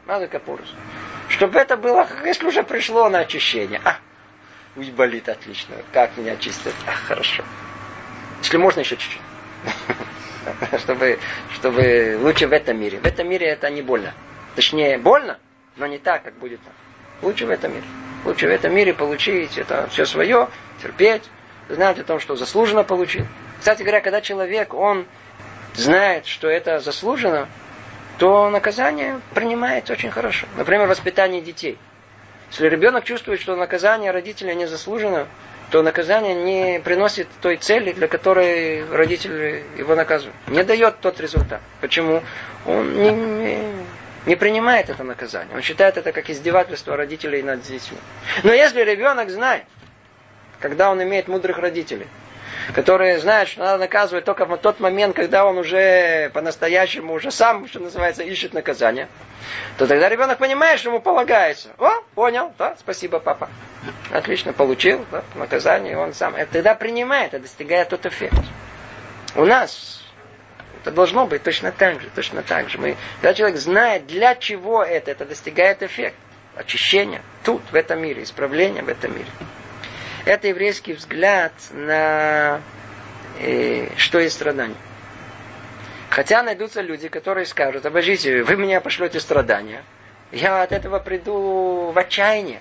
Надо 0.08 0.26
капурос. 0.26 0.74
Чтобы 1.28 1.58
это 1.58 1.76
было, 1.76 2.08
если 2.24 2.46
уже 2.46 2.62
пришло 2.62 3.10
на 3.10 3.20
очищение. 3.20 3.78
А, 3.84 3.98
пусть 4.74 4.92
болит 4.92 5.28
отлично. 5.28 5.76
Как 5.92 6.16
меня 6.16 6.34
чистят? 6.36 6.72
А, 6.86 6.92
хорошо. 6.92 7.44
Если 8.42 8.56
можно 8.56 8.80
еще 8.80 8.96
чуть-чуть. 8.96 9.20
чтобы, 10.80 11.18
чтобы 11.52 12.18
лучше 12.22 12.46
в 12.46 12.52
этом 12.52 12.80
мире. 12.80 12.98
В 13.00 13.06
этом 13.06 13.28
мире 13.28 13.48
это 13.48 13.68
не 13.68 13.82
больно. 13.82 14.14
Точнее, 14.54 14.96
больно, 14.96 15.38
но 15.76 15.86
не 15.86 15.98
так, 15.98 16.22
как 16.22 16.38
будет 16.38 16.62
там. 16.62 16.72
Лучше 17.20 17.44
в 17.44 17.50
этом 17.50 17.74
мире. 17.74 17.84
Лучше 18.24 18.46
в 18.46 18.50
этом 18.50 18.74
мире 18.74 18.94
получить 18.94 19.58
это 19.58 19.88
все 19.90 20.06
свое, 20.06 20.48
терпеть, 20.82 21.24
знать 21.68 21.98
о 21.98 22.04
том, 22.04 22.18
что 22.18 22.34
заслуженно 22.34 22.82
получил. 22.82 23.26
Кстати 23.58 23.82
говоря, 23.82 24.00
когда 24.00 24.22
человек, 24.22 24.72
он 24.72 25.04
знает, 25.74 26.24
что 26.24 26.48
это 26.48 26.80
заслужено, 26.80 27.46
то 28.18 28.50
наказание 28.50 29.20
принимается 29.34 29.92
очень 29.92 30.10
хорошо. 30.10 30.46
Например, 30.56 30.86
воспитание 30.86 31.40
детей. 31.40 31.78
Если 32.50 32.68
ребенок 32.68 33.04
чувствует, 33.04 33.40
что 33.40 33.54
наказание 33.56 34.10
родителя 34.10 34.54
не 34.54 34.66
заслужено, 34.66 35.26
то 35.70 35.82
наказание 35.82 36.34
не 36.34 36.80
приносит 36.80 37.28
той 37.42 37.58
цели, 37.58 37.92
для 37.92 38.08
которой 38.08 38.88
родители 38.90 39.64
его 39.76 39.94
наказывают. 39.94 40.34
Не 40.48 40.64
дает 40.64 41.00
тот 41.00 41.20
результат. 41.20 41.60
Почему? 41.80 42.22
Он 42.66 42.92
не, 42.94 43.10
не, 43.10 43.58
не 44.26 44.34
принимает 44.34 44.88
это 44.88 45.04
наказание. 45.04 45.54
Он 45.54 45.62
считает 45.62 45.98
это 45.98 46.10
как 46.12 46.30
издевательство 46.30 46.96
родителей 46.96 47.42
над 47.42 47.62
детьми. 47.62 47.98
Но 48.42 48.52
если 48.52 48.82
ребенок 48.82 49.30
знает, 49.30 49.64
когда 50.58 50.90
он 50.90 51.02
имеет 51.02 51.28
мудрых 51.28 51.58
родителей, 51.58 52.08
которые 52.74 53.18
знают, 53.18 53.48
что 53.48 53.60
надо 53.60 53.78
наказывать 53.78 54.24
только 54.24 54.44
в 54.44 54.56
тот 54.58 54.80
момент, 54.80 55.16
когда 55.16 55.46
он 55.46 55.58
уже 55.58 56.30
по-настоящему, 56.34 57.14
уже 57.14 57.30
сам, 57.30 57.66
что 57.66 57.80
называется, 57.80 58.22
ищет 58.22 58.52
наказание, 58.52 59.08
то 59.76 59.86
тогда 59.86 60.08
ребенок 60.08 60.38
понимает, 60.38 60.78
что 60.78 60.90
ему 60.90 61.00
полагается. 61.00 61.70
О, 61.78 61.90
понял, 62.14 62.52
да, 62.58 62.76
спасибо, 62.78 63.18
папа. 63.18 63.48
Отлично, 64.10 64.52
получил 64.52 65.04
да, 65.10 65.22
наказание, 65.34 65.96
он 65.96 66.12
сам. 66.12 66.34
Это 66.34 66.52
тогда 66.52 66.74
принимает, 66.74 67.34
это 67.34 67.42
достигает 67.42 67.88
тот 67.88 68.06
эффект. 68.06 68.38
У 69.34 69.44
нас 69.44 70.02
это 70.82 70.92
должно 70.92 71.26
быть 71.26 71.42
точно 71.42 71.72
так 71.72 72.00
же, 72.00 72.08
точно 72.14 72.42
так 72.42 72.68
же. 72.70 72.78
Мы, 72.78 72.96
когда 73.20 73.34
человек 73.34 73.58
знает, 73.58 74.06
для 74.06 74.34
чего 74.34 74.82
это, 74.82 75.10
это 75.10 75.24
достигает 75.24 75.82
эффект. 75.82 76.16
Очищения 76.56 77.22
тут, 77.44 77.62
в 77.70 77.74
этом 77.74 78.00
мире, 78.00 78.22
исправления 78.22 78.82
в 78.82 78.88
этом 78.88 79.14
мире. 79.14 79.28
Это 80.28 80.48
еврейский 80.48 80.92
взгляд 80.92 81.54
на 81.70 82.60
э, 83.40 83.88
что 83.96 84.18
есть 84.18 84.34
страдание. 84.34 84.76
Хотя 86.10 86.42
найдутся 86.42 86.82
люди, 86.82 87.08
которые 87.08 87.46
скажут, 87.46 87.86
обождите, 87.86 88.42
вы 88.42 88.56
меня 88.56 88.82
пошлете 88.82 89.20
страдания. 89.20 89.82
Я 90.30 90.60
от 90.64 90.72
этого 90.72 90.98
приду 90.98 91.92
в 91.94 91.98
отчаяние. 91.98 92.60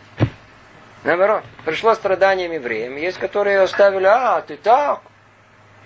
Наоборот, 1.03 1.43
пришло 1.65 1.93
страдание 1.93 2.47
евреям. 2.47 2.95
Есть, 2.95 3.18
которые 3.18 3.59
оставили, 3.59 4.05
а, 4.05 4.39
ты 4.39 4.55
так, 4.55 5.01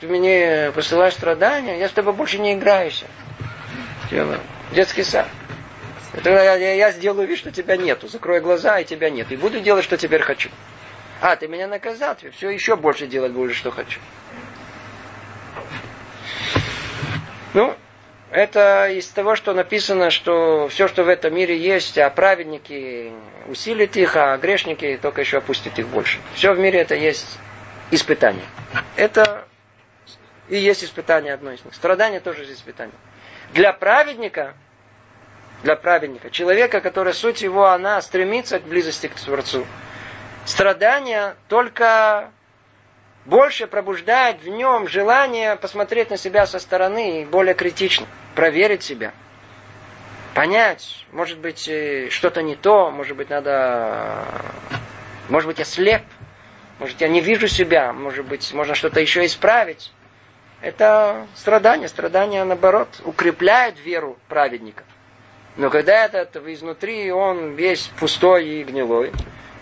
ты 0.02 0.08
мне 0.08 0.72
посылаешь 0.76 1.14
страдания, 1.14 1.80
я 1.80 1.90
с 1.90 1.94
тобой 1.94 2.14
больше 2.14 2.38
не 2.38 2.54
играюсь. 2.54 3.04
Детский 4.72 5.02
сад. 5.02 5.26
Я, 6.24 6.54
я, 6.58 6.74
я 6.76 6.92
сделаю 6.92 7.28
вид, 7.28 7.40
что 7.40 7.50
тебя 7.50 7.76
нету. 7.76 8.08
Закрою 8.08 8.44
глаза, 8.44 8.80
и 8.80 8.86
тебя 8.86 9.10
нет. 9.10 9.32
И 9.32 9.36
буду 9.36 9.62
делать, 9.62 9.84
что 9.84 9.98
теперь 9.98 10.22
хочу. 10.22 10.52
А, 11.22 11.36
ты 11.36 11.48
меня 11.48 11.68
наказал, 11.68 12.16
ты 12.16 12.32
все 12.32 12.50
еще 12.50 12.76
больше 12.76 13.06
делать 13.06 13.32
будешь, 13.32 13.56
что 13.56 13.70
хочу. 13.70 14.00
Ну, 17.54 17.76
это 18.32 18.90
из 18.90 19.08
того, 19.08 19.36
что 19.36 19.54
написано, 19.54 20.10
что 20.10 20.68
все, 20.70 20.88
что 20.88 21.04
в 21.04 21.10
этом 21.10 21.36
мире 21.36 21.56
есть, 21.56 22.00
а 22.00 22.10
праведники 22.10 23.12
усилят 23.48 23.96
их, 23.98 24.16
а 24.16 24.36
грешники 24.38 24.98
только 25.00 25.22
еще 25.22 25.38
опустят 25.38 25.78
их 25.78 25.88
больше. 25.90 26.18
Все 26.34 26.54
в 26.54 26.60
мире 26.60 26.80
это 26.80 26.96
есть 26.96 27.38
испытание. 27.92 28.46
Это 28.96 29.46
и 30.50 30.58
есть 30.58 30.84
испытание 30.84 31.36
одно 31.36 31.52
из 31.52 31.64
них. 31.64 31.76
Страдание 31.76 32.20
тоже 32.20 32.42
есть 32.44 32.54
испытание. 32.54 32.96
Для 33.54 33.74
праведника, 33.74 34.56
для 35.62 35.76
праведника, 35.76 36.32
человека, 36.32 36.82
который 36.82 37.14
суть 37.14 37.44
его, 37.44 37.68
она 37.68 38.02
стремится 38.02 38.60
к 38.60 38.64
близости 38.64 39.06
к 39.06 39.14
Творцу, 39.14 39.68
страдания 40.46 41.36
только 41.48 42.32
больше 43.26 43.68
пробуждает 43.68 44.42
в 44.42 44.48
нем 44.48 44.88
желание 44.88 45.56
посмотреть 45.56 46.10
на 46.10 46.18
себя 46.18 46.46
со 46.46 46.60
стороны 46.60 47.22
и 47.22 47.26
более 47.26 47.54
критично, 47.54 48.08
проверить 48.36 48.84
себя. 48.84 49.14
Понять, 50.34 51.06
может 51.12 51.40
быть, 51.40 51.68
э, 51.68 52.10
что-то 52.10 52.42
не 52.42 52.56
то, 52.56 52.90
может 52.90 53.18
быть, 53.18 53.30
надо... 53.30 54.26
Может 55.30 55.48
быть, 55.48 55.60
я 55.60 55.66
слеп, 55.66 56.04
может, 56.80 57.00
я 57.00 57.10
не 57.10 57.22
вижу 57.22 57.48
себя, 57.48 57.94
может 57.94 58.26
быть, 58.26 58.54
можно 58.54 58.74
что-то 58.74 59.00
еще 59.00 59.26
исправить. 59.26 59.92
Это 60.62 61.28
страдание. 61.36 61.88
Страдание, 61.88 62.44
наоборот, 62.44 62.88
укрепляет 63.04 63.80
веру 63.80 64.18
праведника. 64.28 64.84
Но 65.58 65.70
когда 65.70 66.06
этот 66.06 66.36
изнутри 66.48 67.12
он 67.12 67.54
весь 67.54 67.88
пустой 68.00 68.48
и 68.48 68.64
гнилой, 68.64 69.12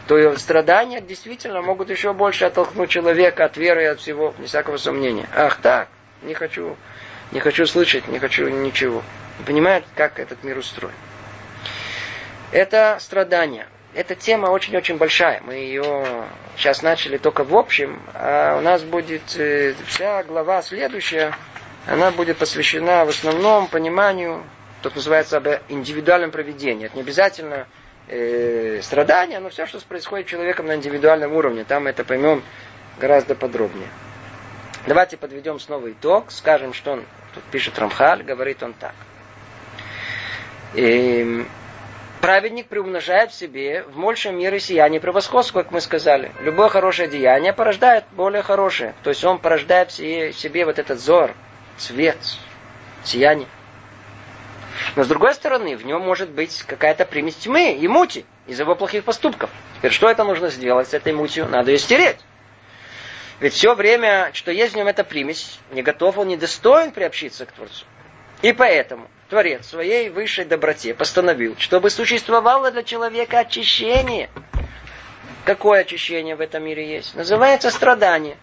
то 0.10 0.36
страдания 0.38 1.02
действительно 1.02 1.62
могут 1.62 1.92
еще 1.92 2.14
больше 2.14 2.46
оттолкнуть 2.46 2.90
человека 2.90 3.46
от 3.46 3.58
веры 3.58 3.84
и 3.84 3.86
от 3.86 4.00
всего, 4.00 4.34
без 4.40 4.50
всякого 4.50 4.78
сомнения. 4.78 5.30
Ах 5.36 5.58
так, 5.62 5.88
не 6.24 6.34
хочу, 6.34 6.76
не 7.32 7.40
хочу 7.40 7.68
слышать, 7.68 8.08
не 8.08 8.18
хочу 8.18 8.50
ничего. 8.50 9.04
Не 9.38 9.46
понимает, 9.46 9.86
как 9.96 10.18
этот 10.18 10.44
мир 10.44 10.58
устроен. 10.58 10.96
Это 12.52 12.98
страдания. 13.00 13.68
Эта 13.94 14.16
тема 14.16 14.48
очень-очень 14.48 14.98
большая. 14.98 15.42
Мы 15.42 15.54
ее 15.54 16.26
сейчас 16.58 16.82
начали 16.82 17.18
только 17.18 17.44
в 17.44 17.56
общем, 17.56 18.02
а 18.16 18.58
у 18.58 18.62
нас 18.62 18.82
будет 18.82 19.36
э, 19.38 19.76
вся 19.86 20.24
глава 20.24 20.64
следующая, 20.64 21.36
она 21.86 22.10
будет 22.10 22.38
посвящена 22.40 23.06
в 23.06 23.10
основном 23.10 23.68
пониманию, 23.68 24.44
то, 24.82 24.92
называется, 24.96 25.38
об 25.38 25.48
индивидуальном 25.68 26.32
проведении. 26.32 26.88
Это 26.88 26.96
не 26.96 27.04
обязательно 27.04 27.68
э, 28.10 28.82
страдания, 28.82 29.40
но 29.40 29.50
все, 29.50 29.66
что 29.66 29.80
происходит 29.80 30.28
с 30.28 30.30
человеком 30.30 30.68
на 30.68 30.76
индивидуальном 30.76 31.34
уровне. 31.34 31.64
Там 31.64 31.88
это 31.88 32.04
поймем 32.04 32.44
гораздо 33.00 33.36
подробнее. 33.36 33.88
Давайте 34.88 35.18
подведем 35.18 35.60
снова 35.60 35.92
итог, 35.92 36.32
скажем, 36.32 36.74
что 36.74 36.94
он 36.94 37.06
тут 37.34 37.44
пишет 37.46 37.78
Рамхаль, 37.78 38.24
говорит 38.24 38.64
он 38.64 38.74
так. 38.74 38.96
И, 40.74 41.22
эм, 41.22 41.48
праведник 42.22 42.68
приумножает 42.68 43.32
в 43.32 43.36
себе 43.36 43.84
в 43.84 44.00
большем 44.00 44.38
мире 44.38 44.60
сияние 44.60 45.00
превосходства, 45.00 45.64
как 45.64 45.72
мы 45.72 45.82
сказали. 45.82 46.32
Любое 46.42 46.70
хорошее 46.70 47.10
деяние 47.10 47.54
порождает 47.54 48.06
более 48.12 48.42
хорошее. 48.42 48.94
То 49.04 49.10
есть 49.10 49.24
он 49.24 49.40
порождает 49.40 49.92
в 49.92 49.94
себе 49.94 50.66
вот 50.66 50.80
этот 50.80 51.00
зор, 51.00 51.34
свет, 51.78 52.18
сияние. 53.04 53.48
Но 55.00 55.06
с 55.06 55.08
другой 55.08 55.34
стороны, 55.34 55.78
в 55.78 55.86
нем 55.86 56.02
может 56.02 56.30
быть 56.30 56.62
какая-то 56.64 57.06
примесь 57.06 57.36
тьмы 57.36 57.72
и 57.72 57.88
мути 57.88 58.26
из 58.48 58.60
его 58.60 58.76
плохих 58.76 59.06
поступков. 59.06 59.50
Теперь 59.78 59.94
что 59.94 60.10
это 60.10 60.26
нужно 60.26 60.50
сделать 60.50 60.90
с 60.90 60.94
этой 60.94 61.14
мутью? 61.14 61.48
Надо 61.48 61.72
ее 61.72 61.78
стереть. 61.78 62.18
Ведь 63.40 63.54
все 63.54 63.76
время, 63.76 64.32
что 64.34 64.52
есть 64.52 64.74
в 64.74 64.76
нем 64.76 64.88
эта 64.88 65.06
примесь, 65.06 65.62
не 65.72 65.84
готов 65.84 66.18
он, 66.18 66.28
не 66.28 66.36
достоин 66.36 66.92
приобщиться 66.92 67.46
к 67.46 67.54
Творцу. 67.54 67.86
И 68.42 68.52
поэтому 68.52 69.08
Творец 69.30 69.68
своей 69.68 70.10
высшей 70.10 70.44
доброте 70.44 70.94
постановил, 70.94 71.56
чтобы 71.58 71.92
существовало 71.92 72.70
для 72.70 72.84
человека 72.84 73.40
очищение. 73.40 74.30
Какое 75.46 75.80
очищение 75.80 76.36
в 76.36 76.42
этом 76.42 76.66
мире 76.66 76.86
есть? 76.86 77.16
Называется 77.16 77.72
страдание. 77.72 78.36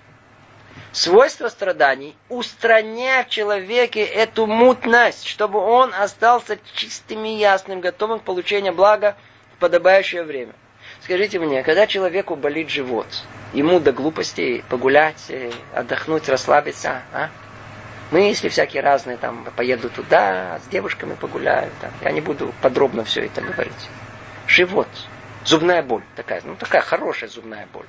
Свойство 0.93 1.49
страданий– 1.49 2.17
устранять 2.29 3.29
в 3.29 3.31
человеке 3.31 4.03
эту 4.03 4.47
мутность, 4.47 5.27
чтобы 5.27 5.59
он 5.59 5.93
остался 5.95 6.59
чистым 6.75 7.25
и 7.25 7.37
ясным, 7.37 7.81
готовым 7.81 8.21
к 8.21 8.23
получению 8.23 8.73
блага 8.73 9.17
в 9.57 9.61
подобающее 9.61 10.23
время. 10.23 10.55
Скажите 11.03 11.39
мне, 11.39 11.63
когда 11.63 11.87
человеку 11.87 12.35
болит 12.35 12.71
живот, 12.71 13.07
ему 13.53 13.79
до 13.81 13.93
глупости 13.93 14.65
погулять, 14.69 15.27
э, 15.29 15.51
отдохнуть, 15.75 16.29
расслабиться, 16.29 17.03
а? 17.13 17.31
мысли 18.11 18.49
всякие 18.49 18.83
разные, 18.83 19.17
там, 19.17 19.47
поеду 19.57 19.91
туда, 19.91 20.59
с 20.65 20.69
девушками 20.69 21.15
погуляю. 21.15 21.71
Там. 21.81 21.91
Я 22.03 22.13
не 22.13 22.21
буду 22.21 22.53
подробно 22.63 23.05
все 23.05 23.27
это 23.27 23.41
говорить. 23.41 23.91
Живот, 24.47 24.89
зубная 25.45 25.83
боль 25.83 26.03
такая, 26.15 26.41
ну 26.45 26.57
такая 26.57 26.83
хорошая 26.83 27.29
зубная 27.29 27.67
боль. 27.73 27.87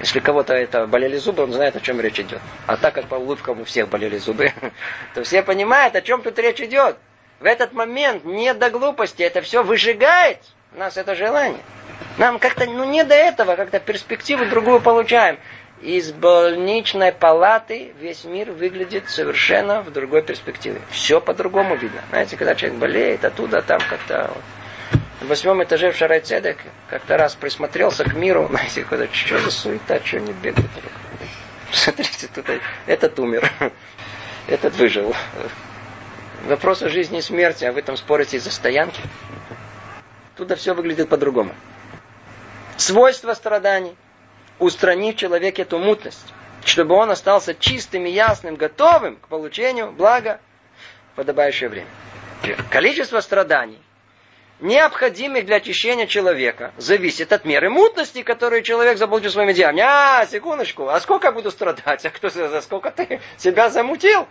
Если 0.00 0.20
кого-то 0.20 0.54
это 0.54 0.86
болели 0.86 1.16
зубы, 1.16 1.42
он 1.42 1.52
знает, 1.52 1.76
о 1.76 1.80
чем 1.80 2.00
речь 2.00 2.20
идет. 2.20 2.40
А 2.66 2.76
так 2.76 2.94
как 2.94 3.06
по 3.06 3.16
улыбкам 3.16 3.60
у 3.60 3.64
всех 3.64 3.88
болели 3.88 4.18
зубы, 4.18 4.52
то 5.14 5.22
все 5.22 5.42
понимают, 5.42 5.94
о 5.96 6.02
чем 6.02 6.22
тут 6.22 6.38
речь 6.38 6.60
идет. 6.60 6.96
В 7.40 7.44
этот 7.44 7.72
момент 7.72 8.24
не 8.24 8.52
до 8.54 8.70
глупости, 8.70 9.22
это 9.22 9.40
все 9.40 9.62
выжигает 9.62 10.38
у 10.74 10.78
нас 10.78 10.96
это 10.96 11.14
желание. 11.14 11.60
Нам 12.16 12.38
как-то, 12.38 12.66
ну 12.66 12.84
не 12.84 13.02
до 13.04 13.14
этого, 13.14 13.56
как-то 13.56 13.80
перспективу 13.80 14.46
другую 14.46 14.80
получаем 14.80 15.38
из 15.82 16.12
больничной 16.12 17.10
палаты 17.10 17.92
весь 17.98 18.24
мир 18.24 18.52
выглядит 18.52 19.08
совершенно 19.08 19.80
в 19.82 19.90
другой 19.90 20.22
перспективе. 20.22 20.80
Все 20.90 21.20
по-другому 21.20 21.74
видно. 21.74 22.02
Знаете, 22.10 22.36
когда 22.36 22.54
человек 22.54 22.78
болеет, 22.78 23.24
оттуда 23.24 23.62
там 23.62 23.80
как-то... 23.88 24.30
В 25.20 25.26
восьмом 25.26 25.62
этаже 25.62 25.92
в 25.92 25.96
Шарайцедек 25.96 26.58
как-то 26.88 27.16
раз 27.16 27.34
присмотрелся 27.34 28.04
к 28.04 28.14
миру. 28.14 28.46
Знаете, 28.50 28.84
когда 28.84 29.06
что 29.12 29.38
за 29.38 29.50
суета, 29.50 30.00
что 30.04 30.20
не 30.20 30.32
бегают. 30.32 30.70
Смотрите, 31.72 32.28
тут 32.34 32.46
этот 32.86 33.18
умер. 33.18 33.50
Этот 34.48 34.74
выжил. 34.74 35.14
Вопрос 36.46 36.82
о 36.82 36.88
жизни 36.88 37.18
и 37.18 37.22
смерти, 37.22 37.64
а 37.64 37.72
вы 37.72 37.82
там 37.82 37.96
спорите 37.96 38.38
из-за 38.38 38.50
стоянки. 38.50 39.00
Туда 40.36 40.56
все 40.56 40.74
выглядит 40.74 41.08
по-другому. 41.08 41.54
Свойства 42.76 43.34
страданий– 43.34 43.94
устранив 44.60 45.16
в 45.16 45.18
человеке 45.18 45.62
эту 45.62 45.78
мутность, 45.78 46.32
чтобы 46.64 46.94
он 46.94 47.10
остался 47.10 47.54
чистым 47.54 48.06
и 48.06 48.10
ясным, 48.10 48.54
готовым 48.54 49.16
к 49.16 49.26
получению 49.26 49.90
блага 49.90 50.38
в 51.12 51.16
подобающее 51.16 51.68
время. 51.68 51.88
Количество 52.70 53.20
страданий, 53.20 53.80
необходимых 54.60 55.46
для 55.46 55.56
очищения 55.56 56.06
человека, 56.06 56.72
зависит 56.76 57.32
от 57.32 57.44
меры 57.44 57.70
мутности, 57.70 58.22
которую 58.22 58.62
человек 58.62 58.98
заблудил 58.98 59.30
своими 59.30 59.52
делами. 59.52 59.82
А, 59.82 60.26
секундочку, 60.26 60.88
а 60.88 61.00
сколько 61.00 61.28
я 61.28 61.32
буду 61.32 61.50
страдать? 61.50 62.04
А 62.04 62.10
кто, 62.10 62.28
за 62.28 62.60
сколько 62.60 62.90
ты 62.90 63.20
себя 63.36 63.70
замутил? 63.70 64.26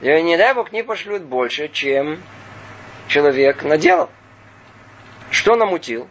И 0.00 0.22
не 0.22 0.36
дай 0.36 0.54
Бог 0.54 0.72
не 0.72 0.82
пошлют 0.82 1.22
больше, 1.22 1.68
чем 1.68 2.22
человек 3.08 3.62
наделал. 3.62 4.10
Что 5.30 5.56
намутил? 5.56 6.08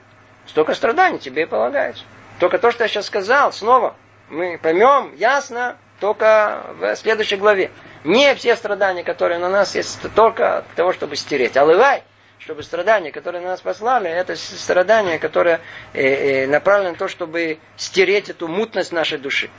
Столько 0.47 0.73
страданий 0.73 1.19
тебе 1.19 1.43
и 1.43 1.45
полагается. 1.45 2.03
Только 2.39 2.57
то, 2.57 2.71
что 2.71 2.83
я 2.83 2.87
сейчас 2.87 3.05
сказал, 3.05 3.51
снова 3.53 3.95
мы 4.29 4.59
поймем 4.61 5.13
ясно 5.15 5.77
только 5.99 6.65
в 6.79 6.95
следующей 6.95 7.37
главе. 7.37 7.71
Не 8.03 8.35
все 8.35 8.55
страдания, 8.55 9.03
которые 9.03 9.39
на 9.39 9.49
нас 9.49 9.75
есть, 9.75 9.99
только 10.13 10.63
для 10.67 10.75
того, 10.75 10.93
чтобы 10.93 11.15
стереть. 11.15 11.57
Алывай, 11.57 12.03
чтобы 12.39 12.63
страдания, 12.63 13.11
которые 13.11 13.41
на 13.41 13.49
нас 13.49 13.61
послали, 13.61 14.09
это 14.09 14.35
страдания, 14.35 15.19
которые 15.19 15.61
э, 15.93 16.43
э, 16.43 16.47
направлены 16.47 16.91
на 16.91 16.97
то, 16.97 17.07
чтобы 17.07 17.59
стереть 17.77 18.29
эту 18.29 18.47
мутность 18.47 18.91
нашей 18.91 19.17
души. 19.17 19.49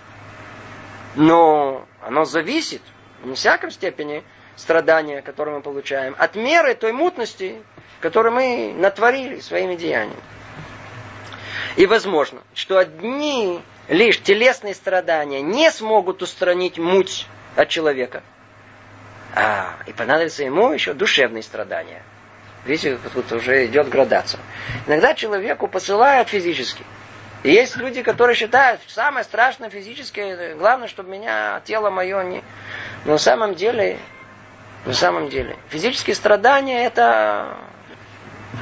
Но 1.15 1.87
оно 2.03 2.25
зависит, 2.25 2.83
в 3.23 3.29
не 3.29 3.35
всяком 3.35 3.71
степени, 3.71 4.23
страдания, 4.57 5.23
которые 5.23 5.57
мы 5.57 5.63
получаем, 5.63 6.15
от 6.19 6.35
меры 6.35 6.75
той 6.75 6.93
мутности, 6.93 7.57
которую 8.01 8.35
мы 8.35 8.75
натворили 8.77 9.41
своими 9.41 9.77
деяниями. 9.77 10.23
И 11.77 11.87
возможно, 11.87 12.41
что 12.55 12.79
одни 12.79 13.61
лишь 13.89 14.21
телесные 14.21 14.75
страдания 14.75 15.43
не 15.43 15.71
смогут 15.71 16.23
устранить 16.23 16.79
муть 16.79 17.27
от 17.55 17.69
человека. 17.69 18.23
А, 19.35 19.77
и 19.87 19.93
понадобится 19.93 20.45
ему 20.45 20.73
еще 20.73 20.95
душевные 20.95 21.43
страдания. 21.43 22.03
Видите, 22.67 22.99
тут 23.15 23.31
уже 23.33 23.67
идет 23.67 23.89
градация. 23.89 24.41
Иногда 24.87 25.15
человеку 25.15 25.69
посылают 25.69 26.29
физически. 26.29 26.85
И 27.45 27.53
есть 27.53 27.77
люди, 27.77 28.03
которые 28.03 28.35
считают, 28.35 28.81
самое 28.89 29.25
страшное 29.25 29.71
физическое, 29.71 30.57
главное, 30.57 30.89
чтобы 30.89 31.11
меня, 31.11 31.61
тело 31.65 31.91
мое 31.91 32.25
не... 32.25 32.43
Но 33.05 33.13
на 33.13 33.19
самом 33.19 33.55
деле, 33.55 33.99
на 34.85 34.93
самом 34.93 35.29
деле, 35.29 35.57
физические 35.69 36.17
страдания 36.17 36.85
это, 36.85 37.57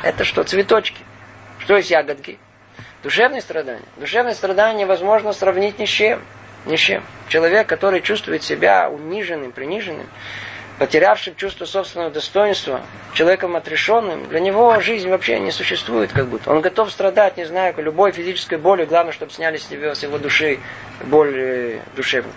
это 0.02 0.24
что, 0.24 0.44
цветочки. 0.44 1.02
Что 1.60 1.76
есть 1.76 1.90
ягодки? 1.90 2.38
Душевные 3.02 3.40
страдания. 3.40 3.86
Душевные 3.96 4.34
страдания 4.34 4.80
невозможно 4.80 5.32
сравнить 5.32 5.78
ни 5.78 5.86
с 5.86 5.90
чем. 5.90 6.22
Ни 6.66 6.76
с 6.76 6.80
чем. 6.80 7.04
Человек, 7.28 7.66
который 7.66 8.02
чувствует 8.02 8.42
себя 8.42 8.90
униженным, 8.90 9.52
приниженным, 9.52 10.08
потерявшим 10.78 11.36
чувство 11.36 11.64
собственного 11.64 12.10
достоинства, 12.10 12.80
человеком 13.14 13.56
отрешенным, 13.56 14.28
для 14.28 14.40
него 14.40 14.80
жизнь 14.80 15.08
вообще 15.08 15.38
не 15.38 15.50
существует 15.50 16.12
как 16.12 16.26
будто. 16.26 16.50
Он 16.50 16.60
готов 16.60 16.90
страдать, 16.90 17.36
не 17.36 17.44
знаю, 17.44 17.74
любой 17.78 18.12
физической 18.12 18.58
болью, 18.58 18.86
главное, 18.86 19.12
чтобы 19.12 19.32
сняли 19.32 19.56
с 19.56 19.70
него, 19.70 19.94
с 19.94 20.02
его 20.02 20.18
души 20.18 20.58
боль 21.04 21.34
э, 21.36 21.80
душевную. 21.96 22.34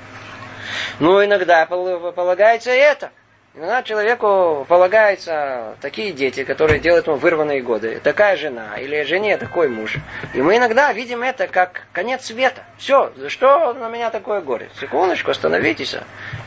Но 0.99 1.23
иногда 1.23 1.65
полагается 1.65 2.73
и 2.73 2.77
это. 2.77 3.11
Иногда 3.55 3.81
человеку 3.81 4.67
полагаются 4.69 5.75
такие 5.81 6.11
дети, 6.11 6.43
которые 6.43 6.79
делают 6.79 7.07
ему 7.07 7.15
вырванные 7.15 7.63
годы, 7.63 7.99
такая 8.03 8.38
жена 8.38 8.77
или 8.77 9.01
жене 9.01 9.35
такой 9.38 9.67
муж. 9.67 9.95
И 10.35 10.41
мы 10.43 10.57
иногда 10.57 10.93
видим 10.93 11.23
это 11.23 11.47
как 11.47 11.88
конец 11.91 12.25
света. 12.25 12.63
Все, 12.77 13.11
за 13.15 13.31
что 13.31 13.73
на 13.73 13.89
меня 13.89 14.11
такое 14.11 14.41
горе? 14.41 14.69
Секундочку, 14.79 15.31
остановитесь. 15.31 15.95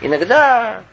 Иногда 0.02 0.84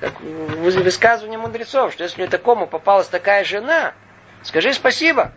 высказывание 0.00 1.38
мудрецов, 1.38 1.92
что 1.92 2.04
если 2.04 2.26
такому 2.26 2.66
попалась 2.66 3.08
такая 3.08 3.44
жена, 3.44 3.94
скажи 4.42 4.72
спасибо. 4.72 5.32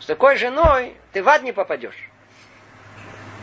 С 0.00 0.06
такой 0.06 0.36
женой 0.36 0.96
ты 1.12 1.22
в 1.22 1.28
ад 1.28 1.42
не 1.42 1.52
попадешь. 1.52 2.10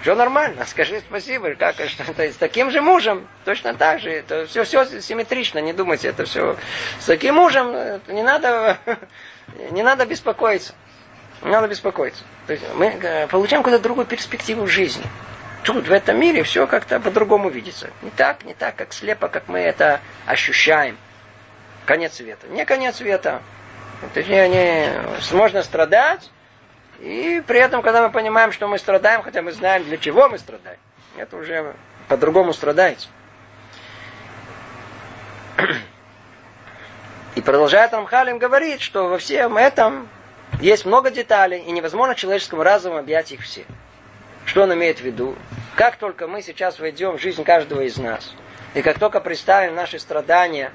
Все 0.01 0.15
нормально, 0.15 0.65
скажи 0.67 1.01
спасибо, 1.01 1.55
как, 1.55 1.75
что, 1.87 2.13
то 2.13 2.23
с 2.23 2.35
таким 2.35 2.71
же 2.71 2.81
мужем, 2.81 3.27
точно 3.45 3.73
так 3.73 3.99
же, 3.99 4.09
это 4.09 4.45
все, 4.45 4.63
все 4.63 5.01
симметрично, 5.01 5.59
не 5.59 5.73
думайте, 5.73 6.07
это 6.07 6.25
все. 6.25 6.55
С 6.99 7.05
таким 7.05 7.35
мужем 7.35 8.01
не 8.07 8.23
надо, 8.23 8.77
не 9.71 9.83
надо 9.83 10.05
беспокоиться. 10.05 10.73
Не 11.41 11.51
надо 11.51 11.69
беспокоиться. 11.69 12.23
То 12.47 12.53
есть 12.53 12.65
мы 12.75 12.87
э, 12.87 13.27
получаем 13.27 13.63
какую-то 13.63 13.81
другую 13.81 14.05
перспективу 14.05 14.67
жизни. 14.67 15.05
Тут, 15.63 15.87
в 15.87 15.91
этом 15.91 16.19
мире, 16.19 16.43
все 16.43 16.67
как-то 16.67 16.99
по-другому 16.99 17.49
видится. 17.49 17.89
Не 18.01 18.11
так, 18.11 18.43
не 18.45 18.53
так, 18.53 18.75
как 18.75 18.93
слепо, 18.93 19.27
как 19.27 19.47
мы 19.47 19.59
это 19.59 19.99
ощущаем. 20.25 20.97
Конец 21.85 22.13
света. 22.15 22.47
Не 22.47 22.65
конец 22.65 22.97
света. 22.97 23.41
Это 24.01 24.23
не, 24.23 25.35
можно 25.35 25.61
страдать, 25.61 26.29
и 26.99 27.41
при 27.45 27.59
этом, 27.59 27.81
когда 27.81 28.01
мы 28.01 28.11
понимаем, 28.11 28.51
что 28.51 28.67
мы 28.67 28.77
страдаем, 28.77 29.23
хотя 29.23 29.41
мы 29.41 29.51
знаем, 29.51 29.83
для 29.83 29.97
чего 29.97 30.29
мы 30.29 30.37
страдаем, 30.37 30.79
это 31.17 31.37
уже 31.37 31.73
по-другому 32.07 32.53
страдаете. 32.53 33.07
И 37.35 37.41
продолжает 37.41 37.93
Рамхалим 37.93 38.37
говорить, 38.37 38.81
что 38.81 39.07
во 39.07 39.17
всем 39.17 39.57
этом 39.57 40.09
есть 40.59 40.85
много 40.85 41.11
деталей, 41.11 41.59
и 41.59 41.71
невозможно 41.71 42.15
человеческому 42.15 42.63
разуму 42.63 42.97
объять 42.97 43.31
их 43.31 43.41
все. 43.41 43.65
Что 44.49 44.63
он 44.63 44.73
имеет 44.73 44.97
в 44.97 45.03
виду? 45.03 45.35
Как 45.75 45.97
только 45.97 46.25
мы 46.25 46.41
сейчас 46.41 46.79
войдем 46.79 47.19
в 47.19 47.21
жизнь 47.21 47.43
каждого 47.43 47.81
из 47.81 47.97
нас, 47.97 48.33
и 48.73 48.81
как 48.81 48.97
только 48.97 49.21
представим 49.21 49.75
наши 49.75 49.99
страдания 49.99 50.71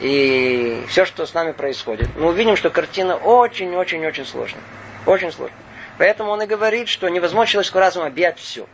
и 0.00 0.82
все, 0.88 1.04
что 1.04 1.24
с 1.24 1.32
нами 1.32 1.52
происходит, 1.52 2.08
мы 2.16 2.30
увидим, 2.30 2.56
что 2.56 2.68
картина 2.70 3.14
очень-очень-очень 3.14 4.26
сложная. 4.26 4.64
Очень 5.06 5.30
сложно. 5.30 5.56
Поэтому 5.98 6.32
он 6.32 6.42
и 6.42 6.46
говорит, 6.46 6.88
что 6.88 7.08
невозможно 7.08 7.46
человеческому 7.46 7.84
разуму 7.84 8.06
объять 8.06 8.40
все. 8.40 8.66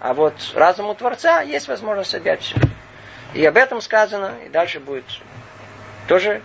А 0.00 0.12
вот 0.12 0.34
разуму 0.56 0.96
Творца 0.96 1.42
есть 1.42 1.68
возможность 1.68 2.16
объять 2.16 2.40
все. 2.42 2.56
И 3.32 3.46
об 3.46 3.56
этом 3.56 3.80
сказано, 3.80 4.32
и 4.44 4.48
дальше 4.48 4.80
будет 4.80 5.04
тоже, 6.08 6.42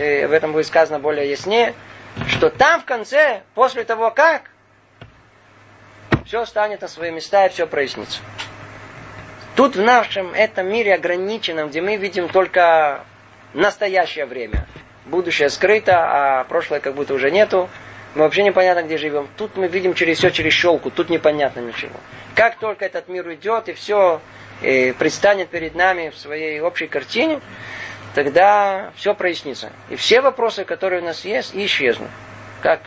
и 0.00 0.22
об 0.22 0.32
этом 0.32 0.50
будет 0.50 0.66
сказано 0.66 0.98
более 0.98 1.30
яснее, 1.30 1.74
что 2.26 2.50
там 2.50 2.80
в 2.80 2.84
конце, 2.86 3.42
после 3.54 3.84
того 3.84 4.10
как, 4.10 4.50
все 6.28 6.44
станет 6.44 6.82
на 6.82 6.88
свои 6.88 7.10
места 7.10 7.46
и 7.46 7.48
все 7.48 7.66
прояснится. 7.66 8.20
Тут 9.56 9.76
в 9.76 9.82
нашем 9.82 10.34
этом 10.34 10.68
мире 10.68 10.94
ограниченном, 10.94 11.70
где 11.70 11.80
мы 11.80 11.96
видим 11.96 12.28
только 12.28 13.04
настоящее 13.54 14.26
время, 14.26 14.66
будущее 15.06 15.48
скрыто, 15.48 15.94
а 15.96 16.44
прошлое 16.44 16.80
как 16.80 16.94
будто 16.94 17.14
уже 17.14 17.30
нету, 17.30 17.70
мы 18.14 18.22
вообще 18.22 18.42
непонятно, 18.42 18.82
где 18.82 18.98
живем. 18.98 19.26
Тут 19.38 19.56
мы 19.56 19.68
видим 19.68 19.94
через 19.94 20.18
все 20.18 20.30
через 20.30 20.52
щелку, 20.52 20.90
тут 20.90 21.08
непонятно 21.08 21.60
ничего. 21.60 21.98
Как 22.34 22.58
только 22.58 22.84
этот 22.84 23.08
мир 23.08 23.26
уйдет, 23.26 23.70
и 23.70 23.72
все 23.72 24.20
э, 24.60 24.92
предстанет 24.92 25.48
перед 25.48 25.74
нами 25.74 26.10
в 26.10 26.18
своей 26.18 26.60
общей 26.60 26.88
картине, 26.88 27.40
тогда 28.14 28.92
все 28.96 29.14
прояснится. 29.14 29.72
И 29.88 29.96
все 29.96 30.20
вопросы, 30.20 30.64
которые 30.64 31.00
у 31.00 31.04
нас 31.06 31.24
есть, 31.24 31.56
исчезнут. 31.56 32.10
Как 32.60 32.80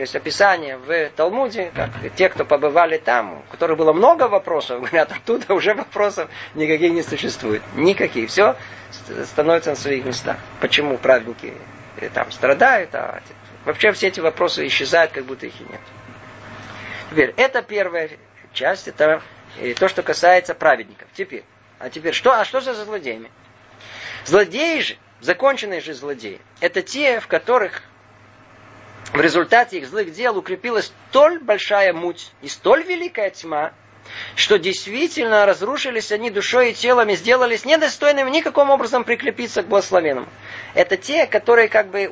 есть 0.00 0.16
описание 0.16 0.76
в 0.76 1.10
Талмуде, 1.10 1.70
как 1.74 1.90
те, 2.16 2.28
кто 2.28 2.44
побывали 2.44 2.98
там, 2.98 3.38
у 3.38 3.42
которых 3.50 3.76
было 3.76 3.92
много 3.92 4.28
вопросов, 4.28 4.80
говорят, 4.90 5.12
оттуда 5.12 5.54
уже 5.54 5.74
вопросов 5.74 6.28
никаких 6.54 6.92
не 6.92 7.02
существует. 7.02 7.62
Никаких. 7.74 8.30
Все 8.30 8.56
становится 9.24 9.70
на 9.70 9.76
своих 9.76 10.04
местах. 10.04 10.36
Почему 10.60 10.98
праведники 10.98 11.54
э, 11.98 12.08
там 12.08 12.30
страдают, 12.32 12.94
а 12.94 13.20
вообще 13.64 13.92
все 13.92 14.08
эти 14.08 14.20
вопросы 14.20 14.66
исчезают, 14.66 15.12
как 15.12 15.24
будто 15.24 15.46
их 15.46 15.60
и 15.60 15.64
нет. 15.64 15.80
Теперь, 17.10 17.34
это 17.36 17.62
первая 17.62 18.10
часть, 18.52 18.88
это 18.88 19.22
э, 19.58 19.74
то, 19.74 19.88
что 19.88 20.02
касается 20.02 20.54
праведников. 20.54 21.08
Теперь, 21.14 21.44
а 21.78 21.90
теперь, 21.90 22.14
что, 22.14 22.32
а 22.32 22.44
что 22.44 22.60
за 22.60 22.74
злодеями? 22.74 23.30
Злодеи 24.24 24.80
же, 24.80 24.96
законченные 25.20 25.80
же 25.80 25.94
злодеи, 25.94 26.40
это 26.60 26.82
те, 26.82 27.20
в 27.20 27.26
которых 27.26 27.82
в 29.12 29.20
результате 29.20 29.78
их 29.78 29.88
злых 29.88 30.12
дел 30.12 30.38
укрепилась 30.38 30.92
столь 31.10 31.40
большая 31.40 31.92
муть 31.92 32.32
и 32.42 32.48
столь 32.48 32.84
великая 32.84 33.30
тьма, 33.30 33.72
что 34.36 34.58
действительно 34.58 35.46
разрушились 35.46 36.12
они 36.12 36.30
душой 36.30 36.70
и 36.70 36.74
телом 36.74 37.08
и 37.08 37.16
сделались 37.16 37.64
недостойными 37.64 38.30
никаким 38.30 38.70
образом 38.70 39.04
прикрепиться 39.04 39.62
к 39.62 39.66
благословенному. 39.66 40.28
Это 40.74 40.96
те, 40.96 41.26
которые 41.26 41.68
как 41.68 41.88
бы 41.88 42.10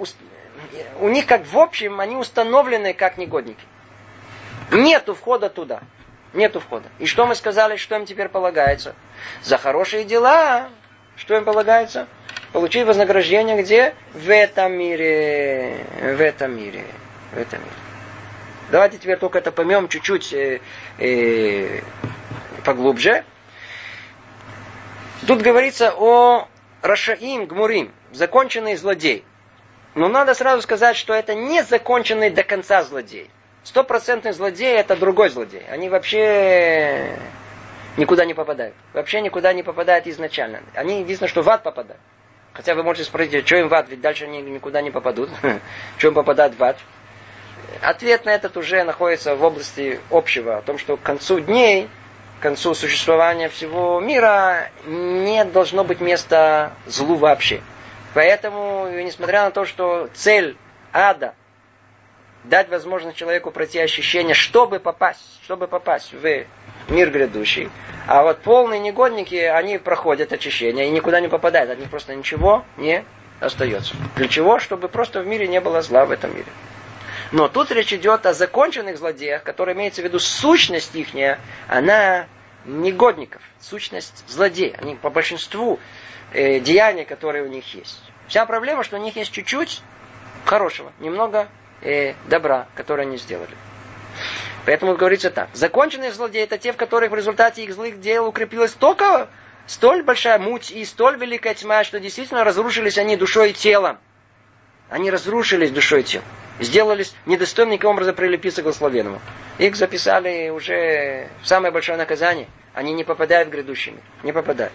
у 1.00 1.08
них 1.08 1.26
как 1.26 1.46
в 1.46 1.58
общем 1.58 2.00
они 2.00 2.16
установлены 2.16 2.94
как 2.94 3.16
негодники. 3.16 3.62
Нету 4.70 5.14
входа 5.14 5.48
туда. 5.48 5.80
Нету 6.34 6.60
входа. 6.60 6.88
И 6.98 7.06
что 7.06 7.26
мы 7.26 7.34
сказали, 7.34 7.76
что 7.76 7.96
им 7.96 8.04
теперь 8.04 8.28
полагается? 8.28 8.94
За 9.42 9.56
хорошие 9.56 10.04
дела. 10.04 10.68
Что 11.16 11.36
им 11.36 11.44
полагается? 11.44 12.06
Получить 12.52 12.86
вознаграждение 12.86 13.60
где? 13.60 13.94
В 14.14 14.32
этом 14.32 14.72
мире. 14.72 15.84
В 16.00 16.20
этом 16.20 16.56
мире. 16.56 16.84
В 17.32 17.38
этом 17.38 17.60
мире. 17.60 17.72
Давайте 18.70 18.98
теперь 18.98 19.18
только 19.18 19.38
это 19.38 19.52
поймем 19.52 19.88
чуть-чуть 19.88 20.32
э, 20.32 20.60
э, 20.98 21.80
поглубже. 22.64 23.24
Тут 25.26 25.42
говорится 25.42 25.92
о 25.96 26.48
Рашаим 26.82 27.46
Гмурим, 27.46 27.92
законченный 28.12 28.76
злодей. 28.76 29.24
Но 29.94 30.08
надо 30.08 30.34
сразу 30.34 30.62
сказать, 30.62 30.96
что 30.96 31.12
это 31.12 31.34
не 31.34 31.62
законченный 31.62 32.30
до 32.30 32.44
конца 32.44 32.82
злодей. 32.82 33.30
Стопроцентный 33.62 34.32
злодей 34.32 34.74
это 34.74 34.96
другой 34.96 35.28
злодей. 35.28 35.64
Они 35.70 35.88
вообще 35.88 37.18
никуда 37.96 38.24
не 38.24 38.32
попадают. 38.32 38.74
Вообще 38.94 39.20
никуда 39.20 39.52
не 39.52 39.62
попадают 39.62 40.06
изначально. 40.06 40.60
Они 40.74 41.00
единственное, 41.00 41.28
что 41.28 41.42
в 41.42 41.48
ад 41.50 41.62
попадают. 41.62 42.00
Хотя 42.58 42.74
вы 42.74 42.82
можете 42.82 43.04
спросить, 43.04 43.46
что 43.46 43.56
им 43.56 43.68
в 43.68 43.74
ад, 43.74 43.88
ведь 43.88 44.00
дальше 44.00 44.24
они 44.24 44.42
никуда 44.42 44.82
не 44.82 44.90
попадут. 44.90 45.30
Что 45.98 46.08
им 46.08 46.14
попадают 46.14 46.58
в 46.58 46.64
ад? 46.64 46.76
Ответ 47.82 48.24
на 48.24 48.30
этот 48.30 48.56
уже 48.56 48.82
находится 48.82 49.36
в 49.36 49.44
области 49.44 50.00
общего, 50.10 50.56
о 50.56 50.62
том, 50.62 50.76
что 50.76 50.96
к 50.96 51.02
концу 51.02 51.38
дней, 51.38 51.88
к 52.40 52.42
концу 52.42 52.74
существования 52.74 53.48
всего 53.48 54.00
мира 54.00 54.72
не 54.84 55.44
должно 55.44 55.84
быть 55.84 56.00
места 56.00 56.72
злу 56.84 57.14
вообще. 57.14 57.60
Поэтому, 58.12 58.88
несмотря 58.88 59.44
на 59.44 59.52
то, 59.52 59.64
что 59.64 60.08
цель 60.14 60.56
ада 60.92 61.36
дать 62.42 62.68
возможность 62.70 63.16
человеку 63.16 63.52
пройти 63.52 63.78
ощущение, 63.78 64.34
чтобы 64.34 64.80
попасть, 64.80 65.20
чтобы 65.44 65.68
попасть 65.68 66.12
в 66.12 66.26
мир 66.90 67.10
грядущий. 67.10 67.70
А 68.06 68.22
вот 68.22 68.40
полные 68.40 68.80
негодники, 68.80 69.34
они 69.34 69.78
проходят 69.78 70.32
очищение 70.32 70.88
и 70.88 70.90
никуда 70.90 71.20
не 71.20 71.28
попадают. 71.28 71.70
От 71.70 71.78
них 71.78 71.90
просто 71.90 72.14
ничего 72.14 72.64
не 72.76 73.04
остается. 73.40 73.94
Для 74.16 74.28
чего? 74.28 74.58
Чтобы 74.58 74.88
просто 74.88 75.20
в 75.20 75.26
мире 75.26 75.46
не 75.46 75.60
было 75.60 75.82
зла 75.82 76.04
в 76.04 76.10
этом 76.10 76.34
мире. 76.34 76.50
Но 77.30 77.48
тут 77.48 77.70
речь 77.70 77.92
идет 77.92 78.24
о 78.24 78.32
законченных 78.32 78.96
злодеях, 78.96 79.42
которые 79.42 79.74
имеется 79.74 80.00
в 80.00 80.04
виду 80.04 80.18
сущность 80.18 80.94
ихняя, 80.94 81.38
она 81.68 82.26
негодников, 82.64 83.42
сущность 83.60 84.24
злодеев. 84.28 84.76
Они 84.80 84.94
по 84.94 85.10
большинству 85.10 85.78
э, 86.32 86.60
деяний, 86.60 87.04
которые 87.04 87.44
у 87.44 87.48
них 87.48 87.74
есть. 87.74 88.00
Вся 88.28 88.46
проблема, 88.46 88.82
что 88.82 88.96
у 88.96 89.00
них 89.00 89.16
есть 89.16 89.32
чуть-чуть 89.32 89.82
хорошего, 90.44 90.92
немного 90.98 91.48
э, 91.82 92.14
добра, 92.28 92.66
которое 92.74 93.02
они 93.02 93.18
сделали. 93.18 93.54
Поэтому 94.68 94.96
говорится 94.96 95.30
так. 95.30 95.48
Законченные 95.54 96.12
злодеи 96.12 96.42
это 96.42 96.58
те, 96.58 96.74
в 96.74 96.76
которых 96.76 97.10
в 97.10 97.14
результате 97.14 97.64
их 97.64 97.72
злых 97.72 98.02
дел 98.02 98.26
укрепилась 98.26 98.72
только 98.72 99.30
столь 99.66 100.02
большая 100.02 100.38
муть 100.38 100.70
и 100.70 100.84
столь 100.84 101.16
великая 101.16 101.54
тьма, 101.54 101.84
что 101.84 101.98
действительно 101.98 102.44
разрушились 102.44 102.98
они 102.98 103.16
душой 103.16 103.52
и 103.52 103.54
телом. 103.54 103.96
Они 104.90 105.10
разрушились 105.10 105.70
душой 105.70 106.02
и 106.02 106.04
телом. 106.04 106.26
Сделались 106.60 107.14
недостойным 107.24 107.82
образом 107.82 108.14
прилепиться 108.14 108.60
к 108.60 108.64
благословенному. 108.64 109.22
Их 109.56 109.74
записали 109.74 110.50
уже 110.50 111.28
в 111.42 111.48
самое 111.48 111.72
большое 111.72 111.96
наказание. 111.96 112.46
Они 112.74 112.92
не 112.92 113.04
попадают 113.04 113.48
в 113.48 113.52
грядущий 113.52 113.92
мир. 113.92 114.02
Не 114.22 114.32
попадают. 114.32 114.74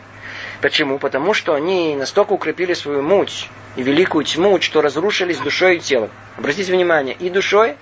Почему? 0.64 0.98
Потому 0.98 1.36
что 1.36 1.54
они 1.54 1.96
настолько 1.96 2.34
укрепили 2.34 2.74
свою 2.74 3.04
муть 3.04 3.48
и 3.76 3.84
великую 3.84 4.26
тьму, 4.26 4.60
что 4.60 4.82
разрушились 4.82 5.38
душой 5.38 5.76
и 5.76 5.80
телом. 5.80 6.10
Обратите 6.36 6.72
внимание, 6.72 7.14
и 7.14 7.30
душой, 7.30 7.76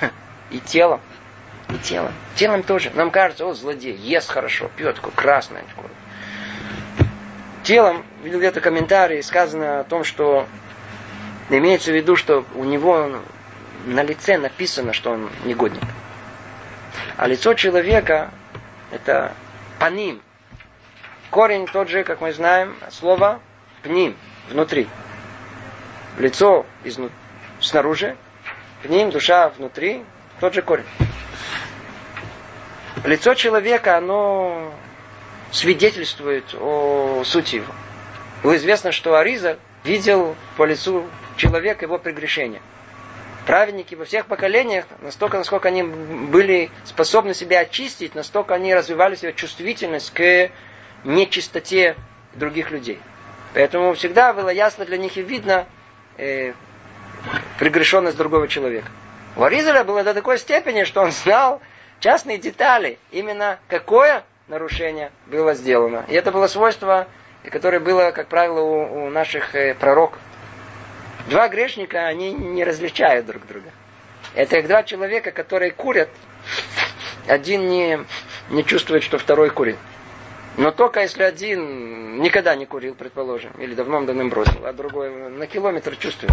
и 0.50 0.58
телом. 0.58 1.00
И 1.72 1.78
телом. 1.78 2.12
Телом 2.34 2.62
тоже. 2.62 2.90
Нам 2.94 3.10
кажется, 3.10 3.46
о, 3.46 3.54
злодей, 3.54 3.94
ест 3.96 4.30
хорошо, 4.30 4.70
пьет 4.76 4.96
такое 4.96 5.12
красное. 5.12 5.64
Такое. 5.74 5.90
Телом, 7.62 8.04
видел 8.22 8.38
где-то 8.38 8.60
комментарий, 8.60 9.22
сказано 9.22 9.80
о 9.80 9.84
том, 9.84 10.04
что 10.04 10.46
имеется 11.48 11.92
в 11.92 11.94
виду, 11.94 12.16
что 12.16 12.44
у 12.54 12.64
него 12.64 13.20
на 13.86 14.02
лице 14.02 14.36
написано, 14.36 14.92
что 14.92 15.12
он 15.12 15.30
негодник. 15.44 15.82
А 17.16 17.26
лицо 17.26 17.54
человека 17.54 18.30
это 18.90 19.32
паним. 19.78 20.20
Корень 21.30 21.66
тот 21.66 21.88
же, 21.88 22.04
как 22.04 22.20
мы 22.20 22.32
знаем, 22.32 22.76
слово 22.90 23.40
пним, 23.82 24.16
внутри. 24.50 24.88
Лицо 26.18 26.66
изнут... 26.84 27.12
снаружи, 27.60 28.16
пним, 28.82 29.10
душа 29.10 29.48
внутри, 29.48 30.04
тот 30.42 30.54
же 30.54 30.62
корень. 30.62 30.84
Лицо 33.04 33.34
человека, 33.34 33.96
оно 33.96 34.74
свидетельствует 35.52 36.52
о 36.58 37.22
сути 37.24 37.56
его. 37.56 37.72
Было 38.42 38.56
известно, 38.56 38.90
что 38.90 39.16
Ариза 39.16 39.60
видел 39.84 40.34
по 40.56 40.64
лицу 40.64 41.06
человека 41.36 41.84
его 41.84 41.96
прегрешения. 41.96 42.60
Праведники 43.46 43.94
во 43.94 44.04
всех 44.04 44.26
поколениях, 44.26 44.86
настолько, 45.00 45.38
насколько 45.38 45.68
они 45.68 45.84
были 45.84 46.72
способны 46.86 47.34
себя 47.34 47.60
очистить, 47.60 48.16
настолько 48.16 48.54
они 48.54 48.74
развивали 48.74 49.14
свою 49.14 49.34
чувствительность 49.34 50.12
к 50.12 50.50
нечистоте 51.04 51.94
других 52.34 52.72
людей. 52.72 52.98
Поэтому 53.54 53.94
всегда 53.94 54.32
было 54.32 54.48
ясно 54.48 54.86
для 54.86 54.98
них 54.98 55.16
и 55.16 55.22
видно 55.22 55.66
э, 56.18 56.52
прегрешенность 57.60 58.16
другого 58.16 58.48
человека. 58.48 58.88
У 59.36 59.42
Аризеля 59.42 59.84
было 59.84 60.04
до 60.04 60.14
такой 60.14 60.38
степени, 60.38 60.84
что 60.84 61.00
он 61.00 61.10
знал 61.10 61.60
частные 62.00 62.38
детали, 62.38 62.98
именно 63.10 63.58
какое 63.68 64.24
нарушение 64.48 65.10
было 65.26 65.54
сделано. 65.54 66.04
И 66.08 66.14
это 66.14 66.32
было 66.32 66.46
свойство, 66.48 67.06
которое 67.50 67.80
было, 67.80 68.10
как 68.10 68.28
правило, 68.28 68.60
у, 68.60 69.06
у 69.06 69.10
наших 69.10 69.54
э, 69.54 69.74
пророков. 69.74 70.18
Два 71.30 71.48
грешника, 71.48 72.06
они 72.06 72.32
не 72.32 72.64
различают 72.64 73.26
друг 73.26 73.46
друга. 73.46 73.70
Это 74.34 74.56
как 74.56 74.66
два 74.66 74.82
человека, 74.82 75.30
которые 75.30 75.70
курят. 75.70 76.08
Один 77.26 77.68
не, 77.68 78.00
не 78.50 78.64
чувствует, 78.64 79.02
что 79.02 79.18
второй 79.18 79.50
курит. 79.50 79.76
Но 80.56 80.70
только 80.70 81.00
если 81.00 81.22
один 81.22 82.20
никогда 82.20 82.54
не 82.54 82.66
курил, 82.66 82.94
предположим, 82.94 83.52
или 83.58 83.74
давно-давно 83.74 84.28
бросил, 84.28 84.66
а 84.66 84.72
другой 84.72 85.30
на 85.30 85.46
километр 85.46 85.96
чувствует. 85.96 86.32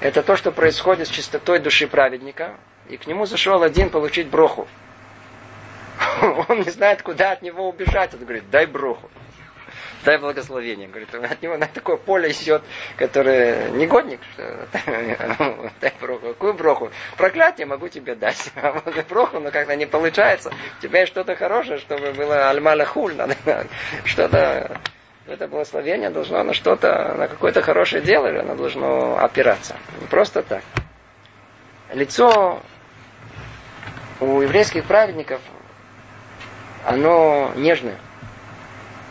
Это 0.00 0.22
то, 0.22 0.36
что 0.36 0.52
происходит 0.52 1.08
с 1.08 1.10
чистотой 1.10 1.58
души 1.58 1.86
праведника. 1.86 2.56
И 2.88 2.96
к 2.96 3.06
нему 3.06 3.26
зашел 3.26 3.62
один 3.62 3.90
получить 3.90 4.28
броху. 4.28 4.66
Он 6.48 6.60
не 6.60 6.70
знает, 6.70 7.02
куда 7.02 7.32
от 7.32 7.42
него 7.42 7.68
убежать. 7.68 8.14
Он 8.14 8.20
говорит, 8.20 8.50
дай 8.50 8.66
броху 8.66 9.10
дай 10.04 10.18
благословение. 10.18 10.88
Говорит, 10.88 11.14
от 11.14 11.42
него 11.42 11.56
на 11.56 11.66
такое 11.66 11.96
поле 11.96 12.30
идет, 12.30 12.62
которое 12.96 13.70
негодник. 13.70 14.20
Что, 14.34 14.68
дай 15.80 15.92
броху. 16.00 16.28
Какую 16.28 16.54
броху? 16.54 16.90
Проклятие 17.16 17.66
могу 17.66 17.88
тебе 17.88 18.14
дать. 18.14 18.50
А 18.60 18.82
броху, 19.08 19.40
но 19.40 19.50
как-то 19.50 19.74
не 19.76 19.86
получается. 19.86 20.52
У 20.78 20.82
тебя 20.82 21.00
есть 21.00 21.12
что-то 21.12 21.34
хорошее, 21.34 21.78
чтобы 21.78 22.12
было 22.12 22.50
альмаля 22.50 22.84
хуль. 22.84 23.14
Что-то 24.04 24.80
это 25.30 25.46
благословение 25.46 26.10
должно 26.10 26.42
на 26.42 26.52
что-то, 26.52 27.14
на 27.16 27.28
какое-то 27.28 27.62
хорошее 27.62 28.02
дело, 28.02 28.26
или 28.26 28.38
оно 28.38 28.56
должно 28.56 29.16
опираться. 29.18 29.76
Не 30.00 30.06
просто 30.06 30.42
так. 30.42 30.62
Лицо 31.92 32.60
у 34.20 34.40
еврейских 34.40 34.84
праведников, 34.84 35.40
оно 36.84 37.52
нежное. 37.54 37.96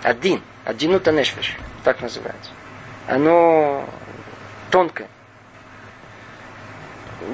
Один. 0.04 0.42
Одинута 0.66 1.12
нешвиш. 1.12 1.56
Так 1.84 2.02
называется. 2.02 2.52
Оно 3.08 3.86
тонкое. 4.72 5.08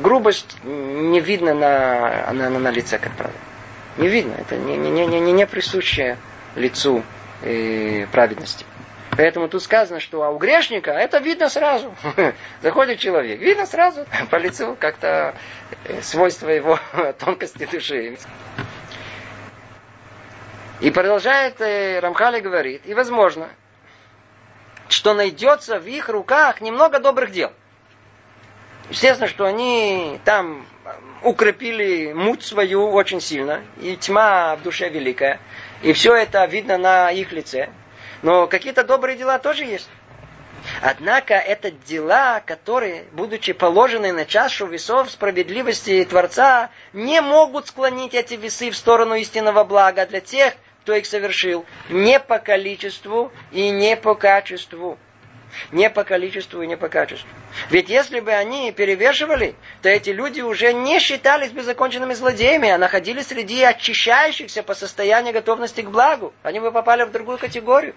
Грубость 0.01 0.57
не 0.63 1.19
видно 1.19 1.53
на, 1.53 2.31
на, 2.33 2.49
на, 2.49 2.59
на 2.59 2.71
лице, 2.71 2.97
как 2.97 3.13
правило. 3.13 3.39
Не 3.97 4.07
видно. 4.07 4.33
Это 4.39 4.57
не, 4.57 4.77
не, 4.77 4.89
не, 4.89 5.19
не, 5.19 5.31
не 5.31 5.47
присущее 5.47 6.17
лицу 6.55 7.03
э, 7.41 8.07
праведности. 8.11 8.65
Поэтому 9.17 9.47
тут 9.47 9.63
сказано, 9.63 9.99
что 9.99 10.23
а 10.23 10.29
у 10.29 10.37
грешника 10.37 10.91
это 10.91 11.19
видно 11.19 11.49
сразу. 11.49 11.95
Заходит 12.61 12.99
человек, 12.99 13.39
видно 13.39 13.65
сразу 13.65 14.05
по 14.29 14.35
лицу 14.35 14.75
как-то 14.79 15.35
э, 15.85 16.01
свойство 16.01 16.49
его 16.49 16.79
тонкости 17.19 17.65
души. 17.65 18.17
И 20.81 20.91
продолжает 20.91 21.61
э, 21.61 21.99
Рамхали 21.99 22.41
говорит, 22.41 22.81
и 22.85 22.93
возможно, 22.93 23.49
что 24.89 25.13
найдется 25.13 25.79
в 25.79 25.87
их 25.87 26.09
руках 26.09 26.59
немного 26.59 26.99
добрых 26.99 27.31
дел. 27.31 27.53
Естественно, 28.89 29.27
что 29.27 29.45
они 29.45 30.19
там 30.25 30.65
укрепили 31.23 32.11
муть 32.13 32.43
свою 32.43 32.91
очень 32.91 33.21
сильно, 33.21 33.63
и 33.81 33.95
тьма 33.95 34.57
в 34.57 34.61
душе 34.61 34.89
великая, 34.89 35.39
и 35.81 35.93
все 35.93 36.13
это 36.13 36.45
видно 36.45 36.77
на 36.77 37.09
их 37.11 37.31
лице. 37.31 37.69
Но 38.21 38.47
какие-то 38.47 38.83
добрые 38.83 39.17
дела 39.17 39.39
тоже 39.39 39.65
есть. 39.65 39.89
Однако 40.81 41.35
это 41.35 41.71
дела, 41.71 42.41
которые, 42.45 43.05
будучи 43.11 43.53
положены 43.53 44.11
на 44.11 44.25
чашу 44.25 44.65
весов 44.65 45.11
справедливости 45.11 46.05
Творца, 46.05 46.69
не 46.93 47.21
могут 47.21 47.67
склонить 47.67 48.13
эти 48.13 48.33
весы 48.33 48.71
в 48.71 48.77
сторону 48.77 49.15
истинного 49.15 49.63
блага 49.63 50.05
для 50.05 50.21
тех, 50.21 50.53
кто 50.81 50.93
их 50.93 51.05
совершил, 51.05 51.65
не 51.89 52.19
по 52.19 52.39
количеству 52.39 53.31
и 53.51 53.69
не 53.69 53.95
по 53.95 54.15
качеству. 54.15 54.97
Не 55.71 55.89
по 55.89 56.03
количеству 56.03 56.61
и 56.61 56.67
не 56.67 56.77
по 56.77 56.89
качеству. 56.89 57.27
Ведь 57.69 57.89
если 57.89 58.19
бы 58.19 58.31
они 58.31 58.71
перевешивали, 58.71 59.55
то 59.81 59.89
эти 59.89 60.09
люди 60.09 60.41
уже 60.41 60.73
не 60.73 60.99
считались 60.99 61.51
бы 61.51 61.61
злодеями, 61.63 62.69
а 62.69 62.77
находились 62.77 63.27
среди 63.27 63.63
очищающихся 63.63 64.63
по 64.63 64.75
состоянию 64.75 65.33
готовности 65.33 65.81
к 65.81 65.89
благу. 65.89 66.33
Они 66.43 66.59
бы 66.59 66.71
попали 66.71 67.03
в 67.03 67.11
другую 67.11 67.37
категорию. 67.37 67.95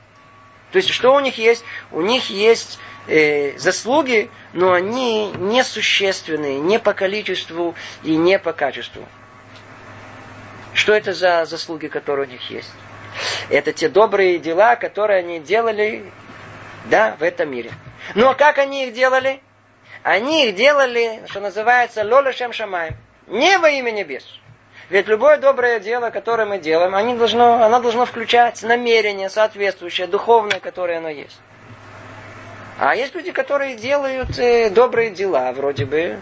То 0.72 0.76
есть, 0.76 0.90
что 0.90 1.14
у 1.14 1.20
них 1.20 1.38
есть? 1.38 1.64
У 1.90 2.02
них 2.02 2.28
есть 2.28 2.78
э, 3.06 3.56
заслуги, 3.59 4.30
но 4.52 4.72
они 4.72 5.32
несущественные, 5.32 6.61
не 6.61 6.78
по 6.78 6.92
количеству 6.92 7.74
и 8.02 8.16
не 8.16 8.38
по 8.38 8.52
качеству. 8.52 9.06
Что 10.74 10.92
это 10.92 11.14
за 11.14 11.46
заслуги, 11.46 11.86
которые 11.86 12.28
у 12.28 12.30
них 12.30 12.50
есть? 12.50 12.70
Это 13.48 13.72
те 13.72 13.88
добрые 13.88 14.38
дела, 14.38 14.76
которые 14.76 15.20
они 15.20 15.40
делали, 15.40 16.04
да, 16.89 17.16
в 17.18 17.22
этом 17.22 17.51
мире. 17.51 17.70
Но 18.14 18.34
как 18.34 18.59
они 18.59 18.86
их 18.86 18.95
делали? 18.95 19.41
Они 20.03 20.49
их 20.49 20.55
делали, 20.55 21.22
что 21.28 21.41
называется, 21.41 22.05
лолешем 22.05 22.53
шамай. 22.53 22.93
Не 23.26 23.59
во 23.59 23.68
имя 23.68 23.91
небес. 23.91 24.24
Ведь 24.89 25.07
любое 25.07 25.36
доброе 25.36 25.80
дело, 25.80 26.09
которое 26.11 26.47
мы 26.47 26.59
делаем, 26.59 26.95
они 26.95 27.14
должно, 27.14 27.62
оно 27.62 27.80
должно 27.80 28.07
включать 28.07 28.62
намерение 28.62 29.28
соответствующее, 29.28 30.07
духовное, 30.07 30.61
которое 30.61 30.99
оно 30.99 31.11
есть. 31.11 31.39
А 32.78 32.95
есть 32.95 33.14
люди, 33.14 33.32
которые 33.32 33.74
делают 33.76 34.39
э, 34.39 34.70
добрые 34.70 35.11
дела, 35.11 35.53
вроде 35.53 35.84
бы, 35.84 36.20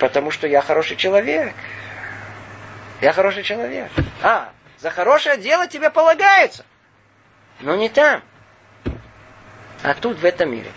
потому 0.00 0.30
что 0.30 0.48
я 0.48 0.62
хороший 0.62 0.96
человек. 0.96 1.52
Я 3.00 3.12
хороший 3.12 3.42
человек. 3.42 3.88
А, 4.22 4.50
за 4.78 4.90
хорошее 4.90 5.36
дело 5.36 5.68
тебе 5.68 5.90
полагается. 5.90 6.64
Но 7.60 7.76
не 7.76 7.88
там. 7.88 8.22
А 9.82 9.94
тут, 9.94 10.18
в 10.18 10.24
этом 10.24 10.50
мире. 10.50 10.70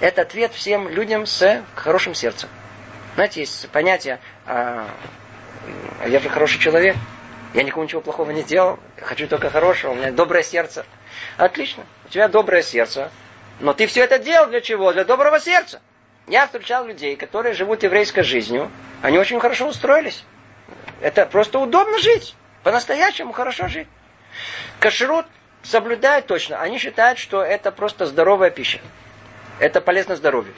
Это 0.00 0.22
ответ 0.22 0.52
всем 0.52 0.88
людям 0.88 1.24
с 1.24 1.62
хорошим 1.74 2.14
сердцем. 2.14 2.48
Знаете, 3.14 3.40
есть 3.40 3.68
понятие, 3.70 4.20
а, 4.44 4.88
я 6.06 6.18
же 6.18 6.28
хороший 6.28 6.58
человек, 6.58 6.96
я 7.54 7.62
никому 7.62 7.84
ничего 7.84 8.00
плохого 8.00 8.32
не 8.32 8.42
делал, 8.42 8.78
хочу 9.00 9.28
только 9.28 9.48
хорошего, 9.50 9.92
у 9.92 9.94
меня 9.94 10.10
доброе 10.10 10.42
сердце. 10.42 10.84
Отлично, 11.36 11.84
у 12.04 12.08
тебя 12.08 12.28
доброе 12.28 12.62
сердце, 12.62 13.10
но 13.60 13.72
ты 13.72 13.86
все 13.86 14.02
это 14.02 14.18
делал 14.18 14.48
для 14.48 14.60
чего? 14.60 14.92
Для 14.92 15.04
доброго 15.04 15.40
сердца. 15.40 15.80
Я 16.26 16.46
встречал 16.46 16.86
людей, 16.86 17.16
которые 17.16 17.54
живут 17.54 17.82
еврейской 17.82 18.22
жизнью, 18.22 18.70
они 19.00 19.18
очень 19.18 19.38
хорошо 19.38 19.68
устроились. 19.68 20.24
Это 21.00 21.24
просто 21.26 21.58
удобно 21.58 21.98
жить. 21.98 22.34
По-настоящему 22.62 23.32
хорошо 23.32 23.68
жить. 23.68 23.88
Кашрут 24.80 25.26
соблюдают 25.64 26.26
точно. 26.26 26.60
Они 26.60 26.78
считают, 26.78 27.18
что 27.18 27.42
это 27.42 27.72
просто 27.72 28.06
здоровая 28.06 28.50
пища. 28.50 28.78
Это 29.58 29.80
полезно 29.80 30.14
здоровью. 30.16 30.54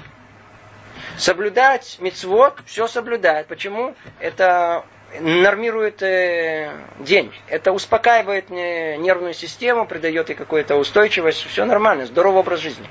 Соблюдать 1.17 1.97
мицвод, 2.01 2.59
все 2.67 2.87
соблюдает. 2.87 3.47
Почему? 3.47 3.95
Это 4.19 4.85
нормирует 5.21 6.03
э, 6.03 6.73
день. 6.99 7.33
Это 7.49 7.73
успокаивает 7.73 8.51
э, 8.51 8.97
нервную 8.97 9.33
систему, 9.33 9.87
придает 9.87 10.29
ей 10.29 10.35
какую-то 10.35 10.77
устойчивость. 10.77 11.47
Все 11.47 11.65
нормально, 11.65 12.07
здоровый 12.07 12.41
образ 12.41 12.61
жизни. 12.61 12.87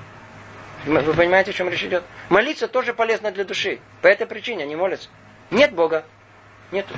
Вы 0.85 1.13
понимаете, 1.13 1.51
о 1.51 1.53
чем 1.53 1.69
речь 1.69 1.83
идет? 1.83 2.03
Молиться 2.29 2.67
тоже 2.67 2.93
полезно 2.93 3.31
для 3.31 3.43
души. 3.43 3.79
По 4.01 4.07
этой 4.07 4.27
причине 4.27 4.63
они 4.63 4.75
молятся. 4.75 5.09
Нет 5.49 5.73
Бога. 5.73 6.05
Нету. 6.71 6.93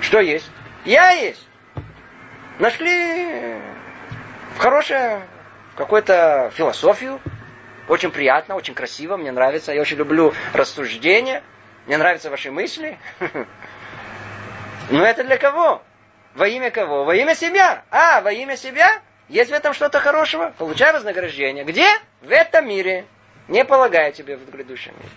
Что 0.00 0.20
есть? 0.20 0.48
Я 0.84 1.10
есть. 1.10 1.44
Нашли 2.58 3.56
хорошую 4.58 5.22
какую-то 5.76 6.52
философию. 6.54 7.20
Очень 7.88 8.10
приятно, 8.10 8.54
очень 8.56 8.74
красиво, 8.74 9.16
мне 9.16 9.32
нравится. 9.32 9.72
Я 9.72 9.80
очень 9.80 9.96
люблю 9.96 10.34
рассуждения. 10.52 11.42
Мне 11.86 11.96
нравятся 11.96 12.28
ваши 12.28 12.50
мысли. 12.50 12.98
Но 14.90 15.04
это 15.04 15.24
для 15.24 15.38
кого? 15.38 15.82
Во 16.34 16.46
имя 16.46 16.70
кого? 16.70 17.04
Во 17.04 17.14
имя 17.14 17.34
себя. 17.34 17.84
А, 17.90 18.20
во 18.20 18.30
имя 18.30 18.56
себя? 18.56 19.00
Есть 19.28 19.50
в 19.50 19.54
этом 19.54 19.72
что-то 19.72 20.00
хорошего? 20.00 20.52
Получай 20.58 20.92
вознаграждение. 20.92 21.64
Где? 21.64 21.86
В 22.20 22.30
этом 22.30 22.68
мире. 22.68 23.06
Не 23.48 23.64
полагаю 23.64 24.12
тебе 24.12 24.36
в 24.36 24.50
грядущем 24.50 24.92
мире. 24.98 25.10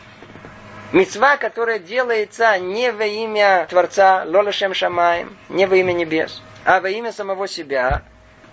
Мецва, 0.93 1.37
которая 1.37 1.79
делается 1.79 2.57
не 2.59 2.91
во 2.91 3.05
имя 3.05 3.65
Творца, 3.69 4.23
Лолашем 4.25 4.73
Шамаем, 4.73 5.37
не 5.47 5.65
во 5.65 5.77
имя 5.77 5.93
небес, 5.93 6.41
а 6.65 6.81
во 6.81 6.89
имя 6.89 7.13
самого 7.13 7.47
себя, 7.47 8.03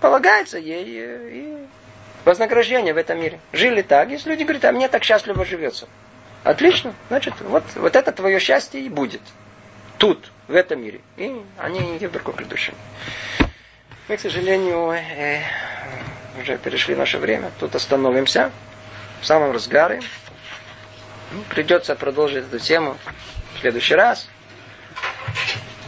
полагается 0.00 0.58
ей 0.58 0.84
и 0.86 1.66
вознаграждение 2.24 2.94
в 2.94 2.96
этом 2.96 3.20
мире. 3.20 3.40
Жили 3.52 3.82
так. 3.82 4.10
Если 4.10 4.30
люди 4.30 4.42
говорят, 4.42 4.64
а 4.64 4.72
мне 4.72 4.88
так 4.88 5.04
счастливо 5.04 5.44
живется. 5.44 5.88
Отлично. 6.44 6.94
Значит, 7.08 7.34
вот, 7.40 7.64
вот 7.74 7.96
это 7.96 8.12
твое 8.12 8.38
счастье 8.38 8.80
и 8.80 8.88
будет. 8.88 9.22
Тут, 9.98 10.30
в 10.46 10.54
этом 10.54 10.80
мире. 10.82 11.00
И 11.16 11.34
они 11.56 11.80
не 11.80 12.06
в 12.06 12.12
другом 12.12 12.34
предыдущем. 12.34 12.74
Мы, 14.08 14.16
к 14.16 14.20
сожалению, 14.20 14.92
э, 14.92 15.42
уже 16.40 16.56
перешли 16.56 16.94
наше 16.94 17.18
время. 17.18 17.50
Тут 17.58 17.74
остановимся. 17.74 18.50
В 19.20 19.26
самом 19.26 19.50
разгаре. 19.52 20.00
Ну, 21.32 21.42
придется 21.50 21.94
продолжить 21.94 22.44
эту 22.44 22.58
тему 22.58 22.96
в 23.56 23.60
следующий 23.60 23.94
раз. 23.94 24.28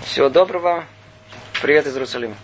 Всего 0.04 0.28
доброго. 0.28 0.84
Привет 1.62 1.86
из 1.86 1.94
Иерусалима. 1.94 2.34